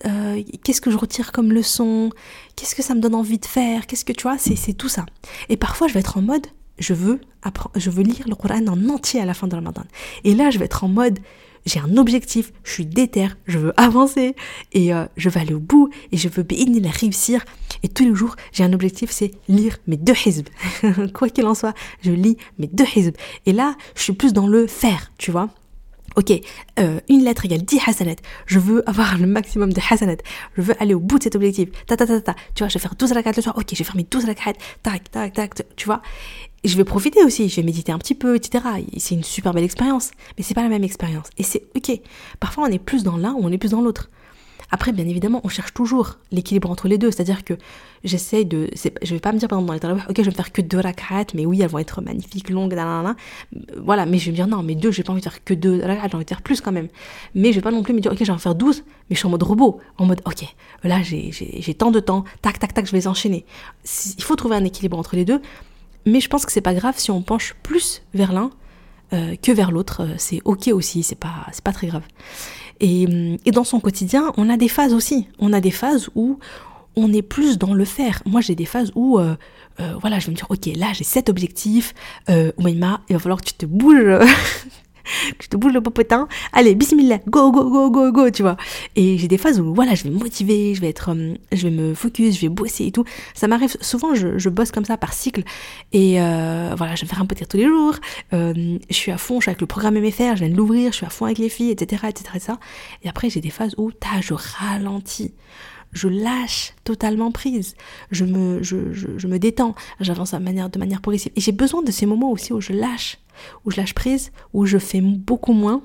Euh, 0.04 0.42
qu'est-ce 0.64 0.80
que 0.80 0.90
je 0.90 0.96
retire 0.96 1.30
comme 1.30 1.52
leçon? 1.52 2.10
Qu'est-ce 2.58 2.74
que 2.74 2.82
ça 2.82 2.96
me 2.96 3.00
donne 3.00 3.14
envie 3.14 3.38
de 3.38 3.46
faire 3.46 3.86
Qu'est-ce 3.86 4.04
que 4.04 4.12
tu 4.12 4.24
vois 4.24 4.36
C'est 4.36 4.72
tout 4.72 4.88
ça. 4.88 5.06
Et 5.48 5.56
parfois, 5.56 5.86
je 5.86 5.94
vais 5.94 6.00
être 6.00 6.18
en 6.18 6.22
mode, 6.22 6.48
je 6.80 6.92
veux 6.92 7.20
je 7.76 7.88
veux 7.88 8.02
lire 8.02 8.26
le 8.26 8.34
Coran 8.34 8.66
en 8.66 8.88
entier 8.88 9.20
à 9.20 9.24
la 9.24 9.32
fin 9.32 9.46
de 9.46 9.54
Ramadan. 9.54 9.84
Et 10.24 10.34
là, 10.34 10.50
je 10.50 10.58
vais 10.58 10.64
être 10.64 10.82
en 10.82 10.88
mode, 10.88 11.20
j'ai 11.66 11.78
un 11.78 11.96
objectif, 11.96 12.52
je 12.64 12.72
suis 12.72 12.84
déter, 12.84 13.28
je 13.46 13.58
veux 13.58 13.80
avancer 13.80 14.34
et 14.72 14.92
euh, 14.92 15.06
je 15.16 15.28
vais 15.28 15.38
aller 15.38 15.54
au 15.54 15.60
bout 15.60 15.90
et 16.10 16.16
je 16.16 16.28
veux 16.28 16.44
la 16.50 16.90
réussir. 16.90 17.44
Et 17.84 17.88
tous 17.88 18.04
les 18.04 18.14
jours, 18.14 18.34
j'ai 18.50 18.64
un 18.64 18.72
objectif, 18.72 19.12
c'est 19.12 19.30
lire 19.48 19.76
mes 19.86 19.96
deux 19.96 20.16
hizb. 20.26 20.48
Quoi 21.14 21.28
qu'il 21.28 21.46
en 21.46 21.54
soit, 21.54 21.74
je 22.02 22.10
lis 22.10 22.38
mes 22.58 22.66
deux 22.66 22.86
hizb. 22.96 23.14
Et 23.46 23.52
là, 23.52 23.76
je 23.94 24.02
suis 24.02 24.14
plus 24.14 24.32
dans 24.32 24.48
le 24.48 24.66
faire, 24.66 25.12
tu 25.16 25.30
vois 25.30 25.48
ok, 26.18 26.32
euh, 26.80 26.98
une 27.08 27.22
lettre 27.22 27.44
égale 27.44 27.62
10 27.62 27.80
hasanat, 27.86 28.16
je 28.46 28.58
veux 28.58 28.86
avoir 28.88 29.16
le 29.18 29.26
maximum 29.26 29.72
de 29.72 29.80
hasanat, 29.88 30.16
je 30.56 30.62
veux 30.62 30.74
aller 30.82 30.92
au 30.92 30.98
bout 30.98 31.18
de 31.18 31.22
cet 31.22 31.36
objectif, 31.36 31.68
ta 31.86 31.96
ta 31.96 32.06
tu 32.06 32.12
vois, 32.58 32.68
je 32.68 32.74
vais 32.74 32.80
faire 32.80 32.96
12 32.96 33.12
rakats 33.12 33.32
le 33.36 33.42
soir, 33.42 33.56
ok, 33.56 33.66
je 33.70 33.78
vais 33.78 33.84
faire 33.84 33.96
mes 33.96 34.02
12 34.02 34.24
rakats, 34.24 34.58
tac, 34.82 35.10
tac, 35.12 35.32
tac, 35.32 35.54
tu 35.76 35.86
vois? 35.86 36.02
je 36.64 36.76
vais 36.76 36.84
profiter 36.84 37.22
aussi, 37.22 37.48
je 37.48 37.56
vais 37.56 37.62
méditer 37.62 37.92
un 37.92 37.98
petit 37.98 38.16
peu, 38.16 38.34
etc. 38.34 38.64
C'est 38.96 39.14
une 39.14 39.22
super 39.22 39.54
belle 39.54 39.62
expérience, 39.62 40.10
mais 40.36 40.42
c'est 40.42 40.54
pas 40.54 40.64
la 40.64 40.68
même 40.68 40.82
expérience. 40.82 41.26
Et 41.38 41.44
c'est 41.44 41.62
ok. 41.76 42.00
Parfois, 42.40 42.64
on 42.64 42.72
est 42.72 42.80
plus 42.80 43.04
dans 43.04 43.16
l'un 43.16 43.32
ou 43.34 43.40
on 43.42 43.52
est 43.52 43.58
plus 43.58 43.70
dans 43.70 43.80
l'autre. 43.80 44.10
Après, 44.70 44.92
bien 44.92 45.06
évidemment, 45.06 45.40
on 45.44 45.48
cherche 45.48 45.72
toujours 45.72 46.18
l'équilibre 46.30 46.70
entre 46.70 46.88
les 46.88 46.98
deux. 46.98 47.10
C'est-à-dire 47.10 47.44
que 47.44 47.54
j'essaye 48.04 48.44
de. 48.44 48.68
Je 49.02 49.14
vais 49.14 49.20
pas 49.20 49.32
me 49.32 49.38
dire, 49.38 49.48
par 49.48 49.58
exemple, 49.58 49.80
dans 49.80 49.94
les 49.94 50.00
ok, 50.08 50.16
je 50.16 50.22
vais 50.22 50.30
me 50.30 50.34
faire 50.34 50.52
que 50.52 50.60
deux 50.60 50.78
rak'at, 50.78 51.26
mais 51.34 51.46
oui, 51.46 51.62
elles 51.62 51.70
vont 51.70 51.78
être 51.78 52.00
magnifiques, 52.02 52.50
longues, 52.50 52.74
nanana. 52.74 53.16
Voilà, 53.76 54.04
mais 54.06 54.18
je 54.18 54.26
vais 54.26 54.32
me 54.32 54.36
dire, 54.36 54.46
non, 54.46 54.62
mais 54.62 54.74
deux, 54.74 54.90
j'ai 54.90 55.02
pas 55.02 55.12
envie 55.12 55.20
de 55.20 55.24
faire 55.24 55.42
que 55.42 55.54
deux 55.54 55.80
rak'at, 55.82 56.08
j'ai 56.08 56.14
envie 56.14 56.24
de 56.24 56.30
faire 56.30 56.42
plus 56.42 56.60
quand 56.60 56.72
même. 56.72 56.88
Mais 57.34 57.52
je 57.52 57.56
vais 57.56 57.62
pas 57.62 57.70
non 57.70 57.82
plus 57.82 57.94
me 57.94 58.00
dire, 58.00 58.12
ok, 58.12 58.18
je 58.18 58.24
vais 58.24 58.30
en 58.30 58.38
faire 58.38 58.54
douze, 58.54 58.84
mais 59.08 59.14
je 59.14 59.18
suis 59.18 59.26
en 59.26 59.30
mode 59.30 59.42
robot. 59.42 59.80
En 59.96 60.06
mode, 60.06 60.20
ok, 60.26 60.44
là, 60.84 61.02
j'ai 61.02 61.74
tant 61.74 61.90
de 61.90 62.00
temps, 62.00 62.24
tac, 62.42 62.58
tac, 62.58 62.74
tac, 62.74 62.86
je 62.86 62.92
vais 62.92 62.98
les 62.98 63.08
enchaîner. 63.08 63.46
Il 64.16 64.22
faut 64.22 64.36
trouver 64.36 64.56
un 64.56 64.64
équilibre 64.64 64.98
entre 64.98 65.16
les 65.16 65.24
deux. 65.24 65.40
Mais 66.06 66.20
je 66.20 66.28
pense 66.28 66.46
que 66.46 66.52
c'est 66.52 66.60
pas 66.60 66.74
grave 66.74 66.94
si 66.96 67.10
on 67.10 67.22
penche 67.22 67.54
plus 67.62 68.02
vers 68.14 68.32
l'un 68.32 68.50
euh, 69.12 69.36
que 69.36 69.52
vers 69.52 69.70
l'autre. 69.70 70.02
Euh, 70.02 70.14
c'est 70.18 70.40
ok 70.44 70.68
aussi, 70.72 71.02
c'est 71.02 71.18
pas, 71.18 71.46
c'est 71.52 71.64
pas 71.64 71.72
très 71.72 71.86
grave. 71.86 72.04
Et, 72.80 73.38
et, 73.44 73.50
dans 73.50 73.64
son 73.64 73.80
quotidien, 73.80 74.32
on 74.36 74.48
a 74.48 74.56
des 74.56 74.68
phases 74.68 74.92
aussi. 74.92 75.28
On 75.38 75.52
a 75.52 75.60
des 75.60 75.70
phases 75.70 76.10
où 76.14 76.38
on 76.96 77.12
est 77.12 77.22
plus 77.22 77.58
dans 77.58 77.74
le 77.74 77.84
faire. 77.84 78.22
Moi, 78.26 78.40
j'ai 78.40 78.54
des 78.54 78.66
phases 78.66 78.92
où, 78.94 79.18
euh, 79.18 79.36
voilà, 80.00 80.18
je 80.18 80.26
vais 80.26 80.32
me 80.32 80.36
dire, 80.36 80.46
ok, 80.48 80.66
là, 80.76 80.88
j'ai 80.92 81.04
cet 81.04 81.28
objectif. 81.28 81.94
Euh, 82.28 82.52
il 82.58 82.80
va 82.80 83.18
falloir 83.18 83.40
que 83.40 83.46
tu 83.46 83.54
te 83.54 83.66
bouges. 83.66 84.26
je 85.40 85.48
te 85.48 85.56
bouge 85.56 85.72
le 85.72 85.80
popotin, 85.80 86.28
allez, 86.52 86.74
bismillah, 86.74 87.18
go, 87.28 87.50
go, 87.50 87.70
go, 87.70 87.90
go, 87.90 88.12
go, 88.12 88.30
tu 88.30 88.42
vois. 88.42 88.56
Et 88.96 89.18
j'ai 89.18 89.28
des 89.28 89.38
phases 89.38 89.60
où, 89.60 89.74
voilà, 89.74 89.94
je 89.94 90.04
vais 90.04 90.10
me 90.10 90.18
motiver, 90.18 90.74
je 90.74 90.80
vais 90.80 90.88
être, 90.88 91.10
euh, 91.14 91.34
je 91.52 91.68
vais 91.68 91.74
me 91.74 91.94
focus, 91.94 92.36
je 92.36 92.40
vais 92.42 92.48
bosser 92.48 92.86
et 92.86 92.92
tout. 92.92 93.04
Ça 93.34 93.48
m'arrive, 93.48 93.76
souvent, 93.80 94.14
je, 94.14 94.48
bosse 94.48 94.70
comme 94.70 94.84
ça 94.84 94.96
par 94.96 95.12
cycle. 95.12 95.42
Et 95.92 96.20
euh, 96.20 96.74
voilà, 96.76 96.94
je 96.94 97.02
vais 97.02 97.08
faire 97.08 97.20
un 97.20 97.26
petit 97.26 97.44
tous 97.46 97.56
les 97.56 97.66
jours. 97.66 97.94
Euh, 98.32 98.78
je 98.88 98.94
suis 98.94 99.12
à 99.12 99.18
fond, 99.18 99.40
je 99.40 99.44
suis 99.44 99.50
avec 99.50 99.60
le 99.60 99.66
programme 99.66 99.98
MFR, 99.98 100.36
je 100.36 100.44
viens 100.44 100.48
de 100.48 100.56
l'ouvrir, 100.56 100.92
je 100.92 100.96
suis 100.96 101.06
à 101.06 101.10
fond 101.10 101.26
avec 101.26 101.38
les 101.38 101.48
filles, 101.48 101.70
etc., 101.70 102.02
etc., 102.08 102.30
etc. 102.34 102.52
Et 103.02 103.08
après, 103.08 103.30
j'ai 103.30 103.40
des 103.40 103.50
phases 103.50 103.74
où, 103.76 103.92
ta, 103.92 104.20
je 104.20 104.34
ralentis 104.34 105.32
je 105.92 106.08
lâche 106.08 106.74
totalement 106.84 107.32
prise, 107.32 107.74
je 108.10 108.24
me, 108.24 108.62
je, 108.62 108.92
je 108.92 109.26
me 109.26 109.38
détends, 109.38 109.74
j'avance 110.00 110.32
de 110.32 110.38
manière, 110.38 110.68
de 110.68 110.78
manière 110.78 111.00
progressive. 111.00 111.32
Et 111.36 111.40
j'ai 111.40 111.52
besoin 111.52 111.82
de 111.82 111.90
ces 111.90 112.06
moments 112.06 112.30
aussi 112.30 112.52
où 112.52 112.60
je 112.60 112.72
lâche, 112.72 113.18
où 113.64 113.70
je 113.70 113.76
lâche 113.76 113.94
prise, 113.94 114.32
où 114.52 114.66
je 114.66 114.78
fais 114.78 115.00
beaucoup 115.00 115.52
moins, 115.52 115.82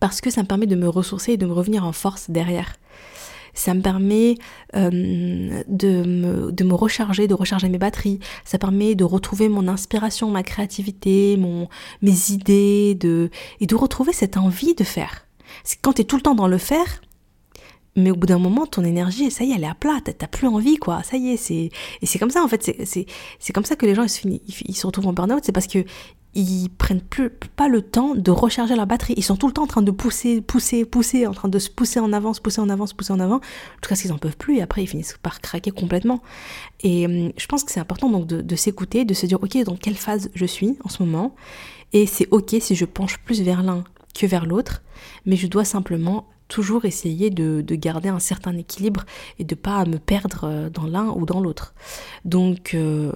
parce 0.00 0.20
que 0.20 0.30
ça 0.30 0.42
me 0.42 0.46
permet 0.46 0.66
de 0.66 0.76
me 0.76 0.88
ressourcer 0.88 1.32
et 1.32 1.36
de 1.36 1.46
me 1.46 1.52
revenir 1.52 1.84
en 1.84 1.92
force 1.92 2.30
derrière. 2.30 2.74
Ça 3.54 3.74
me 3.74 3.82
permet 3.82 4.36
de, 4.72 5.60
me, 5.68 6.52
de 6.52 6.64
me 6.64 6.74
recharger, 6.74 7.28
de 7.28 7.34
recharger 7.34 7.68
mes 7.68 7.78
batteries. 7.78 8.18
Ça 8.44 8.58
permet 8.58 8.94
de 8.94 9.04
retrouver 9.04 9.50
mon 9.50 9.68
inspiration, 9.68 10.30
ma 10.30 10.42
créativité, 10.42 11.36
mon, 11.36 11.68
mes 12.00 12.30
idées, 12.30 12.94
de, 12.94 13.30
et 13.60 13.66
de 13.66 13.74
retrouver 13.74 14.14
cette 14.14 14.38
envie 14.38 14.74
de 14.74 14.84
faire. 14.84 15.26
Quand 15.82 15.92
tu 15.92 16.02
es 16.02 16.04
tout 16.04 16.16
le 16.16 16.22
temps 16.22 16.34
dans 16.34 16.48
le 16.48 16.56
faire, 16.56 17.02
mais 17.94 18.10
au 18.10 18.16
bout 18.16 18.26
d'un 18.26 18.38
moment, 18.38 18.66
ton 18.66 18.84
énergie, 18.84 19.30
ça 19.30 19.44
y 19.44 19.52
est, 19.52 19.56
elle 19.56 19.64
est 19.64 19.68
à 19.68 19.74
plat, 19.74 20.00
t'as 20.02 20.26
plus 20.26 20.46
envie, 20.46 20.78
quoi. 20.78 21.02
Ça 21.02 21.18
y 21.18 21.32
est, 21.32 21.36
c'est 21.36 21.68
et 22.00 22.06
c'est 22.06 22.18
comme 22.18 22.30
ça 22.30 22.42
en 22.42 22.48
fait. 22.48 22.74
C'est 22.84 23.52
comme 23.52 23.66
ça 23.66 23.76
que 23.76 23.84
les 23.84 23.94
gens 23.94 24.02
ils 24.02 24.08
se, 24.08 24.26
ils 24.26 24.74
se 24.74 24.86
retrouvent 24.86 25.08
en 25.08 25.12
burn-out, 25.12 25.42
c'est 25.44 25.52
parce 25.52 25.66
que 25.66 25.84
ils 26.34 26.68
prennent 26.70 27.00
plus 27.00 27.30
pas 27.30 27.68
le 27.68 27.82
temps 27.82 28.14
de 28.14 28.30
recharger 28.30 28.74
leur 28.74 28.86
batterie. 28.86 29.14
Ils 29.16 29.24
sont 29.24 29.36
tout 29.36 29.46
le 29.46 29.52
temps 29.52 29.64
en 29.64 29.66
train 29.66 29.82
de 29.82 29.90
pousser, 29.90 30.40
pousser, 30.40 30.84
pousser, 30.84 31.26
en 31.26 31.32
train 31.32 31.48
de 31.48 31.58
se 31.58 31.70
pousser 31.70 32.00
en 32.00 32.12
avance, 32.12 32.40
pousser 32.40 32.60
en 32.60 32.68
avance, 32.68 32.92
pousser 32.92 33.12
en 33.12 33.20
avant, 33.20 33.40
jusqu'à 33.82 33.96
ce 33.96 34.02
qu'ils 34.02 34.12
en 34.12 34.18
peuvent 34.18 34.36
plus. 34.36 34.58
Et 34.58 34.62
après, 34.62 34.82
ils 34.82 34.86
finissent 34.86 35.18
par 35.22 35.40
craquer 35.40 35.70
complètement. 35.70 36.22
Et 36.80 37.06
hum, 37.06 37.32
je 37.36 37.46
pense 37.46 37.64
que 37.64 37.72
c'est 37.72 37.80
important 37.80 38.08
donc 38.08 38.26
de, 38.26 38.40
de 38.40 38.56
s'écouter, 38.56 39.04
de 39.04 39.14
se 39.14 39.26
dire 39.26 39.42
ok 39.42 39.64
dans 39.64 39.76
quelle 39.76 39.96
phase 39.96 40.30
je 40.34 40.46
suis 40.46 40.76
en 40.84 40.88
ce 40.88 41.02
moment. 41.02 41.34
Et 41.92 42.06
c'est 42.06 42.28
ok 42.30 42.56
si 42.60 42.74
je 42.74 42.84
penche 42.84 43.18
plus 43.18 43.42
vers 43.42 43.62
l'un 43.62 43.84
que 44.14 44.26
vers 44.26 44.46
l'autre, 44.46 44.82
mais 45.26 45.36
je 45.36 45.46
dois 45.46 45.64
simplement 45.64 46.26
toujours 46.52 46.84
essayer 46.84 47.30
de, 47.30 47.64
garder 47.74 48.10
un 48.10 48.18
certain 48.18 48.56
équilibre 48.58 49.04
et 49.38 49.44
de 49.44 49.54
pas 49.54 49.86
me 49.86 49.98
perdre 49.98 50.44
euh, 50.44 50.70
dans 50.70 50.84
l'un 50.84 51.08
ou 51.08 51.24
dans 51.24 51.40
l'autre. 51.40 51.74
Donc 52.26 52.74
euh, 52.74 53.10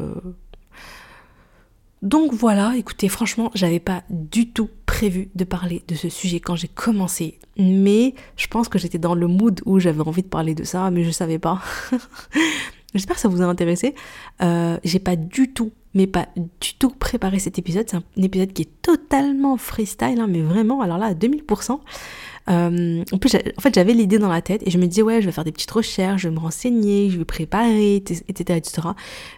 donc 2.03 2.35
voilà, 2.35 2.75
écoutez, 2.77 3.09
franchement, 3.09 3.51
j'avais 3.55 3.81
pas 3.81 4.03
du 4.11 4.51
tout 4.51 4.69
prévu 4.85 5.31
de 5.35 5.45
parler 5.45 5.83
de 5.89 5.95
ce 5.95 6.09
sujet 6.09 6.41
quand 6.41 6.55
j'ai 6.55 6.69
commencé, 6.69 7.39
mais 7.59 8.15
je 8.37 8.47
pense 8.49 8.69
que 8.69 8.79
j'étais 8.79 8.99
dans 8.99 9.15
le 9.15 9.27
mood 9.27 9.61
où 9.65 9.79
j'avais 9.79 10.03
envie 10.03 10.23
de 10.23 10.29
parler 10.29 10.55
de 10.55 10.65
ça, 10.65 10.91
mais 10.91 11.05
je 11.05 11.11
savais 11.11 11.39
pas. 11.39 11.61
J'espère 12.95 13.17
que 13.17 13.23
ça 13.23 13.29
vous 13.29 13.43
a 13.43 13.47
intéressé. 13.47 13.95
Euh, 14.43 14.79
j'ai 14.85 14.99
pas 14.99 15.17
du 15.17 15.53
tout, 15.53 15.73
mais 15.95 16.07
pas 16.07 16.29
du 16.37 16.75
tout 16.79 16.91
préparé 16.91 17.39
cet 17.39 17.59
épisode. 17.59 17.87
C'est 17.89 17.97
un 17.97 18.23
épisode 18.23 18.53
qui 18.53 18.63
est 18.63 18.83
totalement 18.83 19.57
freestyle, 19.57 20.21
hein, 20.21 20.27
mais 20.29 20.41
vraiment, 20.43 20.81
alors 20.83 20.99
là, 20.99 21.07
à 21.07 21.15
2000%. 21.15 21.81
Euh, 22.49 23.05
en 23.13 23.19
plus, 23.19 23.35
en 23.35 23.61
fait, 23.61 23.75
j'avais 23.75 23.93
l'idée 23.93 24.19
dans 24.19 24.29
la 24.29 24.43
tête 24.43 24.63
et 24.67 24.71
je 24.71 24.79
me 24.79 24.87
disais, 24.87 25.03
ouais, 25.03 25.21
je 25.21 25.27
vais 25.27 25.33
faire 25.33 25.45
des 25.45 25.53
petites 25.53 25.71
recherches, 25.71 26.23
je 26.23 26.29
vais 26.29 26.35
me 26.35 26.41
renseigner, 26.41 27.11
je 27.11 27.19
vais 27.19 27.25
préparer, 27.25 27.97
etc. 27.97 28.57
etc. 28.57 28.89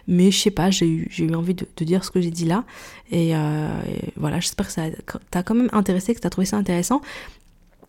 Mais 0.07 0.31
je 0.31 0.39
sais 0.39 0.51
pas, 0.51 0.69
j'ai 0.69 0.87
eu, 0.87 1.11
eu 1.17 1.33
envie 1.33 1.55
de, 1.55 1.65
dire 1.83 2.03
ce 2.03 2.11
que 2.11 2.21
j'ai 2.21 2.31
dit 2.31 2.45
là. 2.45 2.65
Et, 3.11 3.35
euh, 3.35 3.67
voilà, 4.15 4.39
j'espère 4.39 4.67
que 4.67 4.73
ça 4.73 4.83
t'a 5.31 5.43
quand 5.43 5.55
même 5.55 5.69
intéressé, 5.73 6.13
que 6.13 6.19
t'as 6.19 6.29
trouvé 6.29 6.45
ça 6.45 6.57
intéressant 6.57 7.01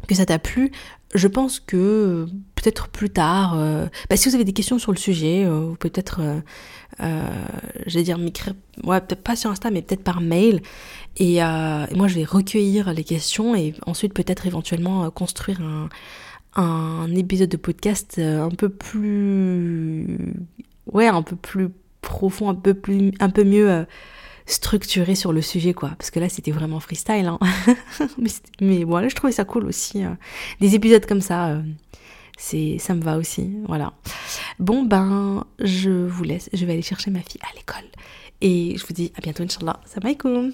que 0.08 0.14
ça 0.14 0.26
t'a 0.26 0.38
plu. 0.38 0.72
Je 1.14 1.28
pense 1.28 1.60
que 1.60 2.26
peut-être 2.60 2.88
plus 2.88 3.10
tard, 3.10 3.54
euh, 3.56 3.86
bah, 4.08 4.16
si 4.16 4.28
vous 4.28 4.34
avez 4.34 4.44
des 4.44 4.52
questions 4.52 4.78
sur 4.78 4.92
le 4.92 4.98
sujet, 4.98 5.44
euh, 5.46 5.72
peut-être, 5.78 6.20
euh, 7.00 7.26
j'allais 7.86 8.04
dire, 8.04 8.18
m'écrire, 8.18 8.54
ouais, 8.84 9.00
peut-être 9.00 9.22
pas 9.22 9.36
sur 9.36 9.50
Insta, 9.50 9.70
mais 9.70 9.82
peut-être 9.82 10.04
par 10.04 10.20
mail. 10.20 10.60
Et, 11.16 11.36
moi, 11.40 12.08
je 12.08 12.14
vais 12.14 12.24
recueillir 12.24 12.92
les 12.92 13.04
questions 13.04 13.54
et 13.54 13.74
ensuite 13.86 14.12
peut-être 14.14 14.46
éventuellement 14.46 15.10
construire 15.10 15.60
un, 16.56 17.14
épisode 17.14 17.48
de 17.48 17.56
podcast 17.56 18.18
un 18.18 18.50
peu 18.50 18.68
plus, 18.68 20.18
ouais, 20.92 21.06
un 21.06 21.22
peu 21.22 21.36
plus 21.36 21.68
profond, 22.02 22.50
un 22.50 22.54
peu 22.54 22.74
plus, 22.74 23.12
un 23.20 23.30
peu 23.30 23.44
mieux 23.44 23.86
structuré 24.46 25.14
sur 25.14 25.32
le 25.32 25.42
sujet, 25.42 25.74
quoi. 25.74 25.90
Parce 25.98 26.10
que 26.10 26.20
là, 26.20 26.28
c'était 26.28 26.50
vraiment 26.50 26.80
freestyle. 26.80 27.26
Hein. 27.26 27.38
mais, 28.60 28.84
voilà, 28.84 29.08
je 29.08 29.14
trouvais 29.14 29.32
ça 29.32 29.44
cool 29.44 29.64
aussi. 29.64 30.02
Des 30.60 30.74
épisodes 30.74 31.06
comme 31.06 31.20
ça, 31.20 31.60
c'est, 32.40 32.78
ça 32.78 32.94
me 32.94 33.02
va 33.02 33.18
aussi. 33.18 33.50
Voilà. 33.68 33.92
Bon, 34.58 34.82
ben, 34.82 35.44
je 35.58 35.90
vous 35.90 36.24
laisse. 36.24 36.48
Je 36.54 36.64
vais 36.64 36.72
aller 36.72 36.82
chercher 36.82 37.10
ma 37.10 37.20
fille 37.20 37.40
à 37.42 37.54
l'école. 37.54 37.88
Et 38.40 38.76
je 38.78 38.86
vous 38.86 38.94
dis 38.94 39.12
à 39.14 39.20
bientôt, 39.20 39.42
Inch'Allah. 39.42 39.78
Salam 39.84 40.06
alaikum. 40.06 40.52